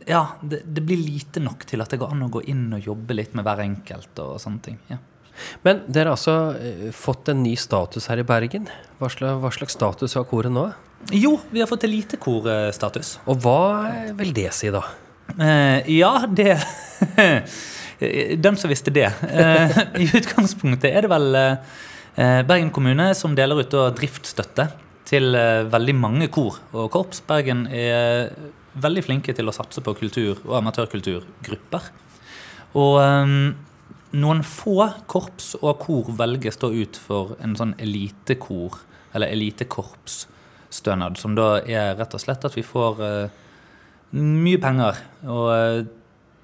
Ja, 0.08 0.38
det, 0.40 0.62
det 0.64 0.86
blir 0.88 1.02
lite 1.02 1.42
nok 1.44 1.66
til 1.68 1.82
at 1.84 1.92
det 1.92 2.00
går 2.00 2.14
an 2.14 2.28
å 2.30 2.32
gå 2.32 2.46
inn 2.48 2.70
og 2.72 2.86
jobbe 2.86 3.18
litt 3.18 3.34
med 3.36 3.44
hver 3.44 3.66
enkelt. 3.66 4.14
og 4.24 4.38
sånne 4.40 4.64
ting. 4.70 4.78
Ja. 4.94 5.02
Men 5.66 5.84
dere 5.88 6.12
har 6.12 6.18
altså 6.18 6.36
eh, 6.58 6.90
fått 6.96 7.32
en 7.34 7.44
ny 7.44 7.56
status 7.60 8.10
her 8.12 8.22
i 8.22 8.26
Bergen. 8.28 8.68
Hva 9.00 9.10
slags, 9.12 9.40
hva 9.42 9.52
slags 9.54 9.78
status 9.78 10.18
har 10.20 10.28
koret 10.30 10.54
nå? 10.54 10.68
Jo, 11.12 11.36
vi 11.52 11.60
har 11.60 11.68
fått 11.68 11.84
elitekorstatus. 11.88 13.18
Og 13.28 13.42
hva 13.44 14.14
vil 14.20 14.34
det 14.36 14.50
si, 14.56 14.72
da? 14.74 14.84
Eh, 15.34 15.90
ja, 15.98 16.14
det 16.28 16.58
Den 18.44 18.58
som 18.60 18.72
visste 18.72 18.92
det. 18.92 19.10
Eh, 19.30 19.78
I 20.04 20.08
utgangspunktet 20.20 20.90
er 20.92 21.06
det 21.06 21.12
vel 21.12 21.38
eh, 21.40 22.40
Bergen 22.48 22.72
kommune 22.76 23.12
som 23.16 23.36
deler 23.38 23.64
ut 23.64 23.76
driftsstøtte 23.98 24.68
til 25.08 25.36
eh, 25.38 25.64
veldig 25.72 25.96
mange 25.96 26.30
kor 26.34 26.60
og 26.74 26.90
korps. 26.94 27.24
Bergen 27.28 27.66
er 27.72 28.34
veldig 28.84 29.04
flinke 29.06 29.36
til 29.38 29.48
å 29.48 29.56
satse 29.56 29.84
på 29.86 29.94
kultur- 30.00 30.42
og 30.48 30.58
amatørkulturgrupper. 30.60 31.92
Og 32.80 32.98
eh, 33.04 33.38
noen 34.14 34.44
få 34.46 34.78
korps 35.10 35.54
og 35.62 35.80
kor 35.82 36.12
velges 36.18 36.60
da 36.62 36.70
ut 36.70 37.00
for 37.00 37.34
en 37.44 37.56
sånn 37.58 37.74
elitekor, 37.82 38.78
eller 39.14 39.34
elitekorpsstønad, 39.34 41.18
som 41.22 41.36
da 41.38 41.58
er 41.62 41.98
rett 41.98 42.14
og 42.14 42.22
slett 42.22 42.46
at 42.46 42.58
vi 42.58 42.66
får 42.66 43.02
uh, 43.02 43.42
mye 44.14 44.62
penger 44.62 45.02
og, 45.26 45.50
uh, 45.50 45.82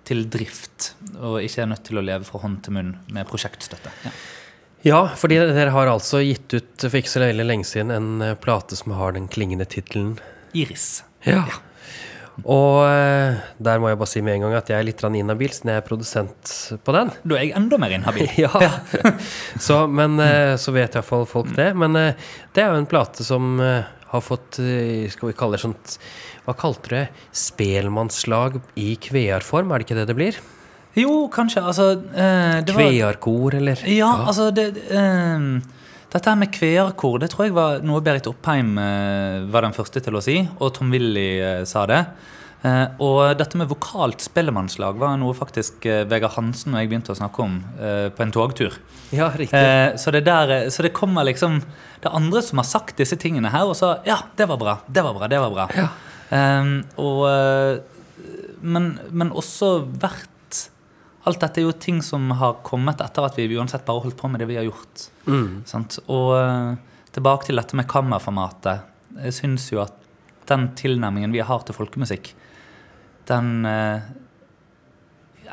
til 0.10 0.26
drift, 0.34 0.94
og 1.20 1.40
ikke 1.46 1.64
er 1.64 1.72
nødt 1.74 1.86
til 1.86 2.02
å 2.02 2.06
leve 2.06 2.26
fra 2.26 2.42
hånd 2.42 2.64
til 2.66 2.78
munn 2.80 2.96
med 3.14 3.30
prosjektstøtte. 3.30 3.94
Ja. 4.08 4.14
Ja, 4.82 5.00
fordi 5.20 5.36
dere 5.44 5.74
har 5.76 5.90
altså 5.92 6.22
gitt 6.24 6.54
ut 6.56 6.86
for 6.86 6.96
ikke 6.96 7.12
så 7.12 7.26
lenge 7.36 7.68
siden 7.68 7.92
en 7.92 8.22
eh, 8.24 8.38
plate 8.40 8.78
som 8.80 8.94
har 8.96 9.12
den 9.12 9.26
klingende 9.28 9.68
tittelen 9.68 10.14
Iris. 10.56 11.04
Ja. 11.28 11.44
Ja. 11.44 11.58
Og 12.44 12.84
eh, 12.86 13.40
der 13.60 13.82
må 13.82 13.92
jeg 13.92 14.00
bare 14.00 14.12
si 14.12 14.24
med 14.26 14.38
en 14.38 14.46
gang 14.48 14.58
at 14.60 14.72
jeg 14.72 14.80
er 14.80 14.88
litt 14.88 15.04
inhabil, 15.04 15.52
siden 15.56 15.74
jeg 15.74 15.82
er 15.82 15.88
produsent 15.88 16.54
på 16.86 16.96
den. 16.96 17.12
Da 17.24 17.38
er 17.38 17.48
jeg 17.48 17.56
enda 17.60 17.80
mer 17.82 17.96
inhabil. 17.96 18.30
Ja. 18.40 18.52
så, 19.68 19.84
men 19.88 20.20
eh, 20.24 20.56
så 20.60 20.74
vet 20.76 20.96
iallfall 20.96 21.28
folk 21.30 21.52
det. 21.58 21.72
Men 21.78 21.98
eh, 22.00 22.30
det 22.56 22.64
er 22.64 22.72
jo 22.74 22.84
en 22.84 22.90
plate 22.90 23.26
som 23.26 23.60
har 23.60 24.24
fått 24.26 24.58
Skal 25.14 25.30
vi 25.30 25.36
kalle 25.38 25.54
det 25.54 25.62
sånt 25.62 25.92
Hva 26.48 26.56
kalte 26.58 26.90
du 26.90 26.96
det? 26.96 27.04
Spelmannslag 27.36 28.58
i 28.80 28.96
kvearform, 28.98 29.70
er 29.70 29.82
det 29.82 29.86
ikke 29.86 30.00
det 30.00 30.08
det 30.10 30.18
blir? 30.18 30.40
Jo, 30.98 31.28
kanskje. 31.32 31.62
Altså 31.62 31.92
eh, 32.18 32.62
Kvearkor, 32.66 33.56
eller? 33.60 33.82
Ja, 33.90 34.10
altså 34.26 34.50
det, 34.56 34.72
eh, 34.90 35.46
Dette 36.10 36.32
her 36.32 36.40
med 36.42 36.50
kveerkor, 36.50 37.20
det 37.22 37.30
tror 37.30 37.46
jeg 37.46 37.54
var 37.54 37.84
noe 37.86 38.02
Berit 38.02 38.26
Oppheim 38.30 38.74
eh, 38.82 39.44
var 39.54 39.62
den 39.62 39.76
første 39.76 40.02
til 40.02 40.16
å 40.18 40.22
si, 40.26 40.40
og 40.58 40.72
Tom 40.74 40.90
Willy 40.90 41.28
eh, 41.38 41.62
sa 41.70 41.84
det. 41.90 42.00
Eh, 42.66 42.96
og 43.06 43.38
dette 43.38 43.60
med 43.62 43.70
vokalt 43.70 44.26
spellemannslag 44.26 44.98
var 45.00 45.20
noe 45.22 45.38
faktisk 45.38 45.86
Vegard 46.10 46.34
Hansen 46.34 46.74
og 46.74 46.82
jeg 46.82 46.90
begynte 46.90 47.14
å 47.14 47.20
snakke 47.20 47.46
om 47.46 47.60
på 48.18 48.26
en 48.26 48.34
togtur. 48.34 48.80
Ja, 49.14 49.30
riktig. 49.38 49.62
Så, 50.02 50.10
det 50.16 50.24
der, 50.26 50.56
så 50.74 50.84
det 50.86 50.92
kommer 50.94 51.26
liksom 51.26 51.62
Det 51.62 52.10
er 52.10 52.18
andre 52.18 52.44
som 52.46 52.60
har 52.62 52.68
sagt 52.70 53.00
disse 53.00 53.18
tingene 53.18 53.50
her, 53.54 53.70
og 53.70 53.78
så 53.78 54.00
Ja, 54.06 54.20
det 54.38 54.50
var 54.50 54.60
bra, 54.62 54.76
det 54.90 55.06
var 55.06 55.14
bra, 55.14 55.30
det 55.30 55.44
var 55.46 55.54
bra. 55.54 55.70
Ja. 55.78 55.88
og, 56.98 57.22
eh, 57.30 58.58
men, 58.62 58.92
men 59.14 59.32
også 59.32 59.76
vært 60.02 60.30
Alt 61.30 61.44
dette 61.44 61.62
er 61.62 61.68
jo 61.68 61.76
ting 61.78 62.02
som 62.06 62.30
har 62.40 62.60
kommet 62.66 63.02
etter 63.06 63.28
at 63.28 63.38
vi 63.38 63.48
uansett 63.54 63.86
bare 63.86 64.02
holdt 64.06 64.18
på 64.18 64.30
med 64.32 64.42
det 64.42 64.50
vi 64.50 64.58
har 64.58 64.66
gjort. 64.66 65.08
Sant? 65.70 66.00
Og 66.10 66.34
eh, 66.40 66.72
tilbake 67.14 67.50
til 67.50 67.62
dette 67.62 67.78
med 67.78 67.90
kammerformatet. 67.90 68.88
Jeg 69.26 69.36
syns 69.38 69.68
jo 69.74 69.84
at 69.84 69.96
den 70.50 70.72
tilnærmingen 70.80 71.34
vi 71.34 71.44
har 71.46 71.62
til 71.66 71.78
folkemusikk, 71.78 72.32
den 73.30 73.66
eh, 73.70 74.10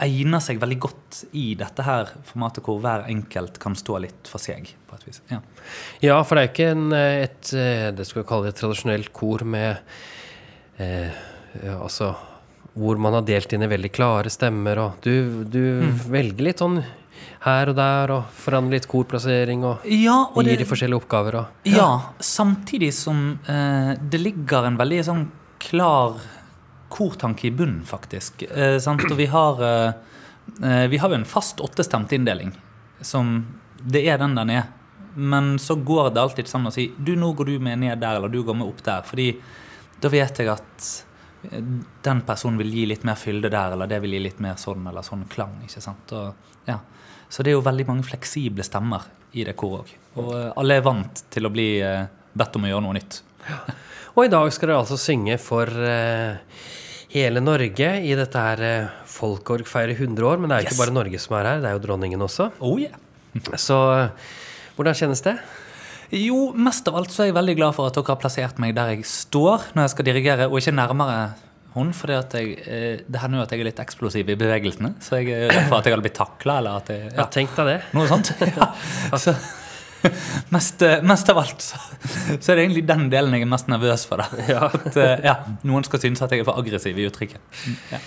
egner 0.05 0.43
seg 0.45 0.61
veldig 0.61 0.79
godt 0.81 1.21
i 1.37 1.47
dette 1.59 1.85
her 1.87 2.11
formatet 2.29 2.65
hvor 2.67 2.81
hver 2.85 3.07
enkelt 3.11 3.61
kan 3.63 3.77
stå 3.79 4.01
litt 4.05 4.31
for 4.31 4.43
seg. 4.43 4.69
på 4.87 4.97
et 4.97 5.07
vis. 5.09 5.21
Ja. 5.31 5.41
Ja, 6.05 6.23
for 6.23 6.37
det 6.37 6.45
er 6.45 6.53
ikke 6.53 6.71
en, 6.75 6.93
eh, 6.93 7.25
et 7.27 7.53
eh, 7.53 7.91
det 7.97 8.07
skal 8.07 8.23
vi 8.23 8.29
kalle 8.29 8.47
det 8.47 8.55
et 8.55 8.61
tradisjonelt 8.63 9.13
kor 9.13 9.45
med 9.45 9.77
eh, 10.79 11.11
ja, 11.63 11.79
altså 11.81 12.15
hvor 12.77 13.01
man 13.01 13.17
har 13.17 13.25
delt 13.27 13.53
inn 13.57 13.65
i 13.65 13.71
veldig 13.71 13.91
klare 13.95 14.31
stemmer, 14.33 14.81
og 14.83 15.03
du, 15.05 15.45
du 15.49 15.63
velger 16.13 16.51
litt 16.51 16.63
sånn 16.63 16.81
her 17.47 17.71
og 17.71 17.77
der, 17.79 18.13
og 18.13 18.39
forandrer 18.43 18.79
litt 18.79 18.89
korplassering, 18.91 19.65
og 19.65 19.85
Ja, 19.89 20.19
og 20.29 20.43
gir 20.43 20.55
det, 20.55 20.65
de 20.65 20.69
forskjellige 20.69 21.01
oppgaver, 21.01 21.41
og 21.41 21.69
ja, 21.71 21.91
samtidig 22.21 22.93
som 22.97 23.39
eh, 23.49 23.93
det 24.01 24.21
ligger 24.21 24.69
en 24.69 24.79
veldig 24.81 25.03
sånn 25.09 25.27
klar 25.63 26.19
kortanke 26.89 27.47
i 27.49 27.51
bunnen, 27.51 27.85
faktisk. 27.85 28.43
Eh, 28.43 28.79
sant? 28.79 29.05
Og 29.11 29.17
vi 29.19 29.27
har, 29.27 29.63
eh, 29.63 29.93
eh, 30.63 30.87
vi 30.89 30.97
har 30.97 31.09
jo 31.09 31.15
en 31.15 31.25
fast 31.25 31.61
åttestemt 31.61 32.13
inndeling. 32.13 32.53
Som 33.01 33.47
det 33.83 34.07
er 34.09 34.19
den 34.19 34.35
den 34.35 34.51
er. 34.51 34.67
Men 35.15 35.59
så 35.59 35.77
går 35.77 36.15
det 36.15 36.21
alltid 36.21 36.49
sammen 36.49 36.69
å 36.69 36.73
si 36.73 36.93
Du, 36.99 37.17
nå 37.17 37.33
går 37.33 37.47
du 37.47 37.59
med 37.59 37.79
ned 37.79 38.01
der, 38.01 38.17
eller 38.17 38.29
du 38.29 38.43
går 38.43 38.55
med 38.55 38.69
opp 38.69 38.83
der. 38.83 39.03
Fordi 39.03 39.37
da 40.01 40.09
vet 40.09 40.39
jeg 40.39 40.49
at 40.49 41.05
den 42.07 42.21
personen 42.27 42.59
vil 42.61 42.73
gi 42.75 42.87
litt 42.91 43.05
mer 43.07 43.19
fylde 43.21 43.51
der, 43.53 43.75
eller 43.77 43.91
det 43.91 44.01
vil 44.05 44.17
gi 44.17 44.23
litt 44.29 44.41
mer 44.45 44.59
sånn 44.61 44.87
eller 44.91 45.05
sånn 45.07 45.25
klang. 45.33 45.57
ikke 45.67 45.83
sant? 45.85 46.13
Og, 46.17 46.55
ja. 46.69 46.79
Så 47.29 47.43
det 47.43 47.53
er 47.53 47.57
jo 47.59 47.65
veldig 47.67 47.87
mange 47.89 48.07
fleksible 48.07 48.65
stemmer 48.67 49.07
i 49.37 49.45
det 49.45 49.57
koret 49.59 49.85
òg. 49.85 49.95
Og 50.23 50.31
eh, 50.37 50.51
alle 50.63 50.79
er 50.79 50.85
vant 50.87 51.25
til 51.33 51.49
å 51.49 51.53
bli 51.53 51.69
eh, 51.85 52.07
bedt 52.37 52.57
om 52.57 52.65
å 52.67 52.71
gjøre 52.71 52.85
noe 52.87 52.97
nytt. 52.99 53.21
Og 54.17 54.25
i 54.25 54.33
dag 54.33 54.49
skal 54.55 54.71
dere 54.71 54.81
altså 54.81 54.97
synge 54.97 55.35
for 55.43 55.69
uh, 55.69 56.39
hele 57.13 57.43
Norge 57.45 57.91
i 58.01 58.15
dette 58.17 58.41
her 58.41 58.63
uh, 58.65 58.95
Folkorg 59.13 59.69
feirer 59.69 59.93
100 59.93 60.25
år. 60.25 60.41
Men 60.41 60.49
det 60.49 60.57
er 60.57 60.63
jo 60.63 60.69
Yes. 60.71 60.73
ikke 60.73 60.83
bare 60.87 60.95
Norge 60.97 61.21
som 61.21 61.37
er 61.37 61.49
her, 61.51 61.61
det 61.61 61.69
er 61.69 61.77
jo 61.77 61.83
dronningen 61.85 62.25
også. 62.25 62.47
Oh 62.65 62.79
yeah. 62.81 62.97
Så 63.61 63.77
uh, 63.77 64.33
hvordan 64.79 64.97
kjennes 64.97 65.21
det? 65.27 65.35
Jo, 66.15 66.53
mest 66.55 66.87
av 66.89 66.97
alt 67.01 67.11
så 67.11 67.25
er 67.25 67.31
jeg 67.33 67.35
veldig 67.39 67.57
glad 67.59 67.75
for 67.75 67.89
at 67.91 67.97
dere 67.99 68.13
har 68.15 68.21
plassert 68.23 68.61
meg 68.63 68.75
der 68.77 68.93
jeg 68.95 69.05
står 69.11 69.73
når 69.75 69.83
jeg 69.89 69.95
skal 69.97 70.05
dirigere, 70.11 70.47
og 70.51 70.59
ikke 70.61 70.75
nærmere 70.77 71.19
hun, 71.77 71.91
for 71.93 72.09
det 72.09 72.55
hender 73.21 73.37
jo 73.37 73.43
at 73.45 73.51
jeg 73.53 73.61
er 73.61 73.67
litt 73.69 73.81
eksplosiv 73.83 74.31
i 74.33 74.37
bevegelsene. 74.39 74.95
Så 75.05 75.19
jeg 75.21 75.35
er 75.35 75.51
redd 75.53 75.67
for 75.69 75.77
at 75.81 75.85
jeg 75.89 75.93
hadde 75.97 76.07
blitt 76.07 76.17
takla, 76.17 76.59
eller 76.63 76.79
at 76.81 76.89
jeg, 76.95 77.03
Ja, 77.11 77.19
ja, 77.19 77.27
tenk 77.35 77.53
deg 77.59 77.67
det. 77.69 77.79
noe 77.99 78.07
sånt. 78.09 78.31
Ja. 78.57 78.71
Så, 79.21 79.35
mest, 80.55 80.81
eh, 80.87 81.03
mest 81.03 81.29
av 81.33 81.41
alt 81.43 81.61
så, 81.65 81.79
så 82.39 82.53
er 82.53 82.57
det 82.61 82.63
egentlig 82.67 82.85
den 82.87 83.09
delen 83.13 83.35
jeg 83.35 83.43
er 83.45 83.51
mest 83.51 83.69
nervøs 83.69 84.05
for. 84.09 84.23
Da. 84.23 84.29
At 84.71 84.97
eh, 84.97 85.25
ja, 85.27 85.35
noen 85.67 85.85
skal 85.85 86.01
synes 86.05 86.23
at 86.23 86.33
jeg 86.33 86.45
er 86.45 86.49
for 86.49 86.61
aggressiv 86.63 86.97
i 87.03 87.09
uttrykket. 87.11 87.43
Ja. 87.91 87.99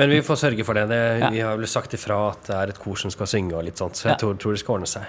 Men 0.00 0.14
vi 0.16 0.22
får 0.26 0.40
sørge 0.46 0.64
for 0.66 0.80
det. 0.80 0.86
det 0.90 1.00
Ja. 1.20 1.30
Vi 1.34 1.44
har 1.44 1.60
vel 1.60 1.68
sagt 1.70 1.94
ifra 1.98 2.18
at 2.32 2.48
det 2.48 2.56
er 2.58 2.72
et 2.74 2.80
kor 2.82 2.96
som 2.98 3.12
skal 3.12 3.28
synge 3.30 3.54
og 3.58 3.66
litt 3.68 3.78
sånt, 3.78 4.00
så 4.00 4.08
jeg 4.08 4.16
Ja. 4.16 4.20
tror, 4.24 4.34
tror 4.40 4.56
det 4.56 4.64
skal 4.64 4.78
ordne 4.80 4.90
seg. 4.90 5.04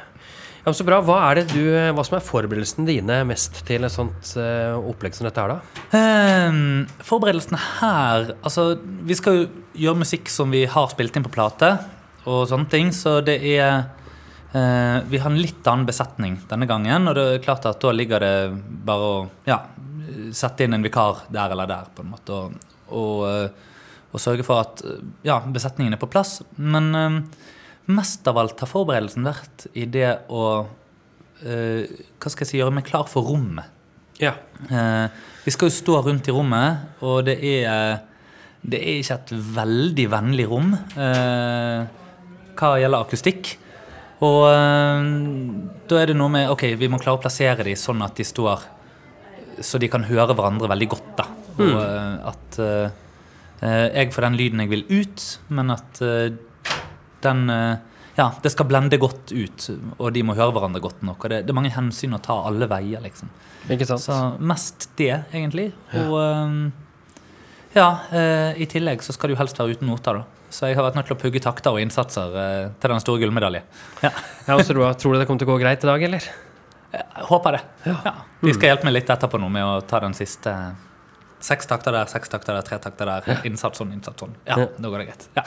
Ja, 0.64 0.72
så 0.72 0.86
bra. 0.88 1.02
Hva 1.04 1.18
er 1.28 1.42
det 1.42 1.50
du, 1.52 1.66
hva 1.92 2.04
som 2.08 2.16
er 2.16 2.24
forberedelsene 2.24 2.88
dine 2.88 3.18
mest 3.28 3.58
til 3.68 3.84
et 3.84 3.92
sånt 3.92 4.30
uh, 4.40 4.78
opplegg 4.80 5.18
som 5.18 5.28
dette 5.28 5.44
her, 5.44 5.58
da? 5.58 5.82
Um, 5.92 6.86
forberedelsene 7.04 7.60
her 7.82 8.30
Altså, 8.38 8.78
vi 8.80 9.18
skal 9.20 9.42
jo 9.42 9.50
gjøre 9.84 10.00
musikk 10.06 10.32
som 10.32 10.54
vi 10.56 10.62
har 10.72 10.88
spilt 10.94 11.20
inn 11.20 11.26
på 11.26 11.34
plate, 11.34 11.74
og 12.24 12.46
sånne 12.48 12.72
ting, 12.72 12.94
så 12.96 13.18
det 13.28 13.42
er 13.44 13.90
uh, 14.56 15.04
Vi 15.12 15.20
har 15.20 15.28
en 15.34 15.42
litt 15.42 15.68
annen 15.68 15.90
besetning 15.90 16.40
denne 16.48 16.70
gangen, 16.70 17.12
og 17.12 17.20
det 17.20 17.28
er 17.28 17.44
klart 17.44 17.68
at 17.68 17.84
da 17.84 17.92
ligger 17.92 18.24
det 18.24 18.36
bare 18.88 19.10
å 19.18 19.22
ja, 19.50 19.60
sette 20.32 20.64
inn 20.64 20.78
en 20.78 20.86
vikar 20.88 21.26
der 21.28 21.52
eller 21.52 21.68
der, 21.68 21.92
på 21.92 22.06
en 22.06 22.14
måte, 22.14 22.40
og, 22.40 22.72
og, 22.88 23.28
eh, 23.28 23.76
og 24.14 24.22
sørge 24.22 24.46
for 24.48 24.64
at 24.64 24.84
ja, 25.26 25.42
besetningen 25.44 25.96
er 25.98 26.00
på 26.00 26.10
plass. 26.14 26.38
Men 26.56 26.90
eh, 26.96 27.18
mest 27.92 28.28
av 28.30 28.40
alt 28.40 28.62
har 28.64 28.70
forberedelsen 28.70 29.26
vært 29.28 29.68
i 29.76 29.86
det 29.92 30.10
å 30.32 30.44
eh, 31.44 31.90
Hva 32.18 32.32
skal 32.32 32.46
jeg 32.46 32.52
si, 32.52 32.60
gjøre 32.62 32.76
meg 32.78 32.88
klar 32.88 33.08
for 33.12 33.28
rommet. 33.28 33.68
Ja. 34.22 34.36
Eh, 34.70 35.08
vi 35.44 35.52
skal 35.52 35.68
jo 35.68 35.76
stå 35.76 36.00
rundt 36.06 36.30
i 36.30 36.36
rommet, 36.36 37.02
og 37.04 37.26
det 37.28 37.36
er, 37.44 37.98
det 38.62 38.80
er 38.80 39.02
ikke 39.02 39.18
et 39.20 39.34
veldig 39.58 40.08
vennlig 40.14 40.48
rom 40.48 40.72
eh, 40.78 41.84
hva 42.54 42.72
gjelder 42.80 43.04
akustikk. 43.04 43.56
Og 44.24 44.42
eh, 44.48 45.10
da 45.90 46.00
er 46.00 46.12
det 46.12 46.16
noe 46.16 46.32
med 46.32 46.52
Ok, 46.54 46.70
vi 46.80 46.88
må 46.92 47.02
klare 47.02 47.20
å 47.20 47.24
plassere 47.24 47.66
dem 47.66 47.76
sånn 47.80 48.04
at 48.06 48.16
de 48.16 48.24
står 48.24 48.62
Så 49.66 49.82
de 49.82 49.90
kan 49.92 50.06
høre 50.08 50.32
hverandre 50.32 50.70
veldig 50.72 50.88
godt, 50.94 51.10
da. 51.20 51.26
Og 51.58 51.76
eh, 51.82 52.32
at 52.32 52.60
eh, 52.64 53.00
jeg 53.64 54.12
får 54.12 54.28
den 54.28 54.40
lyden 54.40 54.64
jeg 54.64 54.72
vil 54.72 54.88
ut, 54.92 55.22
men 55.56 55.72
at 55.72 56.00
den 57.24 57.50
eh, 57.50 57.90
Ja, 58.18 58.28
det 58.44 58.52
skal 58.54 58.68
blende 58.70 59.00
godt 59.02 59.32
ut, 59.34 59.64
og 59.98 60.12
de 60.14 60.22
må 60.24 60.36
høre 60.38 60.54
hverandre 60.54 60.82
godt 60.84 61.00
nok. 61.02 61.24
Og 61.26 61.32
det, 61.34 61.40
det 61.48 61.50
er 61.50 61.58
mange 61.58 61.72
hensyn 61.74 62.14
å 62.14 62.20
ta 62.22 62.36
alle 62.46 62.68
veier, 62.70 63.02
liksom. 63.02 63.32
Ikke 63.74 63.88
sant? 63.90 64.04
Så 64.06 64.18
mest 64.38 64.86
det, 65.00 65.16
egentlig. 65.34 65.72
Og 65.98 66.20
ja, 67.74 67.88
eh, 68.14 68.62
i 68.62 68.68
tillegg 68.70 69.02
så 69.02 69.16
skal 69.16 69.34
du 69.34 69.38
helst 69.40 69.58
være 69.58 69.74
uten 69.74 69.90
noter, 69.90 70.20
da. 70.22 70.42
Så 70.54 70.68
jeg 70.70 70.78
har 70.78 70.86
vært 70.86 71.00
nødt 71.00 71.08
til 71.10 71.16
å 71.18 71.22
pugge 71.24 71.42
takter 71.42 71.74
og 71.74 71.82
innsatser 71.82 72.36
eh, 72.38 72.66
til 72.78 72.92
den 72.94 73.02
store 73.02 73.24
gullmedaljen. 73.24 73.66
Ja, 74.06 74.12
Ja, 74.46 74.54
og 74.60 74.62
så 74.68 74.76
tror, 74.76 75.14
du- 75.16 75.20
det 75.20 75.26
kommer 75.26 75.42
til 75.42 75.50
å 75.50 75.56
gå 75.56 75.60
greit 75.64 75.82
i 75.84 75.90
dag, 75.90 76.04
eller? 76.10 76.28
jeg 76.94 77.26
håper 77.26 77.56
det. 77.58 77.62
Ja. 77.90 78.12
De 78.44 78.54
skal 78.54 78.70
hjelpe 78.70 78.86
meg 78.86 78.94
litt 79.00 79.10
etterpå 79.10 79.40
nå 79.42 79.48
med 79.50 79.66
å 79.66 79.82
ta 79.90 79.98
den 80.04 80.14
siste 80.14 80.54
Seks 81.44 81.68
takter 81.68 81.92
der, 81.92 82.08
seks 82.08 82.32
takter 82.32 82.56
der, 82.56 82.64
tre 82.64 82.78
takter 82.80 83.10
der. 83.10 83.42
Innsats 83.50 83.82
sånn, 83.82 83.92
innsats 83.92 84.24
sånn. 84.24 84.32
Ja, 84.48 84.56
Ja. 84.62 84.68
nå 84.80 84.92
går 84.94 85.04
det 85.04 85.08
greit. 85.10 85.26
Ja. 85.36 85.44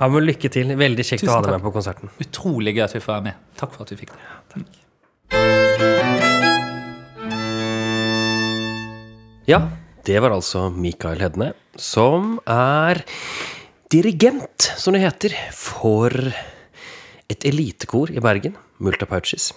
Ja, 0.00 0.08
men 0.10 0.26
Lykke 0.26 0.50
til. 0.50 0.72
Veldig 0.80 1.04
kjekt 1.06 1.28
å 1.30 1.36
ha 1.36 1.42
deg 1.46 1.54
med 1.54 1.62
på 1.68 1.72
konserten. 1.78 2.10
Utrolig 2.24 2.74
gøy 2.74 2.84
at 2.88 2.96
vi 2.96 3.02
får 3.04 3.12
være 3.14 3.26
med. 3.28 3.34
Takk 3.60 3.76
for 3.76 3.86
at 3.86 3.94
vi 3.94 4.00
fikk 4.02 4.10
det. 4.16 4.20
Ja, 9.46 9.60
det 10.06 10.18
var 10.22 10.34
altså 10.34 10.64
Mikael 10.74 11.20
Hedne, 11.22 11.52
som 11.78 12.40
er 12.50 13.04
dirigent, 13.92 14.72
som 14.78 14.96
det 14.96 15.04
heter, 15.04 15.36
for 15.54 16.10
et 17.30 17.46
elitekor 17.46 18.10
i 18.10 18.18
Bergen, 18.22 18.56
Multapouches. 18.82 19.52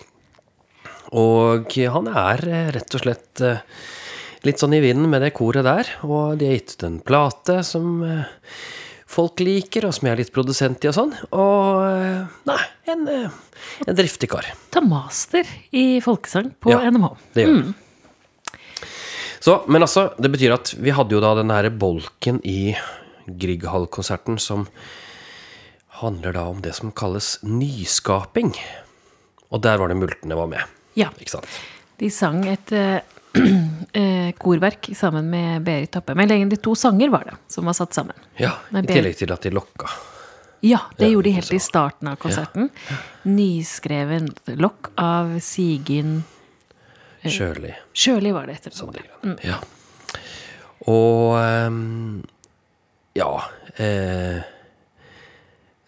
Og 1.18 1.74
han 1.74 2.08
er 2.14 2.45
rett 2.76 2.93
og 2.93 3.02
slett 3.02 3.41
eh, 3.41 3.64
litt 4.48 4.62
sånn 4.62 4.74
i 4.78 4.82
vinden 4.84 5.10
med 5.12 5.22
det 5.26 5.34
koret 5.36 5.66
der, 5.68 5.90
og 6.08 6.38
de 6.40 6.48
har 6.50 6.56
gitt 6.60 6.76
ut 6.78 6.86
en 6.88 7.00
plate 7.04 7.58
som 7.68 8.04
eh, 8.08 8.22
folk 9.10 9.42
liker, 9.44 9.88
og 9.90 9.94
som 9.98 10.08
jeg 10.08 10.16
er 10.16 10.22
litt 10.24 10.34
produsent 10.36 10.86
i 10.86 10.92
og 10.92 10.96
sånn. 10.96 11.14
Og 11.36 11.84
eh, 11.90 12.40
nei, 12.50 12.62
en, 12.94 13.04
eh, 13.12 13.38
en 13.88 13.98
driftig 14.00 14.30
kar. 14.32 14.48
Ta 14.72 14.84
master 14.86 15.48
i 15.76 16.00
folkesang 16.06 16.54
på 16.62 16.72
Ja. 16.76 16.82
NMH. 16.90 17.12
Det 17.36 17.46
gjør 17.48 17.60
mm. 17.62 17.76
Så, 19.40 19.54
men 19.72 19.86
altså, 19.86 20.10
det 20.20 20.28
betyr 20.34 20.52
at 20.58 20.74
vi 20.84 20.92
hadde 20.92 21.16
jo 21.16 21.22
da 21.24 21.30
den 21.38 21.52
her 21.54 21.70
bolken 21.72 22.42
i 22.44 22.74
Grieghall-konserten 23.30 24.36
som 24.42 24.66
handler 26.02 26.36
da 26.36 26.44
om 26.52 26.60
det 26.64 26.74
som 26.76 26.92
kalles 26.92 27.38
nyskaping. 27.48 28.52
Og 29.50 29.64
der 29.64 29.80
var 29.80 29.88
det 29.92 29.96
Multene 30.00 30.36
var 30.36 30.50
med, 30.52 30.64
Ja. 31.00 31.08
ikke 31.20 31.38
sant? 31.38 31.48
De 32.00 32.10
sang 32.12 32.44
et 32.52 32.72
eh, 33.94 34.32
korverk 34.38 34.90
sammen 34.98 35.30
med 35.30 35.64
Berit 35.68 35.92
Tappe. 35.92 36.16
Men 36.16 36.32
egentlig 36.32 36.62
to 36.66 36.76
sanger 36.76 37.10
var 37.14 37.28
det 37.30 37.36
som 37.54 37.66
var 37.70 37.78
satt 37.78 37.94
sammen. 37.94 38.16
Ja, 38.40 38.56
i 38.74 38.86
tillegg 38.88 39.18
til 39.20 39.34
at 39.36 39.46
de 39.46 39.54
lokka. 39.54 39.92
Ja, 40.60 40.80
det 40.98 41.08
Ja, 41.08 41.14
gjorde 41.14 41.30
de 41.30 41.36
helt 41.38 41.54
i 41.56 41.60
starten 41.64 42.10
av 42.12 42.18
konserten. 42.20 42.70
Nyskreven 43.24 44.28
lokk 44.60 44.92
av 45.00 45.38
Sigyn 45.44 46.20
Sjøli. 47.20 47.74
Sjøli 47.92 48.32
var 48.32 48.48
det 48.48 48.60
etter 48.60 48.76
det. 48.94 49.04
det. 49.24 49.36
Ja. 49.44 49.58
Og 50.88 51.36
um, 51.36 52.22
ja 53.18 53.32
eh, 53.76 54.40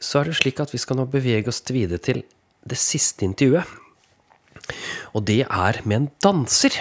Så 0.02 0.20
er 0.20 0.28
det 0.28 0.36
slik 0.42 0.60
at 0.60 0.74
vi 0.74 0.82
skal 0.82 1.00
nå 1.00 1.06
bevege 1.12 1.48
oss 1.52 1.64
videre 1.72 2.02
til 2.04 2.24
det 2.68 2.78
siste 2.78 3.26
intervjuet. 3.26 3.66
Og 5.16 5.24
det 5.28 5.44
er 5.48 5.80
med 5.86 5.96
en 5.98 6.10
danser. 6.24 6.76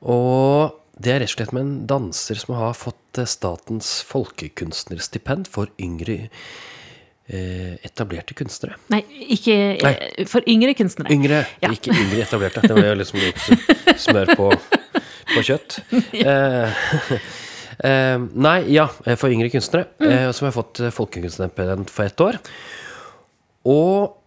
Og 0.00 0.76
det 1.00 1.12
er 1.14 1.22
rett 1.22 1.32
og 1.32 1.36
slett 1.38 1.52
med 1.56 1.64
en 1.64 1.76
danser 1.88 2.38
som 2.40 2.54
har 2.58 2.74
fått 2.76 3.20
eh, 3.20 3.28
Statens 3.28 4.00
folkekunstnerstipend 4.08 5.48
for 5.48 5.70
yngre 5.80 6.16
eh, 7.30 7.74
etablerte 7.86 8.36
kunstnere. 8.36 8.76
Nei, 8.92 9.00
ikke 9.36 9.56
Nei. 9.80 9.92
eh, 10.12 10.26
For 10.28 10.44
yngre 10.50 10.74
kunstnere. 10.76 11.12
Yngre, 11.14 11.42
Ja. 11.64 11.70
ikke 11.72 11.94
yngre 11.96 12.24
etablerte. 12.26 12.64
Det 12.66 12.76
var 12.76 12.90
jo 12.90 12.98
liksom 13.00 13.20
litt 13.22 13.96
smør 14.00 14.34
på, 14.36 14.50
på 15.34 15.46
kjøtt. 15.50 15.80
Eh, 17.80 17.88
eh, 17.88 18.18
nei, 18.36 18.58
ja, 18.74 18.88
for 19.16 19.32
yngre 19.32 19.48
kunstnere, 19.48 19.86
eh, 20.04 20.26
som 20.36 20.50
har 20.50 20.52
fått 20.52 20.82
folkekunstnerstipend 20.92 21.88
for 21.88 22.04
ett 22.10 22.20
år. 22.20 22.36
Og 23.64 24.18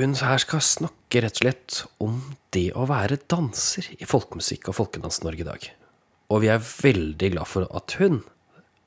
hun 0.00 0.14
her 0.18 0.40
skal 0.42 0.62
snakke 0.64 1.22
rett 1.24 1.38
og 1.38 1.42
slett 1.44 1.78
om 2.04 2.20
det 2.54 2.68
å 2.78 2.86
være 2.88 3.18
danser 3.30 3.88
i 3.98 4.06
folkemusikk 4.08 4.70
og 4.72 4.78
Folkedans-Norge 4.78 5.44
i 5.44 5.48
dag. 5.48 5.66
Og 6.32 6.42
vi 6.44 6.50
er 6.52 6.62
veldig 6.64 7.32
glad 7.36 7.50
for 7.50 7.68
at 7.70 7.96
hun 8.00 8.22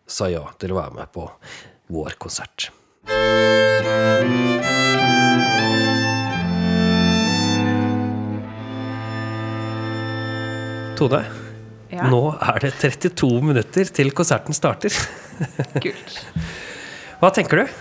sa 0.07 0.29
ja 0.31 0.43
til 0.59 0.73
å 0.73 0.79
være 0.81 0.97
med 1.01 1.11
på 1.15 1.27
vår 1.93 2.17
konsert. 2.21 2.69
Tone, 10.97 11.19
Ja. 11.93 12.07
nå 12.09 12.21
er 12.41 12.57
det 12.63 12.71
32 12.81 13.41
minutter 13.45 13.85
til 13.93 14.09
konserten 14.17 14.55
starter. 14.57 14.89
Kult. 15.83 16.15
Hva 17.21 17.29
tenker 17.35 17.61
du? 17.61 17.75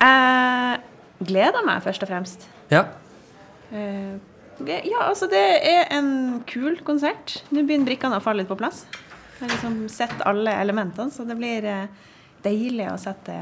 Jeg 0.00 0.59
gleder 1.20 1.64
meg 1.66 1.82
først 1.84 2.04
og 2.06 2.10
fremst. 2.12 2.48
Ja. 2.72 2.86
Eh, 3.72 4.18
Ja, 4.60 5.06
altså 5.06 5.24
det 5.30 5.40
er 5.64 5.86
en 5.96 6.42
kul 6.44 6.74
konsert. 6.84 7.38
Nå 7.48 7.62
begynner 7.64 7.88
brikkene 7.88 8.18
å 8.18 8.20
falle 8.20 8.42
litt 8.42 8.50
på 8.50 8.58
plass. 8.60 8.82
Jeg 9.38 9.46
har 9.46 9.54
liksom 9.54 9.76
sett 9.88 10.20
alle 10.28 10.52
elementene, 10.60 11.08
så 11.08 11.24
det 11.24 11.36
blir 11.38 11.64
eh, 11.64 11.86
deilig 12.44 12.90
å 12.92 12.98
sette 13.00 13.38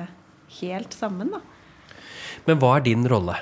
helt 0.60 0.94
sammen, 0.94 1.32
da. 1.34 1.40
Men 2.46 2.60
hva 2.62 2.76
er 2.76 2.84
din 2.86 3.02
rolle? 3.10 3.34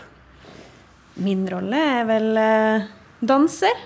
Min 1.20 1.44
rolle 1.52 1.82
er 1.98 2.08
vel 2.08 2.30
eh, 2.40 2.86
danser. 3.20 3.76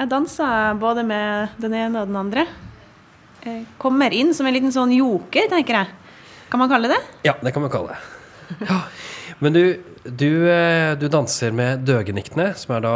Jeg 0.00 0.10
danser 0.10 0.74
både 0.82 1.06
med 1.06 1.54
den 1.62 1.78
ene 1.78 2.02
og 2.02 2.10
den 2.10 2.18
andre. 2.18 2.44
Jeg 3.46 3.68
kommer 3.78 4.10
inn 4.18 4.34
som 4.34 4.50
en 4.50 4.54
liten 4.58 4.74
sånn 4.74 4.90
joker, 4.98 5.46
tenker 5.50 5.78
jeg. 5.78 5.94
Kan 6.50 6.58
man 6.58 6.70
kalle 6.74 6.90
det 6.90 6.98
det? 6.98 7.30
Ja, 7.30 7.36
det 7.38 7.54
kan 7.54 7.62
man 7.62 7.70
kalle 7.70 7.94
det. 7.94 8.66
Ja. 8.66 8.82
Men 9.38 9.54
du, 9.54 9.62
du, 10.04 10.30
eh, 10.50 10.92
du 10.98 11.06
danser 11.12 11.54
med 11.54 11.84
Døgeniktene, 11.86 12.50
som 12.58 12.74
er 12.78 12.84
da 12.84 12.94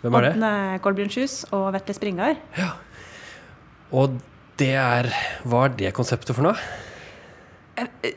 Hvem 0.00 0.14
er 0.16 0.24
det? 0.24 0.32
Ådne 0.38 0.80
Kolbjørnshus 0.80 1.34
og 1.52 1.66
Vetle 1.74 1.96
Springar. 1.96 2.38
Og 3.92 4.14
det 4.60 4.72
er 4.80 5.10
Hva 5.44 5.66
er 5.66 5.74
det 5.76 5.90
konseptet 5.96 6.36
for 6.36 6.48
noe? 6.48 6.56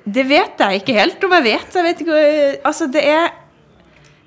Det 0.03 0.23
vet 0.27 0.59
jeg 0.59 0.81
ikke 0.81 0.95
helt 0.95 1.23
om 1.23 1.35
jeg 1.37 1.45
vet. 1.45 1.75
Jeg 1.75 1.87
vet 1.87 2.03
ikke, 2.03 2.21
altså 2.67 2.87
det 2.91 3.03
er 3.07 3.31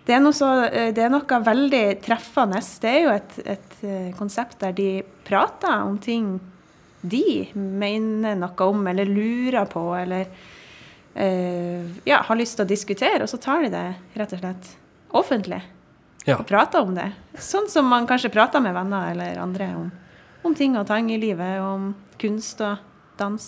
det 0.07 0.15
er, 0.15 0.21
noe 0.23 0.37
så, 0.37 0.49
det 0.95 1.03
er 1.03 1.11
noe 1.11 1.39
veldig 1.43 1.83
treffende. 2.05 2.61
Det 2.63 2.91
er 2.93 3.01
jo 3.03 3.15
et, 3.17 3.33
et 3.57 3.73
eh, 3.83 4.13
konsept 4.15 4.61
der 4.61 4.77
de 4.77 4.91
prater 5.27 5.83
om 5.83 5.97
ting 5.99 6.37
de 7.03 7.49
mener 7.57 8.39
noe 8.39 8.69
om, 8.69 8.87
eller 8.87 9.09
lurer 9.11 9.67
på, 9.71 9.83
eller 9.99 10.29
eh, 10.29 10.45
ja, 11.17 12.19
har 12.29 12.37
lyst 12.37 12.59
til 12.59 12.67
å 12.67 12.69
diskutere. 12.69 13.23
Og 13.25 13.31
så 13.31 13.39
tar 13.41 13.63
de 13.65 13.71
det 13.73 13.87
rett 14.21 14.35
og 14.37 14.43
slett 14.43 14.69
offentlig. 15.17 15.63
Ja. 16.27 16.41
Og 16.41 16.47
prater 16.49 16.83
om 16.83 16.97
det. 16.97 17.07
Sånn 17.39 17.71
som 17.71 17.87
man 17.89 18.09
kanskje 18.11 18.33
prater 18.35 18.61
med 18.61 18.75
venner 18.77 19.13
eller 19.13 19.39
andre 19.39 19.71
om, 19.79 19.87
om 20.45 20.57
ting 20.59 20.75
og 20.77 20.89
tang 20.89 21.09
i 21.15 21.21
livet. 21.23 21.61
Om 21.63 21.93
kunst 22.21 22.61
og 22.67 22.83
dans. 23.21 23.47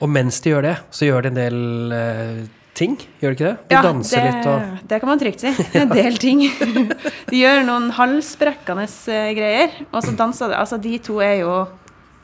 Og 0.00 0.10
mens 0.12 0.38
de 0.44 0.52
gjør 0.52 0.68
det, 0.68 0.76
så 0.94 1.08
gjør 1.08 1.26
de 1.26 1.32
en 1.32 1.38
del 1.38 1.58
uh, 1.96 2.44
ting, 2.76 2.96
gjør 3.20 3.32
de 3.32 3.36
ikke 3.36 3.48
det? 3.48 3.56
De 3.70 3.80
danser 3.86 4.20
det, 4.20 4.30
litt 4.30 4.48
og 4.50 4.86
det 4.90 5.00
kan 5.02 5.10
man 5.10 5.22
trygt 5.22 5.44
si. 5.44 5.52
En 5.80 5.92
del 5.92 6.20
ting. 6.20 6.44
De 7.30 7.40
gjør 7.40 7.64
noen 7.66 7.90
halsbrekkende 7.96 8.86
eh, 8.86 9.32
greier, 9.36 9.76
og 9.90 10.04
så 10.04 10.14
danser 10.16 10.52
de. 10.52 10.58
Altså, 10.60 10.78
de 10.80 10.92
to 11.02 11.18
er 11.24 11.40
jo 11.40 11.54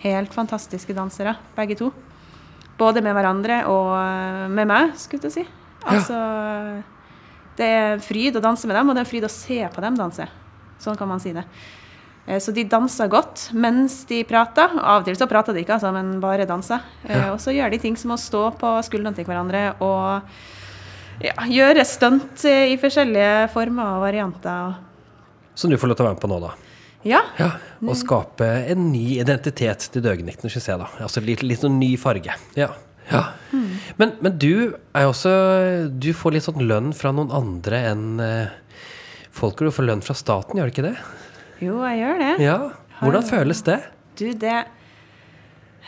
helt 0.05 0.35
fantastiske 0.35 0.95
dansere, 0.97 1.35
begge 1.57 1.79
to. 1.81 1.91
Både 2.79 3.03
med 3.05 3.15
hverandre 3.15 3.61
og 3.71 3.93
eh, 3.99 4.49
med 4.51 4.71
meg, 4.71 4.95
skulle 4.99 5.29
jeg 5.29 5.35
si. 5.37 5.45
Altså, 5.83 6.17
det 7.59 7.67
er 7.69 8.03
fryd 8.03 8.39
å 8.39 8.43
danse 8.43 8.67
med 8.71 8.77
dem, 8.79 8.89
og 8.91 8.97
det 8.97 9.03
er 9.05 9.11
fryd 9.11 9.27
å 9.27 9.31
se 9.33 9.59
på 9.75 9.83
dem 9.85 9.99
danse. 9.99 10.27
Sånn 10.83 10.97
kan 10.99 11.11
man 11.11 11.21
si 11.23 11.35
det. 11.37 11.45
Eh, 12.27 12.39
Så 12.43 12.55
de 12.55 12.65
danser 12.65 13.11
godt 13.13 13.49
mens 13.53 14.05
de 14.09 14.23
prater. 14.25 14.73
Av 14.79 15.03
og 15.03 15.07
til 15.09 15.19
så 15.19 15.29
prater 15.31 15.55
de 15.55 15.65
ikke, 15.65 15.77
altså, 15.79 15.93
men 15.95 16.17
bare 16.23 16.47
danser. 16.49 16.81
Ja. 17.09 17.33
Og 17.35 17.41
så 17.43 17.55
gjør 17.55 17.71
de 17.75 17.83
ting 17.83 17.99
som 17.99 18.15
å 18.15 18.21
stå 18.21 18.49
på 18.59 18.75
skuldrene 18.87 19.15
til 19.19 19.29
hverandre 19.29 19.75
og 19.83 20.23
ja, 21.23 21.37
gjøre 21.47 21.85
stunt 21.87 22.45
eh, 22.49 22.73
i 22.73 22.81
forskjellige 22.81 23.51
former 23.55 23.99
og 23.99 24.07
varianter. 24.07 24.79
Som 25.55 25.71
du 25.71 25.77
får 25.77 25.93
lov 25.93 25.99
til 25.99 26.07
å 26.07 26.09
være 26.09 26.17
med 26.17 26.25
på 26.25 26.31
nå, 26.33 26.39
da. 26.47 26.55
Ja. 27.09 27.21
Ja, 27.39 27.51
Og 27.83 27.97
skape 27.99 28.47
en 28.73 28.91
ny 28.93 29.19
identitet 29.19 29.89
til 29.93 30.05
Døgeniktene, 30.05 30.51
synes 30.53 30.69
jeg, 30.71 30.79
da. 30.79 30.89
Altså 31.03 31.23
litt, 31.25 31.43
litt 31.43 31.63
sånn 31.63 31.79
ny 31.81 31.95
farge. 32.01 32.37
Ja. 32.59 32.69
ja. 33.11 33.23
Men, 33.99 34.15
men 34.23 34.37
du 34.39 34.75
er 34.95 35.07
jo 35.07 35.11
også 35.11 35.33
Du 36.01 36.13
får 36.17 36.37
litt 36.37 36.47
sånn 36.47 36.63
lønn 36.69 36.93
fra 36.97 37.11
noen 37.15 37.33
andre 37.35 37.81
enn 37.91 38.05
eh, 38.23 38.53
folk 39.35 39.59
du 39.59 39.73
får 39.75 39.89
lønn 39.89 40.05
fra 40.05 40.15
staten, 40.17 40.61
gjør 40.61 40.71
du 40.71 40.75
ikke 40.77 40.87
det? 40.87 40.95
Jo, 41.63 41.81
jeg 41.87 42.01
gjør 42.03 42.23
det. 42.23 42.33
Ja. 42.45 42.57
Hvordan 43.03 43.27
føles 43.27 43.63
det? 43.67 43.79
Du, 44.21 44.27
det, 44.39 44.57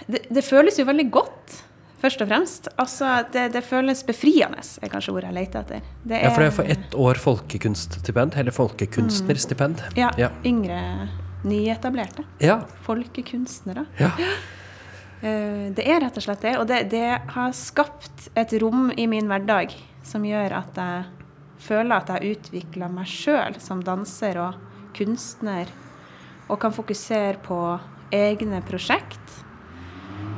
det 0.08 0.24
Det 0.34 0.44
føles 0.46 0.78
jo 0.80 0.86
veldig 0.88 1.06
godt, 1.14 1.58
først 2.04 2.20
og 2.24 2.28
fremst. 2.28 2.68
Altså, 2.78 3.10
det, 3.32 3.46
det 3.54 3.62
føles 3.64 4.02
befriende, 4.04 4.60
er 4.84 4.92
kanskje 4.92 5.14
ordet 5.14 5.30
jeg 5.30 5.36
leter 5.38 5.62
etter. 5.64 5.86
Det 6.04 6.20
Ja, 6.22 6.30
for 6.34 6.44
det 6.44 6.48
er 6.50 6.56
for 6.58 6.72
ett 6.76 6.96
år 7.06 7.20
folkekunststipend, 7.22 8.36
eller 8.36 8.52
folkekunstnerstipend. 8.52 9.80
Ja, 9.96 10.10
Ja. 10.20 10.28
yngre, 10.44 11.08
nyetablerte. 11.44 12.24
Ja. 12.44 12.60
Folkekunstnere. 12.86 13.86
ja. 14.00 14.10
Eh, 15.24 15.70
Det 15.72 15.86
er 15.88 16.00
rett 16.04 16.16
og 16.16 16.22
slett 16.22 16.42
det. 16.44 16.56
Og 16.60 16.66
det, 16.68 16.90
det 16.92 17.06
har 17.32 17.52
skapt 17.56 18.28
et 18.36 18.52
rom 18.60 18.90
i 18.96 19.06
min 19.08 19.26
hverdag 19.30 19.72
som 20.04 20.22
gjør 20.28 20.52
at 20.58 20.76
jeg 20.76 21.04
føler 21.64 21.96
at 21.96 22.10
jeg 22.12 22.36
utvikler 22.36 22.92
meg 22.92 23.06
sjøl 23.08 23.56
som 23.58 23.80
danser 23.82 24.36
og 24.42 24.54
kunstner, 24.94 25.66
og 26.48 26.60
kan 26.60 26.74
fokusere 26.76 27.38
på 27.42 27.56
egne 28.12 28.60
prosjekt. 28.68 29.43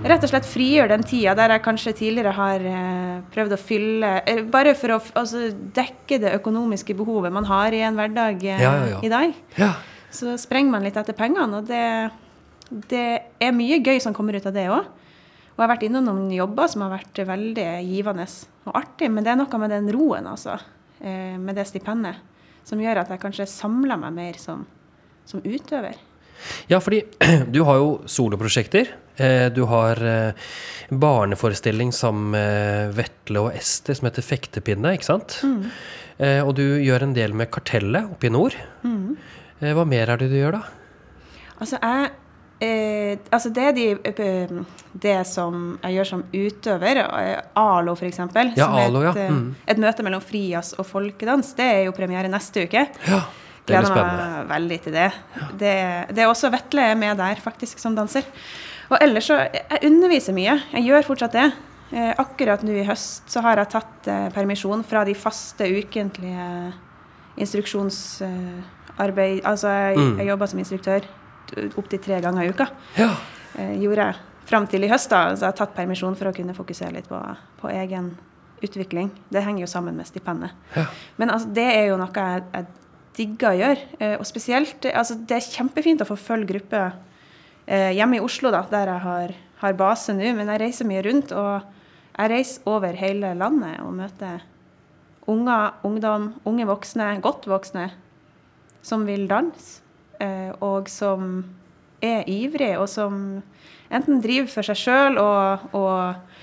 Rett 0.05 0.25
og 0.27 0.29
slett 0.29 0.47
frigjør 0.49 0.91
den 0.91 1.05
tida 1.07 1.33
der 1.39 1.55
jeg 1.55 1.63
kanskje 1.65 1.95
tidligere 1.97 2.35
har 2.37 2.65
eh, 2.69 3.23
prøvd 3.33 3.55
å 3.57 3.59
fylle 3.61 4.11
eh, 4.29 4.43
Bare 4.53 4.75
for 4.77 4.93
å 4.93 4.99
altså, 5.17 5.47
dekke 5.77 6.19
det 6.21 6.35
økonomiske 6.37 6.95
behovet 6.99 7.33
man 7.33 7.47
har 7.49 7.73
i 7.73 7.81
en 7.87 7.97
hverdag 7.97 8.45
eh, 8.45 8.61
Ja, 8.61 8.75
ja, 8.77 8.91
ja. 8.93 9.01
i 9.01 9.11
dag 9.13 9.33
ja. 9.57 9.71
så 10.13 10.37
sprenger 10.41 10.75
man 10.75 10.85
litt 10.85 10.99
etter 11.01 11.17
pengene. 11.17 11.63
Og 11.63 11.71
det, 11.71 12.11
det 12.93 13.07
er 13.41 13.57
mye 13.57 13.81
gøy 13.81 14.01
som 14.05 14.15
kommer 14.17 14.37
ut 14.37 14.47
av 14.49 14.55
det 14.57 14.67
òg. 14.69 14.85
Og 14.85 15.63
jeg 15.63 15.65
har 15.65 15.73
vært 15.73 15.87
innom 15.89 16.05
noen 16.05 16.29
jobber 16.35 16.69
som 16.69 16.85
har 16.85 16.93
vært 16.93 17.23
veldig 17.31 17.69
givende 17.89 18.27
og 18.69 18.77
artig. 18.77 19.09
Men 19.09 19.25
det 19.25 19.33
er 19.33 19.41
noe 19.41 19.63
med 19.63 19.73
den 19.73 19.89
roen, 19.97 20.29
altså, 20.29 20.59
med 21.01 21.57
det 21.57 21.65
stipendet, 21.71 22.21
som 22.69 22.83
gjør 22.83 23.01
at 23.01 23.15
jeg 23.15 23.23
kanskje 23.23 23.49
samler 23.49 23.97
meg 24.03 24.13
mer 24.19 24.37
som, 24.43 24.67
som 25.25 25.41
utøver. 25.41 25.97
Ja, 26.71 26.79
fordi 26.81 27.03
du 27.55 27.61
har 27.67 27.77
jo 27.83 27.89
soloprosjekter. 28.07 28.91
Eh, 29.17 29.49
Du 29.55 29.63
har 29.71 29.97
eh, 30.05 30.33
barneforestilling 30.91 31.93
sammen 31.97 32.31
med 32.35 32.93
Vetle 32.99 33.47
og 33.47 33.55
Ester 33.57 33.97
som 33.97 34.07
heter 34.09 34.23
Fektepinne, 34.27 34.93
ikke 34.97 35.09
sant? 35.09 35.41
Mm. 35.47 35.65
Og 36.47 36.55
du 36.57 36.63
gjør 36.81 37.03
en 37.05 37.13
del 37.13 37.35
med 37.37 37.51
Kartellet 37.53 38.07
oppe 38.09 38.29
i 38.29 38.31
nord. 38.33 38.55
Mm. 38.87 39.17
Hva 39.61 39.83
mer 39.89 40.09
er 40.15 40.23
det 40.23 40.31
du 40.33 40.37
gjør, 40.39 40.55
da? 40.57 40.63
Altså, 41.61 41.77
jeg 41.83 42.07
eh, 42.65 43.19
Altså, 43.33 43.51
det 43.53 43.67
de, 43.77 43.85
eh, 44.09 44.55
det 45.03 45.17
som 45.29 45.77
jeg 45.83 45.99
gjør 45.99 46.09
som 46.09 46.23
utøver, 46.33 47.03
eh, 47.05 47.43
ALO 47.61 47.93
f.eks., 47.99 48.23
Ja, 48.23 48.65
som 48.65 48.79
ALO, 48.81 49.03
ja. 49.05 49.11
et, 49.13 49.21
eh, 49.27 49.31
Mm. 49.37 49.51
et 49.69 49.83
møte 49.85 50.03
mellom 50.07 50.25
frijazz 50.25 50.73
og 50.81 50.87
folkedans, 50.89 51.53
det 51.59 51.67
er 51.75 51.83
jo 51.91 51.93
premiere 51.93 52.29
neste 52.33 52.65
uke. 52.65 52.87
Ja, 53.11 53.21
Gleder 53.67 53.95
meg 53.97 54.49
veldig 54.49 54.79
til 54.85 54.93
det. 54.95 55.09
det. 55.59 55.75
Det 56.15 56.23
er 56.23 56.31
også 56.31 56.51
Vetle 56.55 56.81
er 56.93 56.95
med 56.99 57.17
der, 57.19 57.35
faktisk, 57.43 57.79
som 57.83 57.95
danser. 57.99 58.23
Og 58.91 58.99
ellers 59.03 59.27
så 59.27 59.35
Jeg 59.53 59.81
underviser 59.91 60.33
mye. 60.37 60.55
Jeg 60.73 60.85
gjør 60.87 61.03
fortsatt 61.09 61.33
det. 61.35 61.53
Eh, 61.93 62.13
akkurat 62.19 62.63
nå 62.67 62.73
i 62.81 62.85
høst 62.87 63.29
så 63.31 63.41
har 63.43 63.57
jeg 63.59 63.69
tatt 63.71 64.09
eh, 64.11 64.29
permisjon 64.35 64.83
fra 64.87 65.05
de 65.07 65.15
faste 65.15 65.65
ukentlige 65.71 66.73
instruksjonsarbeid 68.17 69.43
Altså, 69.45 69.69
jeg, 69.69 69.97
Mm. 69.99 70.17
jeg 70.19 70.27
jobber 70.29 70.47
som 70.47 70.59
instruktør 70.59 71.01
opptil 71.79 71.99
tre 72.03 72.21
ganger 72.21 72.43
i 72.45 72.49
uka. 72.51 72.67
Ja. 72.97 73.11
Eh, 73.59 73.79
gjorde 73.81 73.97
jeg 74.07 74.15
fram 74.47 74.67
til 74.67 74.85
i 74.85 74.89
høst, 74.89 75.11
da. 75.11 75.35
Så 75.35 75.41
jeg 75.41 75.47
har 75.53 75.53
tatt 75.53 75.75
permisjon 75.75 76.17
for 76.17 76.27
å 76.31 76.35
kunne 76.35 76.55
fokusere 76.55 76.93
litt 76.93 77.09
på, 77.09 77.21
på 77.61 77.69
egen 77.71 78.17
utvikling. 78.63 79.11
Det 79.31 79.43
henger 79.45 79.61
jo 79.61 79.67
sammen 79.67 79.97
med 79.97 80.07
stipendet. 80.07 80.51
Ja. 80.77 80.85
Men 81.19 81.31
altså, 81.31 81.53
det 81.53 81.65
er 81.77 81.87
jo 81.91 81.97
noe 81.97 82.11
jeg, 82.15 82.43
jeg 82.53 82.67
digger 83.17 83.51
å 83.51 83.59
gjøre. 83.61 83.89
Eh, 83.99 84.15
og 84.19 84.27
spesielt 84.29 84.87
eh, 84.87 84.97
altså, 84.97 85.19
Det 85.19 85.39
er 85.39 85.49
kjempefint 85.55 86.03
å 86.03 86.09
få 86.09 86.19
følge 86.21 86.51
gruppe 86.53 86.83
eh, 87.67 87.93
hjemme 87.97 88.19
i 88.19 88.25
Oslo, 88.25 88.53
da, 88.55 88.65
der 88.71 88.93
jeg 88.93 89.05
har, 89.07 89.35
har 89.63 89.79
base 89.79 90.17
nå. 90.17 90.29
Men 90.37 90.53
jeg 90.53 90.63
reiser 90.65 90.89
mye 90.89 91.05
rundt, 91.07 91.33
og 91.33 91.73
jeg 92.17 92.33
reiser 92.33 92.71
over 92.71 92.99
hele 93.01 93.33
landet 93.39 93.81
og 93.85 93.97
møter 93.97 94.45
unger, 95.27 95.75
ungdom, 95.87 96.31
unge 96.47 96.69
voksne, 96.69 97.17
godt 97.25 97.49
voksne, 97.51 97.91
som 98.87 99.09
vil 99.09 99.27
danse. 99.31 99.83
Og 100.65 100.87
som 100.89 101.43
er 102.01 102.23
ivrige, 102.31 102.79
og 102.81 102.87
som 102.89 103.43
enten 103.93 104.23
driver 104.25 104.49
for 104.49 104.65
seg 104.65 104.79
sjøl 104.81 105.19
og, 105.21 105.67
og 105.77 106.36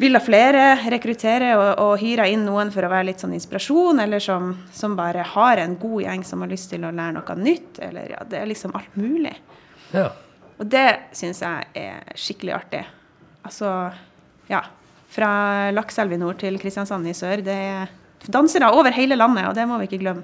vil 0.00 0.16
ha 0.16 0.22
flere, 0.24 0.64
rekruttere 0.90 1.52
og, 1.58 1.68
og 1.82 1.92
hyre 2.00 2.26
inn 2.32 2.46
noen 2.46 2.72
for 2.74 2.86
å 2.86 2.90
være 2.90 3.10
litt 3.10 3.22
sånn 3.22 3.34
inspirasjon, 3.36 4.00
eller 4.02 4.22
som, 4.22 4.54
som 4.74 4.96
bare 4.98 5.24
har 5.34 5.62
en 5.62 5.76
god 5.80 6.02
gjeng 6.06 6.24
som 6.26 6.42
har 6.42 6.50
lyst 6.52 6.72
til 6.72 6.86
å 6.86 6.92
lære 6.94 7.16
noe 7.18 7.36
nytt. 7.38 7.80
Eller 7.84 8.14
ja, 8.14 8.24
det 8.28 8.40
er 8.40 8.50
liksom 8.50 8.76
alt 8.78 8.98
mulig. 8.98 9.34
ja. 9.94 10.10
Og 10.60 10.68
det 10.70 11.10
syns 11.16 11.40
jeg 11.42 11.64
er 11.74 12.18
skikkelig 12.18 12.52
artig. 12.54 12.82
Altså, 13.42 13.70
ja. 14.46 14.60
Fra 15.12 15.30
Lakselv 15.74 16.14
i 16.14 16.18
nord 16.20 16.38
til 16.38 16.54
Kristiansand 16.60 17.08
i 17.10 17.14
sør. 17.16 17.42
Det 17.42 17.56
er 17.56 17.90
dansere 18.30 18.70
over 18.72 18.94
hele 18.94 19.18
landet, 19.18 19.48
og 19.48 19.56
det 19.58 19.66
må 19.66 19.80
vi 19.80 19.88
ikke 19.90 19.98
glemme. 20.04 20.22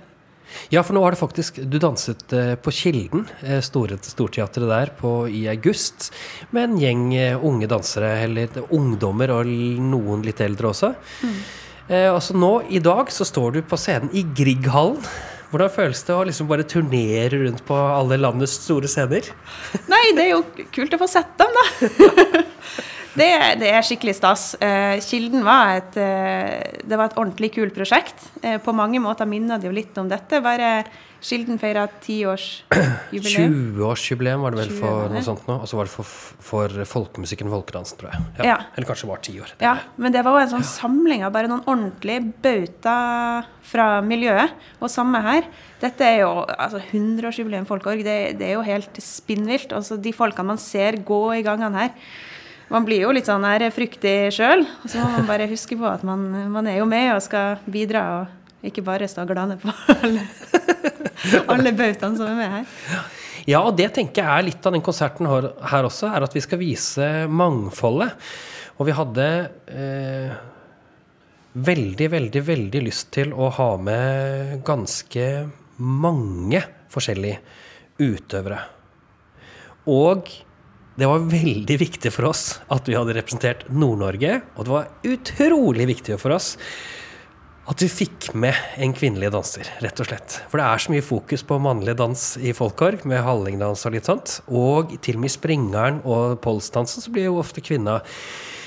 Ja, 0.73 0.83
for 0.83 0.97
nå 0.97 1.03
har 1.05 1.15
det 1.15 1.21
faktisk 1.21 1.61
Du 1.69 1.79
danset 1.83 2.33
eh, 2.37 2.55
på 2.61 2.73
Kilden, 2.75 3.27
eh, 3.43 3.61
store, 3.65 3.99
storteatret 4.03 4.69
der, 4.71 4.93
på, 4.99 5.13
i 5.29 5.47
august. 5.51 6.11
Med 6.55 6.71
en 6.71 6.77
gjeng 6.83 7.07
eh, 7.17 7.45
unge 7.45 7.69
dansere, 7.71 8.15
eller 8.27 8.61
ungdommer 8.75 9.33
og 9.37 9.49
noen 9.49 10.25
litt 10.27 10.41
eldre 10.45 10.73
også. 10.73 10.93
Eh, 11.89 12.09
altså 12.13 12.37
nå, 12.37 12.53
i 12.69 12.83
dag, 12.85 13.11
så 13.13 13.27
står 13.29 13.59
du 13.59 13.63
på 13.67 13.81
scenen 13.81 14.13
i 14.17 14.25
Grieghallen. 14.37 15.03
Hvordan 15.49 15.73
føles 15.73 16.03
det 16.05 16.13
å 16.13 16.25
liksom 16.29 16.49
bare 16.51 16.67
turnere 16.69 17.39
rundt 17.41 17.63
på 17.65 17.77
alle 17.77 18.19
landets 18.21 18.59
store 18.67 18.89
scener? 18.91 19.31
Nei, 19.89 20.03
det 20.13 20.27
er 20.27 20.35
jo 20.35 20.43
kult 20.75 20.93
å 20.93 21.01
få 21.01 21.09
sett 21.09 21.31
dem, 21.41 21.57
da. 21.57 22.43
Det, 23.17 23.29
det 23.63 23.71
er 23.73 23.85
skikkelig 23.87 24.15
stas. 24.19 24.53
Eh, 24.63 25.01
Kilden 25.05 25.45
var 25.47 25.79
et, 25.79 25.97
eh, 26.01 26.81
det 26.85 26.99
var 26.99 27.09
et 27.09 27.19
ordentlig 27.19 27.53
kult 27.57 27.77
prosjekt. 27.77 28.29
Eh, 28.43 28.59
på 28.63 28.75
mange 28.77 29.01
måter 29.03 29.29
minner 29.29 29.61
det 29.61 29.71
jo 29.71 29.75
litt 29.75 29.97
om 29.99 30.11
dette. 30.11 30.43
Bare 30.45 30.85
Kilden 31.19 31.59
feira 31.59 31.83
tiårsjubileum. 32.05 33.55
20-årsjubileum 33.75 34.45
var 34.45 34.55
det 34.55 34.61
vel 34.61 34.77
for 34.77 35.09
noe 35.11 35.23
sånt 35.27 35.49
nå. 35.49 35.57
Og 35.65 35.67
så 35.67 35.79
var 35.81 35.89
det 35.89 35.91
for, 35.91 36.13
for 36.51 36.85
folkemusikken 36.93 37.51
Folkedansen, 37.51 37.99
tror 37.99 38.13
jeg. 38.13 38.47
Ja. 38.47 38.61
Eller 38.77 38.87
kanskje 38.87 39.09
det 39.09 39.11
var 39.11 39.25
ti 39.27 39.35
år. 39.43 39.55
Ja, 39.65 39.75
men 39.99 40.15
det 40.15 40.23
var 40.23 40.37
jo 40.37 40.45
en 40.45 40.53
sånn 40.53 40.69
samling 40.69 41.27
av 41.27 41.35
bare 41.35 41.51
noen 41.51 41.67
ordentlige 41.67 42.23
bauta 42.45 42.95
fra 43.67 43.89
miljøet. 44.07 44.55
Og 44.79 44.95
samme 44.95 45.19
her. 45.27 45.51
Dette 45.83 46.07
er 46.07 46.21
jo 46.23 46.33
altså 46.47 46.85
100-årsjubileum 46.85 47.67
Folkorg. 47.67 48.07
Det, 48.07 48.19
det 48.39 48.53
er 48.53 48.55
jo 48.55 48.65
helt 48.71 49.03
spinnvilt. 49.03 49.75
Altså, 49.75 49.99
de 49.99 50.15
folkene 50.15 50.53
man 50.55 50.63
ser 50.63 51.03
gå 51.03 51.23
i 51.35 51.43
gangene 51.47 51.89
her. 51.89 52.11
Man 52.69 52.85
blir 52.85 53.01
jo 53.07 53.13
litt 53.17 53.29
sånn 53.29 53.47
her 53.49 53.65
fryktig 53.73 54.33
sjøl. 54.37 54.67
Og 54.85 54.91
så 54.93 55.01
må 55.01 55.13
man 55.15 55.29
bare 55.29 55.49
huske 55.49 55.79
på 55.79 55.87
at 55.89 56.05
man, 56.07 56.27
man 56.53 56.69
er 56.69 56.83
jo 56.83 56.89
med 56.89 57.15
og 57.15 57.23
skal 57.25 57.63
bidra, 57.69 58.03
og 58.21 58.69
ikke 58.69 58.85
bare 58.85 59.09
stå 59.09 59.25
og 59.25 59.33
glane 59.33 59.57
på 59.61 59.73
alle, 59.95 60.27
alle 61.55 61.73
bautaene 61.73 62.19
som 62.19 62.29
er 62.29 62.37
med 62.37 62.53
her. 62.59 63.09
Ja, 63.49 63.63
og 63.63 63.79
det 63.79 63.89
tenker 63.97 64.21
jeg 64.21 64.29
er 64.29 64.47
litt 64.51 64.67
av 64.69 64.75
den 64.77 64.85
konserten 64.85 65.29
her, 65.31 65.53
her 65.71 65.89
også, 65.89 66.11
er 66.13 66.27
at 66.27 66.35
vi 66.37 66.45
skal 66.45 66.61
vise 66.61 67.09
mangfoldet. 67.33 68.29
Og 68.79 68.87
vi 68.87 68.95
hadde 68.95 69.29
eh, 69.73 70.35
veldig, 71.69 72.11
veldig, 72.13 72.43
veldig 72.51 72.83
lyst 72.85 73.09
til 73.17 73.33
å 73.33 73.49
ha 73.57 73.71
med 73.81 74.59
ganske 74.67 75.25
mange 75.81 76.61
forskjellige 76.93 77.41
utøvere. 78.05 78.61
Og 79.89 80.29
det 80.99 81.07
var 81.07 81.27
veldig 81.31 81.77
viktig 81.79 82.11
for 82.11 82.27
oss 82.33 82.57
at 82.75 82.89
vi 82.91 82.97
hadde 82.99 83.15
representert 83.15 83.69
Nord-Norge, 83.71 84.41
og 84.57 84.67
det 84.67 84.73
var 84.73 84.89
utrolig 85.07 85.87
viktig 85.93 86.17
for 86.19 86.35
oss 86.35 86.57
at 87.69 87.83
vi 87.85 87.89
fikk 87.93 88.31
med 88.41 88.57
en 88.81 88.95
kvinnelig 88.97 89.29
danser, 89.35 89.69
rett 89.85 90.01
og 90.01 90.09
slett. 90.09 90.39
For 90.49 90.59
det 90.59 90.65
er 90.67 90.81
så 90.81 90.93
mye 90.95 91.05
fokus 91.05 91.45
på 91.45 91.59
mannlig 91.61 91.95
dans 92.01 92.23
i 92.41 92.55
folkorg, 92.57 93.05
med 93.07 93.21
hallingdans 93.27 93.85
og 93.85 93.95
litt 93.95 94.09
sånt. 94.09 94.39
Og 94.49 94.95
til 95.05 95.19
og 95.19 95.23
med 95.23 95.31
i 95.31 95.35
springeren 95.37 96.01
og 96.09 96.39
polsdansen 96.43 97.05
så 97.05 97.13
blir 97.13 97.29
jo 97.29 97.37
ofte 97.43 97.63
kvinna 97.63 97.99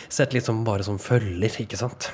sett 0.05 0.35
litt 0.35 0.45
som 0.45 0.61
bare 0.67 0.85
som 0.85 1.01
følger, 1.01 1.57
ikke 1.65 1.81
sant. 1.81 2.11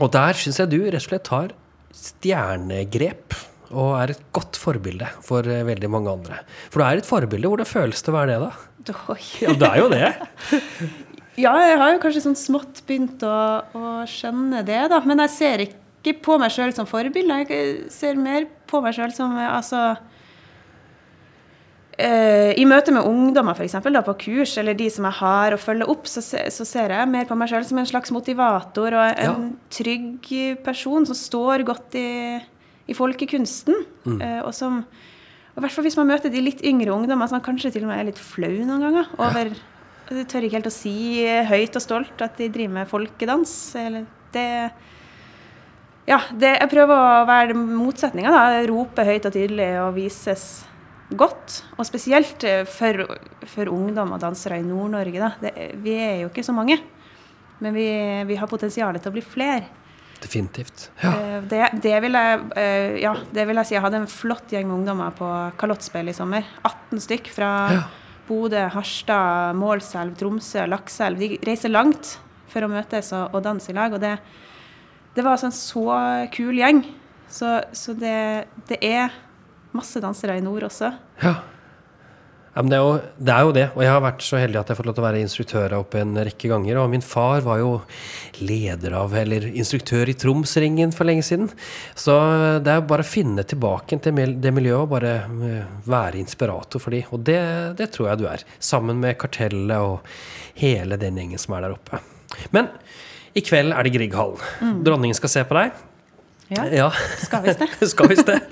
Og 0.00 0.10
der 0.12 0.36
syns 0.36 0.58
jeg 0.58 0.72
du 0.74 0.80
rett 0.82 0.98
og 0.98 1.06
slett 1.06 1.28
tar 1.30 1.54
stjernegrep. 1.94 3.38
Og 3.72 3.94
er 3.96 4.12
et 4.12 4.24
godt 4.36 4.58
forbilde 4.60 5.08
for 5.24 5.46
eh, 5.48 5.62
veldig 5.64 5.88
mange 5.92 6.12
andre. 6.12 6.42
For 6.70 6.82
du 6.82 6.84
er 6.86 7.00
et 7.00 7.08
forbilde. 7.08 7.48
Hvordan 7.48 7.68
føles 7.68 8.02
det 8.04 8.12
å 8.12 8.16
være 8.18 8.34
det, 8.34 8.40
da? 8.42 8.98
Oi. 9.14 9.20
Ja, 9.40 9.54
det 9.56 9.70
er 9.72 9.80
jo 9.80 9.88
det. 9.92 10.12
Ja, 11.40 11.54
jeg 11.64 11.78
har 11.80 11.94
jo 11.94 12.00
kanskje 12.02 12.20
sånn 12.26 12.34
smått 12.36 12.82
begynt 12.84 13.22
å, 13.24 13.36
å 13.72 13.92
skjønne 14.04 14.58
det, 14.68 14.82
da. 14.92 14.98
Men 15.08 15.22
jeg 15.24 15.30
ser 15.32 15.62
ikke 15.64 16.12
på 16.20 16.34
meg 16.42 16.52
sjøl 16.52 16.74
som 16.76 16.84
forbilde. 16.84 17.38
Jeg 17.48 17.86
ser 17.94 18.18
mer 18.20 18.44
på 18.68 18.82
meg 18.84 18.92
sjøl 18.98 19.14
som 19.16 19.38
altså 19.40 19.94
Uh, 21.92 22.50
I 22.56 22.64
møte 22.66 22.90
med 22.96 23.04
ungdommer, 23.04 23.52
for 23.54 23.66
eksempel, 23.66 23.92
da, 23.94 24.00
på 24.02 24.14
kurs, 24.18 24.54
eller 24.58 24.74
de 24.74 24.86
som 24.90 25.04
jeg 25.04 25.16
har 25.18 25.52
å 25.54 25.58
følge 25.60 25.84
opp, 25.92 26.06
så, 26.08 26.22
se, 26.24 26.40
så 26.50 26.64
ser 26.66 26.90
jeg 26.96 27.10
mer 27.12 27.26
på 27.28 27.36
meg 27.38 27.50
sjøl 27.52 27.66
som 27.68 27.78
en 27.82 27.88
slags 27.88 28.10
motivator 28.16 28.96
og 28.96 29.10
en 29.20 29.20
Ja. 29.28 29.34
trygg 29.76 30.30
person 30.64 31.04
som 31.06 31.18
står 31.18 31.66
godt 31.68 31.94
i, 32.00 32.06
i 32.90 32.96
folkekunsten. 32.96 33.84
Eh, 34.18 34.40
og 34.42 34.52
som 34.56 34.82
og 35.52 35.60
hvert 35.60 35.74
fall 35.74 35.84
hvis 35.84 35.98
man 35.98 36.08
møter 36.08 36.32
de 36.32 36.40
litt 36.40 36.62
yngre 36.64 36.94
ungdommene 36.94 37.28
som 37.28 37.42
kanskje 37.44 37.74
til 37.74 37.84
og 37.84 37.90
med 37.90 38.00
er 38.00 38.08
litt 38.08 38.20
flau 38.20 38.54
noen 38.64 38.86
ganger 38.86 39.10
over 39.20 39.50
Jeg 39.52 40.24
tør 40.30 40.46
ikke 40.46 40.58
helt 40.58 40.68
å 40.70 40.72
si 40.72 40.94
høyt 41.48 41.76
og 41.76 41.84
stolt 41.84 42.24
at 42.24 42.40
de 42.40 42.48
driver 42.52 42.78
med 42.78 42.88
folkedans. 42.90 43.52
Eller 43.80 44.08
det 44.34 44.48
Ja, 46.08 46.18
det, 46.32 46.56
jeg 46.58 46.70
prøver 46.72 46.92
å 46.96 47.26
være 47.28 47.54
motsetninga, 47.54 48.32
da. 48.32 48.62
Rope 48.68 49.04
høyt 49.06 49.28
og 49.28 49.36
tydelig 49.36 49.68
og 49.84 49.92
vises 49.96 50.46
godt. 51.16 51.60
Og 51.76 51.86
spesielt 51.86 52.44
eh, 52.48 52.64
for, 52.68 53.04
for 53.48 53.70
ungdom 53.72 54.16
og 54.16 54.20
dansere 54.24 54.58
i 54.60 54.66
Nord-Norge, 54.66 55.20
da. 55.22 55.30
Det, 55.40 55.52
vi 55.84 55.94
er 56.00 56.16
jo 56.24 56.32
ikke 56.32 56.44
så 56.44 56.56
mange. 56.56 56.80
Men 57.62 57.76
vi, 57.76 57.86
vi 58.26 58.40
har 58.40 58.50
potensial 58.50 58.98
til 58.98 59.12
å 59.12 59.14
bli 59.14 59.24
flere. 59.24 59.68
Definitivt. 60.22 60.90
Ja. 61.02 61.12
Eh, 61.18 61.40
Det, 61.50 61.62
det, 61.82 61.94
vil 62.04 62.12
jeg, 62.18 62.40
eh, 62.56 63.00
ja, 63.02 63.14
det 63.34 63.46
vil 63.48 63.58
jeg 63.60 63.66
si. 63.70 63.74
Jeg 63.74 63.82
hadde 63.84 64.00
en 64.02 64.06
flott 64.10 64.52
gjeng 64.54 64.68
med 64.70 64.76
ungdommer 64.80 65.10
på 65.18 65.28
kalottspill 65.58 66.08
i 66.08 66.14
sommer. 66.16 66.46
18 66.64 67.00
stykk 67.02 67.28
fra 67.34 67.50
Ja. 67.74 67.82
Bodø, 68.28 68.62
Harstad, 68.70 69.56
Målselv, 69.58 70.14
Tromsø, 70.16 70.62
Lakselv. 70.70 71.18
De 71.18 71.38
reiser 71.44 71.72
langt 71.74 72.16
for 72.52 72.62
å 72.62 72.68
møtes 72.70 73.10
og, 73.12 73.34
og 73.34 73.42
danse 73.44 73.72
i 73.72 73.74
lag. 73.76 73.92
Og 73.92 74.00
det, 74.00 74.14
det 75.16 75.24
var 75.24 75.34
altså 75.34 75.50
en 75.50 75.58
så 75.58 76.28
kul 76.32 76.54
gjeng. 76.62 76.84
Så, 77.28 77.58
så 77.74 77.94
det, 77.98 78.46
det 78.68 78.78
er 78.84 79.10
masse 79.74 80.00
dansere 80.04 80.36
i 80.38 80.44
nord 80.44 80.68
også. 80.68 80.92
Ja. 81.24 81.34
Ja, 82.52 82.60
det, 82.68 82.76
er 82.76 82.82
jo, 82.84 82.96
det 83.16 83.32
er 83.32 83.46
jo 83.46 83.52
det. 83.56 83.62
Og 83.72 83.80
jeg 83.80 83.88
har 83.94 84.02
vært 84.04 84.24
så 84.26 84.36
heldig 84.36 84.58
at 84.60 84.68
jeg 84.68 84.74
har 84.74 84.78
fått 84.82 84.88
lov 84.90 84.96
til 84.98 85.02
å 85.02 85.06
være 85.06 85.20
instruktør 85.24 85.74
oppe 85.78 86.02
en 86.02 86.18
rekke 86.28 86.50
ganger. 86.50 86.80
Og 86.82 86.90
min 86.92 87.04
far 87.04 87.40
var 87.46 87.62
jo 87.62 87.70
leder 88.44 88.92
av, 88.98 89.14
eller 89.16 89.46
instruktør 89.48 90.10
i 90.12 90.16
Tromsringen 90.20 90.92
for 90.92 91.08
lenge 91.08 91.24
siden. 91.24 91.48
Så 91.96 92.18
det 92.60 92.74
er 92.74 92.84
bare 92.90 93.06
å 93.06 93.08
finne 93.08 93.46
tilbake 93.48 93.96
til 94.04 94.20
det 94.44 94.52
miljøet 94.52 94.84
og 94.84 94.92
bare 94.92 95.14
eh, 95.22 95.72
være 95.88 96.20
inspirator 96.20 96.82
for 96.84 96.92
de. 96.92 97.00
Og 97.16 97.24
det, 97.24 97.40
det 97.80 97.88
tror 97.96 98.10
jeg 98.10 98.20
du 98.20 98.28
er. 98.28 98.44
Sammen 98.60 99.00
med 99.00 99.16
Kartellet 99.22 99.80
og 99.80 100.12
hele 100.60 101.00
den 101.00 101.22
gjengen 101.22 101.40
som 101.40 101.56
er 101.56 101.64
der 101.70 101.78
oppe. 101.78 102.04
Men 102.52 102.68
i 103.32 103.40
kveld 103.40 103.72
er 103.72 103.88
det 103.88 103.96
Grieghallen. 103.96 104.82
Dronningen 104.84 105.16
skal 105.16 105.32
se 105.32 105.48
på 105.48 105.56
deg. 105.56 105.72
Ja, 106.52 106.68
Ja, 106.68 106.88
skal 107.16 107.46
visst 107.46 107.64
det. 107.64 107.72
skal 107.94 108.12
visst 108.12 108.28
det. 108.28 108.42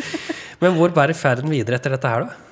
Men 0.65 0.73
hvor 0.81 0.93
bærer 0.97 1.13
ferden 1.13 1.53
videre 1.53 1.77
etter 1.77 1.93
dette 1.93 2.09
her, 2.09 2.31
da? 2.31 2.47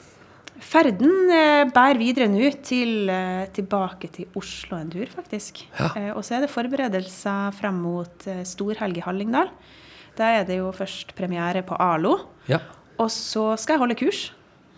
Ferden 0.68 1.30
eh, 1.32 1.64
bærer 1.72 1.96
videre 2.00 2.28
nå 2.28 2.50
til, 2.64 3.08
eh, 3.08 3.46
tilbake 3.56 4.10
til 4.12 4.28
Oslo 4.36 4.76
en 4.76 4.90
tur, 4.92 5.06
faktisk. 5.08 5.62
Ja. 5.78 5.88
Eh, 5.96 6.10
og 6.12 6.24
så 6.26 6.36
er 6.36 6.44
det 6.44 6.52
forberedelser 6.52 7.54
frem 7.56 7.78
mot 7.86 8.26
storhelg 8.48 9.00
i 9.00 9.04
Hallingdal. 9.06 9.48
Da 10.18 10.34
er 10.40 10.44
det 10.48 10.58
jo 10.58 10.72
først 10.74 11.14
premiere 11.16 11.62
på 11.64 11.78
ALO. 11.80 12.18
Ja. 12.50 12.60
Og 13.00 13.08
så 13.14 13.52
skal 13.60 13.76
jeg 13.76 13.84
holde 13.84 13.96
kurs 13.96 14.20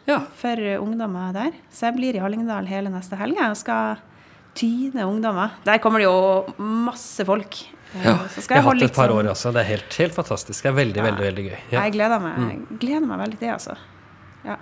ja. 0.06 0.20
for 0.38 0.62
ungdommer 0.78 1.34
der. 1.34 1.58
Så 1.72 1.88
jeg 1.88 1.98
blir 1.98 2.18
i 2.18 2.22
Hallingdal 2.22 2.68
hele 2.70 2.92
neste 2.92 3.18
helg 3.18 3.40
og 3.42 3.58
skal 3.58 4.02
tyne 4.54 5.06
ungdommer. 5.08 5.56
Der 5.66 5.80
kommer 5.82 6.02
det 6.02 6.10
jo 6.10 6.54
masse 6.60 7.24
folk. 7.26 7.62
Ja, 7.90 8.20
så 8.30 8.38
jeg 8.38 8.44
skal 8.46 8.60
har 8.60 8.68
hatt 8.68 8.82
det 8.84 8.90
et 8.92 8.98
par 8.98 9.10
år 9.10 9.32
også. 9.32 9.50
Det 9.56 9.64
er 9.64 9.72
helt, 9.72 9.94
helt 9.98 10.14
fantastisk. 10.14 10.62
Det 10.62 10.70
er 10.70 10.76
veldig, 10.76 11.00
Ja. 11.00 11.08
veldig 11.08 11.24
veldig 11.26 11.44
gøy. 11.48 11.56
Ja. 11.72 11.80
Jeg 11.82 11.96
gleder 11.98 12.20
meg, 12.22 12.60
gleder 12.78 13.08
meg 13.08 13.24
veldig 13.24 13.38
til 13.40 13.48
det, 13.48 13.54
altså. 13.56 13.74
Ja. 14.44 14.60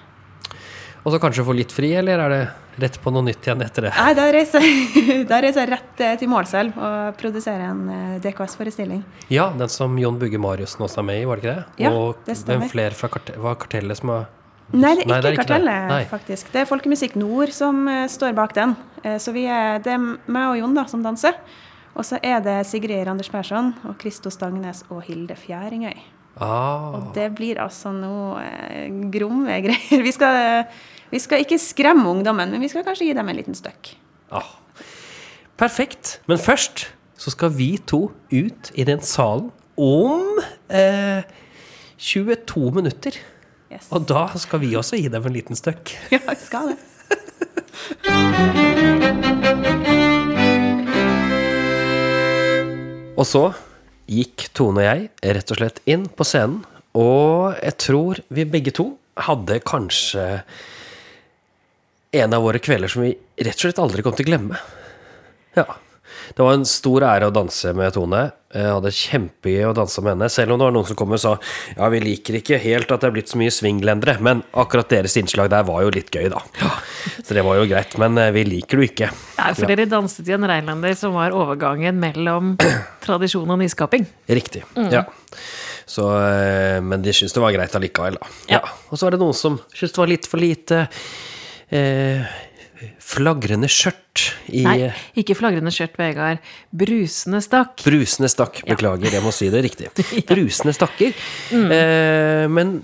Og 1.04 1.12
så 1.14 1.20
kanskje 1.22 1.44
få 1.46 1.54
litt 1.56 1.72
fri, 1.72 1.92
eller 1.96 2.18
er 2.24 2.32
det 2.34 2.40
rett 2.82 2.96
på 3.02 3.10
noe 3.14 3.22
nytt 3.26 3.42
igjen 3.46 3.62
etter 3.64 3.86
det? 3.88 3.92
Nei, 3.96 4.12
da 4.18 4.24
reiser, 4.34 4.62
jeg- 4.66 5.26
da 5.30 5.38
reiser 5.42 5.64
jeg 5.64 5.70
rett 5.72 6.00
eh, 6.04 6.16
til 6.20 6.28
Målselv 6.30 6.76
og 6.78 7.16
produserer 7.20 7.64
en 7.70 7.84
eh, 7.90 8.16
DKS-forestilling. 8.24 9.00
Ja, 9.34 9.48
den 9.56 9.68
som 9.72 9.96
Jon 9.98 10.18
Bugge 10.20 10.38
Mariussen 10.42 10.84
også 10.86 11.00
er 11.02 11.06
med 11.08 11.22
i, 11.22 11.24
var 11.30 11.40
det 11.40 11.44
ikke 11.46 11.54
det? 11.56 11.84
Ja, 11.86 11.92
og 11.94 12.18
det 12.26 12.36
stemmer. 12.38 12.64
hvem 12.66 12.72
flere 12.74 12.98
fra 12.98 13.08
karte 13.14 13.38
var 13.40 13.56
kartellet 13.62 13.98
som 14.02 14.12
har 14.14 14.26
Nei, 14.68 14.90
det 14.98 15.06
er 15.06 15.08
Nei, 15.08 15.20
det 15.24 15.28
er 15.30 15.32
ikke 15.32 15.44
det. 15.46 15.48
Kartellet, 15.48 15.88
Nei. 15.88 16.02
faktisk. 16.10 16.50
Det 16.52 16.60
er 16.60 16.66
Folkemusikk 16.68 17.14
Nord 17.16 17.54
som 17.56 17.86
eh, 17.88 18.02
står 18.12 18.34
bak 18.36 18.52
den. 18.58 18.74
Så 19.22 19.32
vi 19.32 19.46
er, 19.48 19.78
det 19.80 19.94
er 19.94 20.02
meg 20.02 20.50
og 20.50 20.58
Jon 20.58 20.74
da, 20.76 20.82
som 20.90 21.00
danser. 21.06 21.38
Og 21.96 22.04
så 22.04 22.18
er 22.22 22.42
det 22.44 22.58
Sigrid 22.68 23.06
Randers 23.08 23.30
Persson 23.32 23.70
og 23.88 23.94
Kristo 24.02 24.28
Stangnes 24.34 24.82
og 24.92 25.00
Hilde 25.06 25.34
Fjæringøy. 25.40 25.96
Ah, 26.40 26.94
Og 26.98 27.10
det 27.16 27.28
blir 27.38 27.60
altså 27.62 27.92
noe 27.94 28.42
eh, 28.44 28.86
gromme 29.14 29.58
greier. 29.64 30.02
Vi 30.04 30.12
skal, 30.14 30.64
vi 31.12 31.20
skal 31.22 31.42
ikke 31.44 31.58
skremme 31.62 32.08
ungdommen, 32.10 32.50
men 32.54 32.62
vi 32.62 32.70
skal 32.72 32.84
kanskje 32.86 33.08
gi 33.10 33.16
dem 33.18 33.28
en 33.28 33.38
liten 33.40 33.58
støkk. 33.58 33.94
ah. 34.30 34.54
Perfekt. 35.58 36.20
Men 36.30 36.38
først 36.38 36.86
så 37.18 37.32
skal 37.34 37.50
vi 37.58 37.72
to 37.82 38.12
ut 38.30 38.70
i 38.78 38.84
den 38.86 39.00
salen 39.02 39.48
om 39.74 40.38
eh, 40.70 41.26
22 41.98 42.70
minutter. 42.76 43.18
Yes. 43.72 43.88
Og 43.90 44.06
da 44.08 44.28
skal 44.38 44.62
vi 44.62 44.70
også 44.78 44.96
gi 44.96 45.08
dem 45.10 45.26
en 45.26 45.34
liten 45.34 45.58
støkk. 45.58 45.96
Ja, 46.14 46.22
vi 46.28 46.38
skal 46.46 46.70
det. 46.72 46.78
Og 53.18 53.26
så 53.26 53.48
gikk 54.08 54.48
Tone 54.56 54.82
og 54.82 54.86
jeg 54.88 55.34
rett 55.36 55.52
og 55.52 55.60
slett 55.60 55.80
inn 55.88 56.06
på 56.08 56.26
scenen, 56.26 56.62
og 56.98 57.58
jeg 57.60 57.76
tror 57.84 58.20
vi 58.34 58.46
begge 58.48 58.72
to 58.74 58.90
hadde 59.28 59.60
kanskje 59.66 60.24
en 62.18 62.34
av 62.34 62.44
våre 62.44 62.60
kvelder 62.62 62.90
som 62.90 63.04
vi 63.04 63.12
rett 63.12 63.58
og 63.58 63.66
slett 63.66 63.82
aldri 63.82 64.04
kom 64.04 64.16
til 64.16 64.26
å 64.26 64.30
glemme. 64.30 64.60
Ja. 65.58 65.66
Det 66.34 66.44
var 66.44 66.56
en 66.56 66.66
stor 66.68 67.06
ære 67.08 67.28
å 67.30 67.34
danse 67.34 67.72
med 67.76 67.94
Tone. 67.96 68.22
Jeg 68.48 68.72
hadde 68.72 68.92
kjempegøy 68.96 69.66
å 69.68 69.74
danse 69.76 70.00
med 70.00 70.14
henne. 70.14 70.28
Selv 70.32 70.54
om 70.54 70.60
det 70.60 70.68
var 70.68 70.74
noen 70.76 70.88
som 70.88 70.96
kom 70.96 71.12
og 71.12 71.20
sa 71.20 71.34
ja, 71.76 71.88
vi 71.92 72.00
liker 72.00 72.38
ikke 72.38 72.60
helt 72.62 72.92
at 72.94 73.04
det 73.04 73.10
er 73.10 73.14
blitt 73.18 73.32
så 73.32 73.40
mye 73.40 73.52
swinglendere, 73.52 74.16
men 74.24 74.40
akkurat 74.56 74.88
deres 74.92 75.18
innslag 75.20 75.50
der 75.52 75.66
var 75.68 75.82
jo 75.84 75.92
litt 75.92 76.08
gøy, 76.14 76.30
da. 76.32 76.40
Så 77.20 77.36
det 77.36 77.44
var 77.44 77.60
jo 77.60 77.68
greit. 77.68 77.96
Men 78.00 78.16
eh, 78.20 78.32
vi 78.36 78.46
liker 78.48 78.80
det 78.80 78.90
ikke. 78.92 79.10
Nei, 79.38 79.52
for 79.58 79.68
dere 79.68 79.88
danset 79.90 80.28
i 80.28 80.36
en 80.36 80.48
reinlender 80.48 80.96
som 80.98 81.16
var 81.18 81.36
overgangen 81.36 82.00
mellom 82.00 82.56
tradisjon 83.04 83.48
og 83.52 83.60
nyskaping. 83.60 84.08
Riktig. 84.32 84.64
Ja. 84.92 85.04
Så, 85.88 86.08
eh, 86.20 86.80
men 86.84 87.04
de 87.04 87.14
syntes 87.16 87.36
det 87.36 87.44
var 87.44 87.54
greit 87.56 87.76
allikevel, 87.76 88.18
da. 88.20 88.34
Ja. 88.48 88.58
Ja. 88.58 88.76
Og 88.88 88.98
så 88.98 89.06
var 89.06 89.16
det 89.16 89.22
noen 89.22 89.36
som 89.36 89.60
syntes 89.72 89.94
det 89.94 90.02
var 90.02 90.10
litt 90.10 90.28
for 90.28 90.40
lite 90.42 90.84
eh, 91.68 92.38
flagrende 93.02 93.68
skjørt 93.70 94.24
i 94.54 94.64
Nei, 94.66 94.90
ikke 95.18 95.36
flagrende 95.38 95.72
skjørt, 95.74 95.96
Vegard. 96.00 96.44
Brusende 96.74 97.40
stakk. 97.44 97.82
Brusende 97.86 98.30
stakk. 98.32 98.62
Beklager, 98.68 99.12
jeg 99.18 99.24
må 99.24 99.32
si 99.34 99.50
det 99.52 99.62
riktig. 99.66 99.90
Brusende 100.30 100.74
stakker. 100.76 101.16
Eh, 101.54 102.44
men 102.50 102.78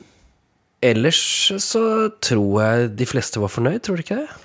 ellers 0.85 1.21
så 1.65 1.85
tror 2.23 2.65
jeg 2.65 2.91
de 2.99 3.09
fleste 3.09 3.43
var 3.43 3.53
fornøyd, 3.53 3.83
tror 3.85 3.99
du 4.01 4.05
ikke 4.05 4.23
det? 4.23 4.41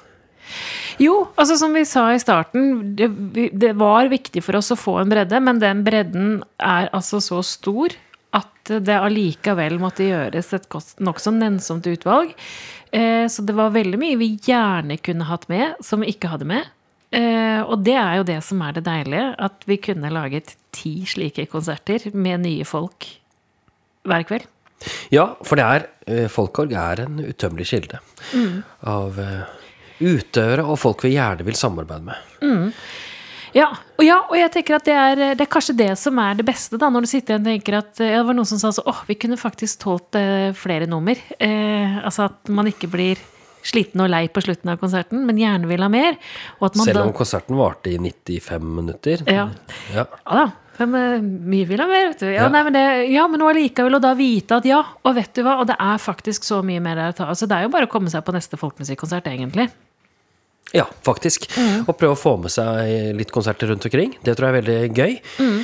Jo, 0.99 1.29
altså 1.39 1.55
som 1.59 1.75
vi 1.75 1.85
sa 1.87 2.09
i 2.11 2.19
starten, 2.19 2.95
det, 2.99 3.07
det 3.55 3.71
var 3.79 4.09
viktig 4.11 4.43
for 4.43 4.59
oss 4.59 4.73
å 4.73 4.79
få 4.79 4.97
en 4.99 5.11
bredde, 5.11 5.39
men 5.43 5.61
den 5.61 5.85
bredden 5.85 6.39
er 6.57 6.89
altså 6.95 7.21
så 7.23 7.39
stor 7.45 7.95
at 8.35 8.69
det 8.85 8.97
allikevel 8.99 9.79
måtte 9.81 10.05
gjøres 10.05 10.51
et 10.53 10.67
nokså 11.01 11.33
nennsomt 11.33 11.87
utvalg. 11.89 12.35
Eh, 12.91 13.25
så 13.29 13.45
det 13.45 13.55
var 13.57 13.73
veldig 13.75 13.99
mye 14.01 14.19
vi 14.19 14.33
gjerne 14.45 14.97
kunne 15.03 15.27
hatt 15.29 15.47
med, 15.51 15.79
som 15.85 16.03
vi 16.03 16.13
ikke 16.13 16.31
hadde 16.31 16.47
med. 16.49 16.69
Eh, 17.15 17.61
og 17.65 17.81
det 17.85 17.97
er 17.97 18.19
jo 18.19 18.27
det 18.27 18.37
som 18.45 18.61
er 18.65 18.77
det 18.77 18.85
deilige, 18.85 19.33
at 19.41 19.65
vi 19.69 19.79
kunne 19.81 20.13
laget 20.13 20.55
ti 20.75 20.93
slike 21.09 21.47
konserter 21.49 22.09
med 22.13 22.45
nye 22.45 22.67
folk 22.67 23.07
hver 24.09 24.25
kveld. 24.29 24.45
Ja, 25.11 25.33
for 25.43 25.59
det 25.59 25.65
er 25.65 25.87
eh, 26.07 26.27
Folkorg 26.31 26.73
er 26.77 27.01
en 27.03 27.17
utømmelig 27.19 27.67
kilde 27.73 27.99
av 28.87 29.17
eh, 29.19 29.41
utøvere 29.99 30.63
og 30.63 30.79
folk 30.79 31.03
vi 31.03 31.17
gjerne 31.17 31.43
vil 31.47 31.57
samarbeide 31.59 32.07
med. 32.07 32.29
Ja 33.55 33.69
og, 33.71 34.03
ja, 34.05 34.19
og 34.29 34.35
jeg 34.37 34.51
tenker 34.53 34.77
at 34.77 34.85
det 34.87 34.95
er, 34.95 35.21
det 35.35 35.43
er 35.43 35.51
kanskje 35.51 35.75
det 35.79 35.89
som 35.99 36.19
er 36.21 36.37
det 36.39 36.45
beste, 36.47 36.77
da, 36.79 36.87
når 36.93 37.05
du 37.05 37.09
sitter 37.11 37.35
igjen 37.35 37.43
og 37.43 37.49
tenker 37.49 37.79
at 37.81 37.99
ja, 37.99 38.19
Det 38.21 38.27
var 38.29 38.37
noen 38.37 38.47
som 38.47 38.61
sa 38.61 38.71
så 38.75 38.85
åh, 38.87 39.01
vi 39.09 39.17
kunne 39.19 39.39
faktisk 39.39 39.81
tålt 39.83 40.15
eh, 40.19 40.51
flere 40.57 40.87
nummer. 40.89 41.19
Eh, 41.39 41.99
altså 42.03 42.29
at 42.29 42.51
man 42.53 42.69
ikke 42.71 42.89
blir 42.91 43.19
sliten 43.65 43.99
og 44.03 44.07
lei 44.11 44.23
på 44.31 44.41
slutten 44.43 44.71
av 44.71 44.79
konserten, 44.79 45.25
men 45.27 45.39
gjerne 45.39 45.67
vil 45.69 45.83
ha 45.83 45.89
mer. 45.91 46.15
Og 46.61 46.69
at 46.69 46.79
man 46.79 46.87
Selv 46.87 47.01
da, 47.01 47.05
om 47.09 47.13
konserten 47.17 47.59
varte 47.59 47.91
i 47.91 47.99
95 47.99 48.71
minutter. 48.79 49.25
Ja. 49.27 49.49
Ja. 49.93 50.07
Ja 50.07 50.41
da. 50.43 50.47
Men 50.79 50.95
eh, 50.95 51.25
mye 51.51 51.67
vil 51.67 51.81
ha 51.83 51.89
mer, 51.89 52.07
vet 52.13 52.23
du. 52.23 52.29
Ja, 52.29 52.45
Ja. 52.45 52.47
Nei, 52.53 52.63
men, 52.69 52.77
det, 52.77 52.85
ja, 53.11 53.27
men 53.27 53.41
nå 53.41 53.49
allikevel, 53.51 53.97
og 53.99 54.03
da 54.05 54.13
vite 54.15 54.61
at 54.61 54.67
ja, 54.69 54.79
og 55.03 55.17
vet 55.17 55.33
du 55.35 55.43
hva, 55.43 55.57
og 55.59 55.67
det 55.67 55.75
er 55.75 55.99
faktisk 55.99 56.47
så 56.47 56.61
mye 56.63 56.79
mer 56.83 56.95
der 57.01 57.11
å 57.11 57.17
ta. 57.17 57.27
Altså, 57.33 57.49
det 57.49 57.57
er 57.57 57.67
jo 57.67 57.73
bare 57.73 57.89
å 57.89 57.91
komme 57.91 58.11
seg 58.13 58.23
på 58.23 58.35
neste 58.35 58.59
folkemusikkonsert, 58.61 59.27
egentlig. 59.27 59.67
Ja, 60.75 60.85
faktisk. 61.05 61.49
Mm. 61.57 61.85
Og 61.87 61.95
prøve 61.97 62.15
å 62.15 62.19
få 62.19 62.37
med 62.41 62.53
seg 62.53 63.13
litt 63.17 63.33
konserter 63.33 63.71
rundt 63.71 63.85
omkring. 63.89 64.15
Det 64.25 64.35
tror 64.37 64.49
jeg 64.49 64.55
er 64.55 64.59
veldig 64.61 64.97
gøy. 64.97 65.15
Mm. 65.41 65.61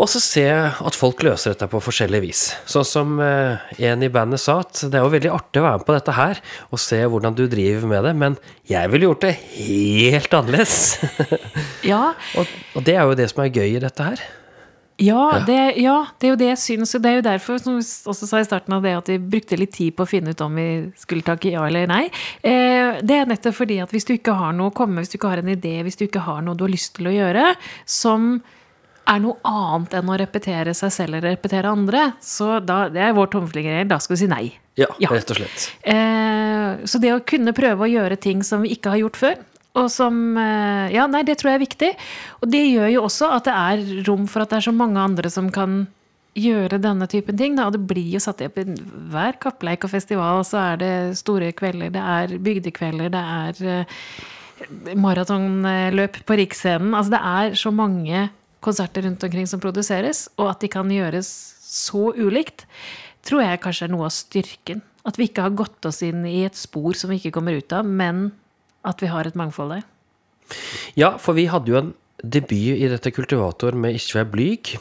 Og 0.00 0.08
så 0.08 0.22
se 0.24 0.46
at 0.50 0.96
folk 0.96 1.20
løser 1.22 1.52
dette 1.52 1.68
på 1.70 1.80
forskjellig 1.84 2.22
vis. 2.24 2.40
Sånn 2.70 2.86
som 2.88 3.18
eh, 3.22 3.60
en 3.86 4.02
i 4.02 4.10
bandet 4.10 4.40
sa, 4.40 4.58
at 4.64 4.80
det 4.88 4.98
er 4.98 5.04
jo 5.04 5.12
veldig 5.12 5.30
artig 5.34 5.60
å 5.60 5.66
være 5.66 5.82
med 5.82 5.86
på 5.86 5.96
dette 5.98 6.16
her 6.16 6.40
og 6.72 6.80
se 6.80 6.98
hvordan 7.12 7.36
du 7.38 7.44
driver 7.52 7.84
med 7.90 8.08
det, 8.08 8.14
men 8.18 8.38
jeg 8.70 8.90
ville 8.90 9.10
gjort 9.10 9.26
det 9.28 9.34
helt 9.36 10.38
annerledes. 10.40 10.78
Ja, 11.86 12.14
og, 12.40 12.56
og 12.72 12.88
det 12.88 12.96
er 12.96 13.04
jo 13.04 13.18
det 13.20 13.28
som 13.30 13.44
er 13.44 13.52
gøy 13.52 13.76
i 13.76 13.82
dette 13.84 14.08
her. 14.08 14.24
Ja, 15.02 15.40
det, 15.46 15.58
ja, 15.82 15.96
det 16.20 16.28
er 16.28 16.32
jo 16.34 16.38
det 16.40 16.48
jeg 16.52 16.60
syns. 16.62 16.94
Det 17.02 17.10
er 17.10 17.18
jo 17.18 17.24
derfor, 17.26 17.58
som 17.62 17.78
vi 17.80 17.82
også 17.82 18.28
sa 18.28 18.40
i 18.42 18.46
starten 18.46 18.76
av 18.76 18.84
det, 18.86 18.94
at 19.00 19.10
vi 19.10 19.18
brukte 19.34 19.58
litt 19.58 19.74
tid 19.74 19.96
på 19.98 20.06
å 20.06 20.10
finne 20.10 20.34
ut 20.34 20.44
om 20.44 20.54
vi 20.60 20.68
skulle 21.00 21.26
takke 21.26 21.50
ja 21.54 21.64
eller 21.66 21.90
nei. 21.90 22.04
Eh, 22.38 23.00
det 23.02 23.18
er 23.18 23.30
nettopp 23.30 23.56
fordi 23.58 23.80
at 23.82 23.92
hvis 23.94 24.06
du 24.08 24.14
ikke 24.14 24.36
har 24.38 24.54
noe 24.56 24.70
å 24.70 24.76
komme 24.76 24.96
med, 25.00 25.04
hvis 25.06 25.14
du 25.14 25.18
ikke 25.18 25.32
har 25.34 25.42
en 25.42 25.52
idé, 25.56 25.74
hvis 25.86 25.98
du 25.98 26.06
ikke 26.06 26.22
har 26.28 26.42
noe 26.46 26.54
du 26.58 26.66
har 26.68 26.74
lyst 26.74 26.94
til 26.98 27.10
å 27.10 27.14
gjøre, 27.16 27.52
som 27.88 28.34
er 29.10 29.18
noe 29.24 29.40
annet 29.48 29.96
enn 29.98 30.10
å 30.14 30.18
repetere 30.20 30.74
seg 30.78 30.92
selv 30.94 31.18
eller 31.18 31.32
repetere 31.34 31.72
andre, 31.74 32.12
så 32.22 32.60
da, 32.62 32.84
det 32.92 33.02
er 33.02 33.16
vår 33.16 33.32
tommelfingerregel, 33.32 33.88
da 33.90 33.98
skal 33.98 34.14
du 34.14 34.22
si 34.22 34.28
nei. 34.30 34.44
Ja, 34.78 34.86
Ja. 35.02 35.10
rett 35.12 35.28
og 35.34 35.36
slett. 35.36 35.64
Eh, 35.82 36.84
så 36.88 37.00
det 37.02 37.10
å 37.12 37.18
kunne 37.26 37.52
prøve 37.52 37.84
å 37.84 37.90
gjøre 37.90 38.16
ting 38.22 38.44
som 38.46 38.62
vi 38.62 38.70
ikke 38.76 38.94
har 38.94 39.02
gjort 39.02 39.18
før, 39.18 39.42
og 39.78 39.88
som 39.92 40.36
eh, 40.36 40.92
Ja, 40.92 41.06
nei, 41.08 41.22
det 41.24 41.38
tror 41.40 41.52
jeg 41.52 41.60
er 41.60 41.64
viktig. 41.64 41.90
Og 42.42 42.52
det 42.52 42.62
gjør 42.66 42.90
jo 42.92 43.04
også 43.06 43.30
at 43.38 43.48
det 43.48 43.56
er 43.56 44.06
rom 44.08 44.26
for 44.30 44.44
at 44.44 44.52
det 44.52 44.60
er 44.60 44.68
så 44.68 44.74
mange 44.76 45.00
andre 45.00 45.32
som 45.32 45.48
kan 45.54 45.86
gjøre 46.38 46.80
denne 46.80 47.08
typen 47.10 47.38
ting. 47.40 47.56
Da. 47.56 47.68
Og 47.68 47.76
det 47.76 47.86
blir 47.88 48.12
jo 48.14 48.20
satt 48.22 48.42
opp 48.44 48.60
i 48.60 48.66
hver 49.12 49.38
kappleik 49.40 49.86
og 49.86 49.92
festival, 49.92 50.44
så 50.48 50.60
er 50.72 50.82
det 50.82 50.92
store 51.20 51.52
kvelder, 51.56 51.92
det 51.94 52.04
er 52.16 52.36
bygdekvelder, 52.44 53.12
det 53.12 53.24
er 53.38 53.64
eh, 53.78 54.94
maratonløp 54.96 56.22
på 56.28 56.38
Riksscenen. 56.40 56.94
Altså 56.96 57.16
det 57.16 57.22
er 57.32 57.58
så 57.58 57.72
mange 57.74 58.28
konserter 58.62 59.08
rundt 59.08 59.24
omkring 59.26 59.48
som 59.50 59.60
produseres, 59.60 60.28
og 60.38 60.52
at 60.52 60.62
de 60.62 60.70
kan 60.70 60.90
gjøres 60.92 61.28
så 61.72 62.12
ulikt, 62.14 62.66
tror 63.26 63.42
jeg 63.42 63.62
kanskje 63.64 63.88
er 63.88 63.94
noe 63.94 64.06
av 64.06 64.14
styrken. 64.14 64.84
At 65.08 65.18
vi 65.18 65.26
ikke 65.26 65.48
har 65.48 65.56
gått 65.58 65.88
oss 65.88 65.98
inn 66.06 66.22
i 66.28 66.44
et 66.46 66.58
spor 66.58 66.94
som 66.94 67.10
vi 67.10 67.18
ikke 67.18 67.34
kommer 67.34 67.56
ut 67.58 67.74
av, 67.74 67.88
men 67.88 68.28
at 68.84 69.02
vi 69.02 69.10
har 69.12 69.28
et 69.28 69.38
mangfold 69.38 69.76
der. 69.76 69.88
Ja, 70.98 71.16
for 71.22 71.38
vi 71.38 71.48
hadde 71.50 71.72
jo 71.72 71.78
en 71.78 71.92
debut 72.22 72.78
i 72.78 72.88
dette 72.90 73.10
Kultivator 73.14 73.74
med 73.78 73.96
Ikke 73.98 74.20
vær 74.20 74.28
blyg. 74.30 74.74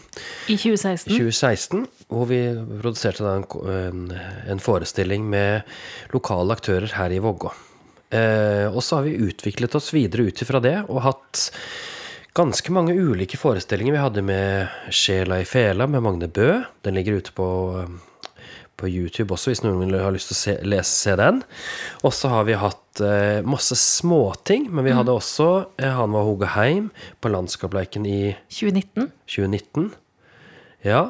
I 0.52 0.58
2016. 0.58 1.16
2016, 1.16 1.88
hvor 2.12 2.28
vi 2.30 2.42
produserte 2.82 3.26
da 3.26 3.38
en, 3.40 4.06
en, 4.52 4.62
forestilling 4.62 5.26
med 5.30 5.66
lokale 6.14 6.58
aktører 6.58 6.94
her 6.98 7.14
i 7.14 7.22
Vågå. 7.24 7.54
Eh, 8.12 8.68
og 8.68 8.82
så 8.84 9.00
har 9.00 9.08
vi 9.08 9.18
utviklet 9.30 9.76
oss 9.78 9.94
videre 9.96 10.28
ut 10.28 10.44
ifra 10.44 10.62
det, 10.64 10.78
og 10.90 11.06
hatt 11.08 11.48
ganske 12.38 12.72
mange 12.72 12.96
ulike 12.96 13.40
forestillinger. 13.40 13.96
Vi 13.96 14.06
hadde 14.06 14.24
med 14.28 14.94
Sjela 14.94 15.42
i 15.42 15.48
fela 15.48 15.88
med 15.88 16.04
Magne 16.04 16.30
Bø. 16.32 16.62
Den 16.86 16.96
ligger 17.00 17.20
ute 17.20 17.34
på, 17.36 17.48
på 18.82 18.90
YouTube 18.90 19.36
også, 19.36 19.52
hvis 19.52 19.64
noen 19.64 19.80
vil 19.86 19.98
ha 20.02 20.10
lyst 20.14 20.32
til 20.32 20.38
å 20.38 20.42
se, 20.42 20.56
lese, 20.68 20.92
se 20.92 21.16
den. 21.20 21.42
Og 22.04 22.14
så 22.18 22.32
har 22.34 22.46
vi 22.50 22.58
hatt 22.60 23.02
eh, 23.06 23.40
masse 23.48 23.78
småting, 23.80 24.68
men 24.74 24.88
vi 24.88 24.96
hadde 24.98 25.14
også 25.14 25.50
eh, 25.80 25.92
Han 25.98 26.16
var 26.18 26.28
Hoge 26.28 26.52
Heim 26.56 26.90
på 27.22 27.32
Landskapleiken 27.32 28.08
i 28.10 28.34
2019. 28.50 29.12
2019. 29.30 29.92
Ja. 30.88 31.04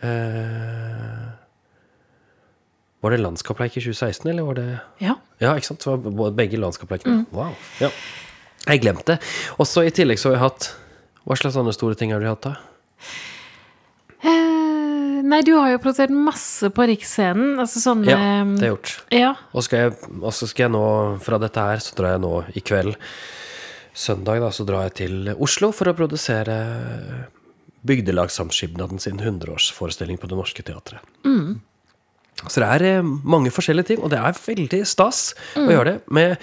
Eh, 0.00 1.28
var 3.02 3.14
det 3.14 3.20
landskapleik 3.22 3.76
i 3.78 3.82
2016, 3.82 4.26
eller 4.30 4.46
var 4.46 4.58
det 4.58 4.68
Ja. 5.02 5.14
Ja, 5.38 5.54
ikke 5.54 5.70
sant? 5.70 5.84
Det 5.86 6.14
var 6.18 6.34
begge 6.34 6.58
landskapleikene. 6.58 7.26
Wow. 7.30 7.54
Ja. 7.82 7.90
Jeg 8.66 8.82
glemte. 8.82 9.18
Og 9.58 9.68
så 9.70 9.84
i 9.86 9.94
tillegg 9.94 10.18
så 10.18 10.32
har 10.32 10.38
vi 10.38 10.44
hatt 10.48 10.70
Hva 11.28 11.36
slags 11.38 11.58
andre 11.60 11.74
store 11.76 11.94
ting 11.98 12.10
har 12.14 12.22
du 12.22 12.26
hatt, 12.26 12.46
da? 12.46 12.54
Nei, 15.28 15.42
du 15.44 15.52
har 15.58 15.72
jo 15.74 15.80
produsert 15.82 16.12
masse 16.14 16.70
på 16.72 16.86
Riksscenen. 16.88 17.58
Altså 17.60 17.82
sånne 17.82 18.08
Ja, 18.08 18.16
det 18.16 18.28
har 18.28 18.64
jeg 18.64 18.72
gjort. 18.72 18.92
Ja. 19.12 19.32
Og 19.52 19.66
skal 19.66 19.84
jeg, 19.84 20.12
og 20.22 20.32
så 20.32 20.48
skal 20.48 20.68
jeg 20.68 20.74
nå, 20.76 20.84
fra 21.24 21.40
dette 21.42 21.64
her, 21.70 21.82
så 21.84 21.98
drar 21.98 22.14
jeg 22.14 22.22
nå 22.24 22.32
i 22.56 22.62
kveld, 22.64 22.96
søndag, 23.98 24.40
da, 24.44 24.50
så 24.54 24.64
drar 24.68 24.88
jeg 24.88 24.96
til 25.02 25.32
Oslo 25.36 25.72
for 25.74 25.90
å 25.90 25.96
produsere 25.98 26.56
Bygdelagssamskipnaden 27.88 29.00
sin 29.02 29.20
100-årsforestilling 29.20 30.20
på 30.20 30.30
Det 30.30 30.38
Norske 30.38 30.64
Teatret. 30.66 31.04
Så 32.46 32.62
det 32.62 32.68
er 32.68 32.84
eh, 32.86 33.14
mange 33.26 33.50
forskjellige 33.54 33.92
ting, 33.92 34.04
og 34.04 34.12
det 34.12 34.20
er 34.22 34.36
veldig 34.38 34.84
stas 34.86 35.32
å 35.58 35.66
gjøre 35.66 35.90
det. 35.90 35.96
Med, 36.14 36.36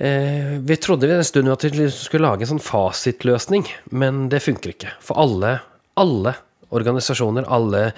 eh, 0.00 0.54
vi 0.64 0.78
trodde 0.80 1.10
en 1.12 1.26
stund 1.26 1.52
at 1.52 1.66
vi 1.68 1.90
skulle 1.92 2.30
lage 2.30 2.46
en 2.46 2.54
sånn 2.54 2.64
fasitløsning, 2.64 3.68
men 3.92 4.26
det 4.32 4.40
funker 4.44 4.72
ikke. 4.72 4.94
For 5.04 5.20
alle, 5.20 5.58
alle 6.00 6.34
organisasjoner, 6.72 7.48
alle 7.48 7.90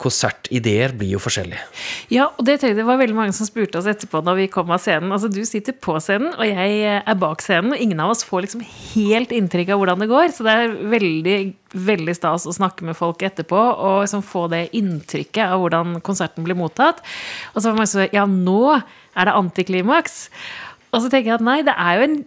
konsertideer 0.00 0.92
blir 0.98 1.14
jo 1.14 1.20
forskjellige. 1.22 1.62
Ja, 2.12 2.26
og 2.34 2.42
det, 2.46 2.58
det 2.64 2.84
var 2.86 2.98
veldig 2.98 3.16
mange 3.16 3.34
som 3.36 3.46
spurte 3.46 3.78
oss 3.78 3.88
etterpå 3.88 4.20
når 4.26 4.38
vi 4.40 4.48
kom 4.52 4.72
av 4.74 4.82
scenen. 4.82 5.12
Altså, 5.14 5.30
du 5.30 5.40
sitter 5.46 5.76
på 5.78 5.94
scenen, 6.02 6.32
og 6.34 6.48
jeg 6.48 6.80
eh, 6.82 6.98
er 6.98 7.20
bak 7.20 7.44
scenen, 7.44 7.72
og 7.76 7.82
ingen 7.82 8.02
av 8.02 8.12
oss 8.12 8.24
får 8.26 8.44
liksom 8.44 8.64
helt 8.66 9.34
inntrykk 9.34 9.70
av 9.74 9.80
hvordan 9.80 10.02
det 10.02 10.10
går. 10.10 10.34
Så 10.34 10.46
det 10.46 10.56
er 10.58 10.76
veldig, 10.96 11.38
veldig 11.92 12.16
stas 12.18 12.48
å 12.50 12.56
snakke 12.56 12.88
med 12.88 12.98
folk 12.98 13.22
etterpå 13.26 13.60
og 13.60 14.02
liksom 14.02 14.26
få 14.26 14.48
det 14.52 14.66
inntrykket 14.76 15.46
av 15.46 15.62
hvordan 15.62 15.98
konserten 16.06 16.46
blir 16.46 16.58
mottatt. 16.58 17.00
Og 17.54 17.60
så 17.60 17.70
var 17.70 17.80
mange 17.80 17.92
som 17.94 18.04
ja, 18.10 18.26
nå 18.28 18.60
er 18.74 19.30
det 19.30 19.38
antiklimaks. 19.38 20.24
Og 20.90 21.02
så 21.02 21.08
tenker 21.08 21.32
jeg 21.32 21.38
at 21.38 21.46
nei, 21.46 21.60
det 21.66 21.74
er 21.74 21.98
jo 21.98 22.08
en 22.10 22.22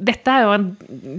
Dette 0.00 0.32
er 0.32 0.46
jo 0.46 0.52
en 0.54 0.70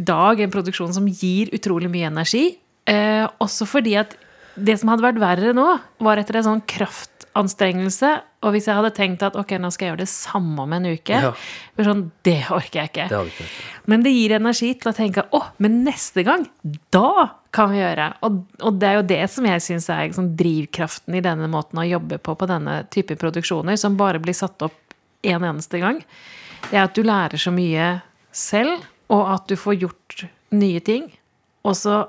dag, 0.01 0.39
en 0.41 0.49
produksjon 0.49 0.95
som 0.95 1.05
gir 1.05 1.51
utrolig 1.53 1.91
mye 1.93 2.07
energi. 2.09 2.55
Eh, 2.89 3.27
også 3.43 3.67
fordi 3.69 3.95
at 4.01 4.15
det 4.55 4.79
som 4.81 4.89
hadde 4.91 5.05
vært 5.05 5.19
verre 5.21 5.53
nå, 5.55 5.67
var 6.03 6.19
etter 6.19 6.39
en 6.41 6.43
sånn 6.49 6.63
kraftanstrengelse. 6.67 8.09
Og 8.43 8.55
hvis 8.55 8.65
jeg 8.67 8.75
hadde 8.75 8.91
tenkt 8.97 9.23
at 9.23 9.35
ok, 9.39 9.53
nå 9.61 9.69
skal 9.71 9.85
jeg 9.85 9.91
gjøre 9.93 10.01
det 10.03 10.09
samme 10.11 10.63
om 10.65 10.73
en 10.73 10.87
uke, 10.89 11.13
Ja. 11.21 11.31
sånn, 11.77 12.11
det 12.25 12.39
orker 12.51 12.81
jeg 12.81 12.89
ikke. 12.91 13.07
Det 13.09 13.21
ikke. 13.31 13.45
Men 13.87 14.03
det 14.03 14.11
gir 14.13 14.33
energi 14.35 14.73
til 14.81 14.91
å 14.91 14.95
tenke 14.97 15.23
å, 15.31 15.43
men 15.59 15.83
neste 15.85 16.23
gang, 16.25 16.47
da 16.91 17.29
kan 17.53 17.71
vi 17.71 17.77
gjøre. 17.79 18.13
Og, 18.23 18.41
og 18.61 18.79
det 18.79 18.87
er 18.89 18.95
jo 18.99 19.07
det 19.07 19.21
som 19.29 19.45
jeg 19.45 19.61
syns 19.61 19.89
er 19.89 20.07
liksom, 20.09 20.35
drivkraften 20.39 21.15
i 21.15 21.21
denne 21.23 21.47
måten 21.51 21.79
å 21.79 21.87
jobbe 21.87 22.17
på, 22.19 22.35
på 22.35 22.47
denne 22.49 22.81
type 22.91 23.15
produksjoner, 23.21 23.77
som 23.77 23.97
bare 23.99 24.19
blir 24.19 24.33
satt 24.35 24.61
opp 24.67 24.95
en 25.23 25.43
eneste 25.45 25.79
gang. 25.79 26.01
Det 26.69 26.77
er 26.77 26.83
at 26.87 26.95
du 26.97 27.03
lærer 27.03 27.37
så 27.37 27.51
mye 27.53 28.01
selv, 28.31 28.81
og 29.11 29.27
at 29.35 29.47
du 29.47 29.55
får 29.59 29.79
gjort 29.79 30.25
nye 30.55 30.79
ting. 30.79 31.11
Og 31.67 31.75
så 31.77 32.07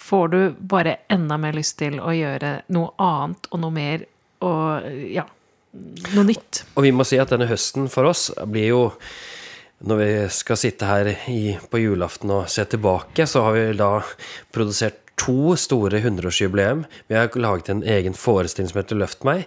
får 0.00 0.28
du 0.28 0.40
bare 0.58 0.96
enda 1.12 1.38
mer 1.40 1.56
lyst 1.56 1.78
til 1.80 2.00
å 2.00 2.12
gjøre 2.14 2.56
noe 2.74 2.92
annet 3.02 3.48
og 3.50 3.62
noe 3.62 3.74
mer 3.74 4.04
og 4.44 4.90
ja, 5.10 5.24
noe 6.14 6.26
nytt. 6.28 6.64
Og 6.74 6.86
vi 6.86 6.92
må 6.94 7.06
si 7.06 7.18
at 7.20 7.32
denne 7.32 7.48
høsten 7.50 7.88
for 7.92 8.10
oss 8.10 8.28
blir 8.46 8.68
jo 8.72 8.82
Når 9.84 9.98
vi 9.98 10.12
skal 10.32 10.56
sitte 10.56 10.86
her 10.86 11.08
i, 11.28 11.58
på 11.68 11.80
julaften 11.82 12.30
og 12.32 12.46
se 12.48 12.62
tilbake, 12.64 13.26
så 13.28 13.42
har 13.44 13.52
vi 13.52 13.64
da 13.76 13.98
produsert 14.54 15.02
to 15.20 15.56
store 15.60 15.98
100-årsjubileum. 15.98 16.84
Vi 17.10 17.18
har 17.18 17.28
laget 17.36 17.68
en 17.68 17.82
egen 17.82 18.14
forestilling 18.16 18.70
som 18.70 18.80
heter 18.80 18.96
Løft 18.96 19.26
meg. 19.26 19.44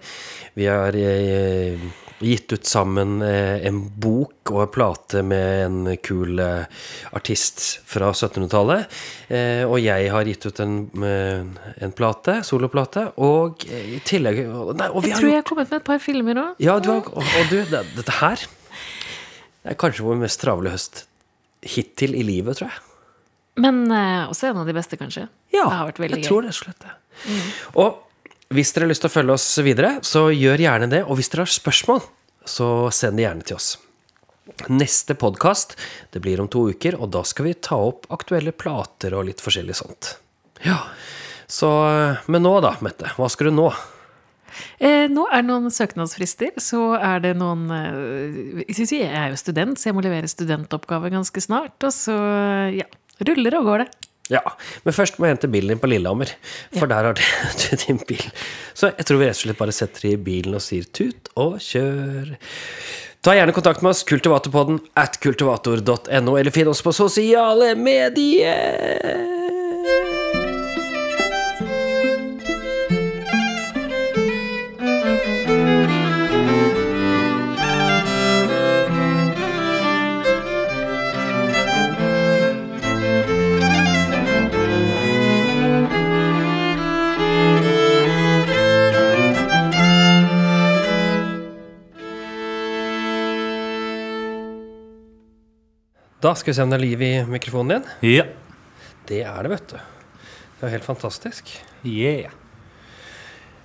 Vi 0.53 0.67
har 0.69 0.93
eh, 0.99 1.79
gitt 2.19 2.53
ut 2.53 2.65
sammen 2.65 3.21
eh, 3.21 3.65
en 3.67 3.81
bok 3.99 4.49
og 4.51 4.61
en 4.63 4.71
plate 4.73 5.21
med 5.25 5.65
en 5.65 5.97
kul 6.03 6.39
eh, 6.41 6.85
artist 7.17 7.61
fra 7.87 8.09
1700-tallet. 8.13 8.95
Eh, 9.29 9.63
og 9.67 9.77
jeg 9.83 10.09
har 10.13 10.29
gitt 10.29 10.47
ut 10.49 10.61
en, 10.63 10.77
en 11.05 11.93
plate, 11.97 12.39
soloplate, 12.47 13.07
og 13.21 13.65
i 13.69 13.99
tillegg 14.07 14.41
Nei, 14.47 14.89
og 14.89 15.03
vi 15.05 15.11
Jeg 15.11 15.17
har 15.17 15.21
tror 15.21 15.29
jeg 15.31 15.41
har 15.41 15.47
kommet 15.51 15.69
med 15.71 15.81
et 15.81 15.87
par 15.91 16.01
filmer 16.03 16.41
òg. 16.41 16.63
ja, 16.63 16.79
du 16.81 16.89
har, 16.95 17.05
og, 17.05 17.21
og 17.21 17.53
du, 17.53 17.59
det, 17.69 17.83
dette 17.97 18.17
her 18.21 18.47
det 19.67 19.73
er 19.73 19.79
kanskje 19.81 20.05
vår 20.07 20.19
mest 20.21 20.39
travle 20.39 20.71
høst 20.71 21.05
hittil 21.67 22.13
i 22.15 22.21
livet, 22.23 22.55
tror 22.59 22.69
jeg. 22.71 22.83
Men 23.59 23.81
også 24.29 24.51
en 24.51 24.61
av 24.61 24.69
de 24.69 24.75
beste, 24.77 24.95
kanskje. 25.01 25.25
Ja, 25.51 25.65
det 25.65 25.75
har 25.75 25.89
vært 25.89 25.99
veldig 25.99 26.19
jeg 26.21 26.23
gøy. 26.23 26.29
tror 26.29 26.45
det 26.45 26.53
slett 26.55 26.85
det. 26.85 26.93
Og 27.75 27.97
hvis 28.53 28.71
dere 28.73 28.85
har 28.85 28.93
lyst 28.93 29.03
til 29.03 29.09
å 29.09 29.15
følge 29.15 29.35
oss 29.35 29.47
videre, 29.65 29.97
så 30.07 30.27
gjør 30.31 30.63
gjerne 30.63 30.87
det. 30.91 31.03
Og 31.05 31.19
hvis 31.19 31.29
dere 31.33 31.43
har 31.43 31.51
spørsmål, 31.51 31.99
så 32.47 32.67
send 32.95 33.19
det 33.19 33.25
gjerne 33.27 33.47
til 33.47 33.57
oss. 33.59 33.73
Neste 34.71 35.17
podkast 35.19 35.75
det 36.13 36.21
blir 36.23 36.39
om 36.39 36.47
to 36.51 36.69
uker, 36.71 36.95
og 36.95 37.11
da 37.13 37.25
skal 37.27 37.49
vi 37.49 37.57
ta 37.59 37.77
opp 37.89 38.07
aktuelle 38.13 38.53
plater 38.55 39.17
og 39.17 39.27
litt 39.27 39.43
forskjellig 39.43 39.75
sånt. 39.77 40.15
Ja, 40.63 40.79
så 41.47 41.69
Men 42.27 42.43
nå 42.43 42.57
da, 42.63 42.73
Mette. 42.83 43.11
Hva 43.15 43.29
skal 43.31 43.51
du 43.51 43.59
nå? 43.59 43.67
Eh, 44.79 45.05
nå 45.11 45.27
er 45.27 45.43
det 45.43 45.49
noen 45.49 45.71
søknadsfrister. 45.71 46.55
Så 46.63 46.95
er 46.95 47.21
det 47.23 47.35
noen 47.37 47.67
eh, 47.71 48.63
Jeg 48.67 49.11
er 49.11 49.31
jo 49.31 49.39
student, 49.39 49.79
så 49.79 49.91
jeg 49.91 49.97
må 49.97 50.03
levere 50.05 50.31
studentoppgave 50.31 51.11
ganske 51.13 51.43
snart. 51.43 51.77
Og 51.83 51.93
så, 51.93 52.15
ja 52.73 52.87
Ruller 53.27 53.55
og 53.57 53.65
går 53.65 53.81
det. 53.81 53.87
Ja, 54.31 54.41
men 54.83 54.95
først 54.95 55.17
må 55.17 55.27
jeg 55.27 55.37
hente 55.37 55.49
bilen 55.51 55.71
din 55.71 55.79
på 55.81 55.87
Lillehammer, 55.87 56.33
for 56.75 56.89
der 56.91 57.09
har 57.09 57.15
du 57.61 57.83
din 57.85 58.01
bil. 58.09 58.25
Så 58.75 58.91
jeg 58.91 59.07
tror 59.07 59.21
vi 59.21 59.29
rett 59.29 59.39
og 59.39 59.43
slett 59.45 59.61
bare 59.61 59.75
setter 59.75 60.09
i 60.11 60.15
bilen 60.19 60.57
og 60.57 60.63
sier 60.65 60.87
tut 60.91 61.31
og 61.39 61.57
kjør. 61.63 62.35
Ta 63.23 63.33
gjerne 63.35 63.55
kontakt 63.55 63.81
med 63.83 63.91
oss, 63.95 64.03
kultivatorpodden 64.07 64.81
at 64.99 65.17
kultivator.no, 65.23 66.37
eller 66.37 66.53
finn 66.55 66.69
oss 66.71 66.83
på 66.85 66.95
sosiale 66.95 67.73
medier. 67.79 69.36
Da 96.17 96.31
skal 96.33 96.49
vi 96.49 96.55
se 96.57 96.63
om 96.65 96.71
det 96.71 96.79
er 96.79 96.81
liv 96.81 97.01
i 97.05 97.11
mikrofonen 97.29 97.75
din. 97.75 97.89
Ja. 98.15 98.23
Det 99.05 99.19
er 99.21 99.45
det, 99.45 99.51
vet 99.51 99.67
du. 99.69 99.75
Det 100.57 100.65
er 100.65 100.71
helt 100.73 100.87
fantastisk. 100.87 101.51
Yeah. 101.85 102.33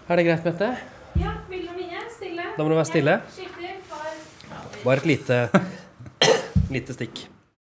Er 0.05 0.21
det 0.21 0.27
greit, 0.27 0.45
Mette? 0.45 0.69
Ja, 1.17 1.33
vil 1.49 1.65
du 1.65 1.73
mye? 1.79 2.05
Stille? 2.13 2.45
Da 2.53 2.61
må 2.61 2.69
du 2.69 2.77
være 2.77 2.91
stille. 2.91 3.17
Bare 4.85 5.01
et 5.01 5.09
lite, 5.09 5.39
lite 6.69 6.99
stikk. 6.99 7.25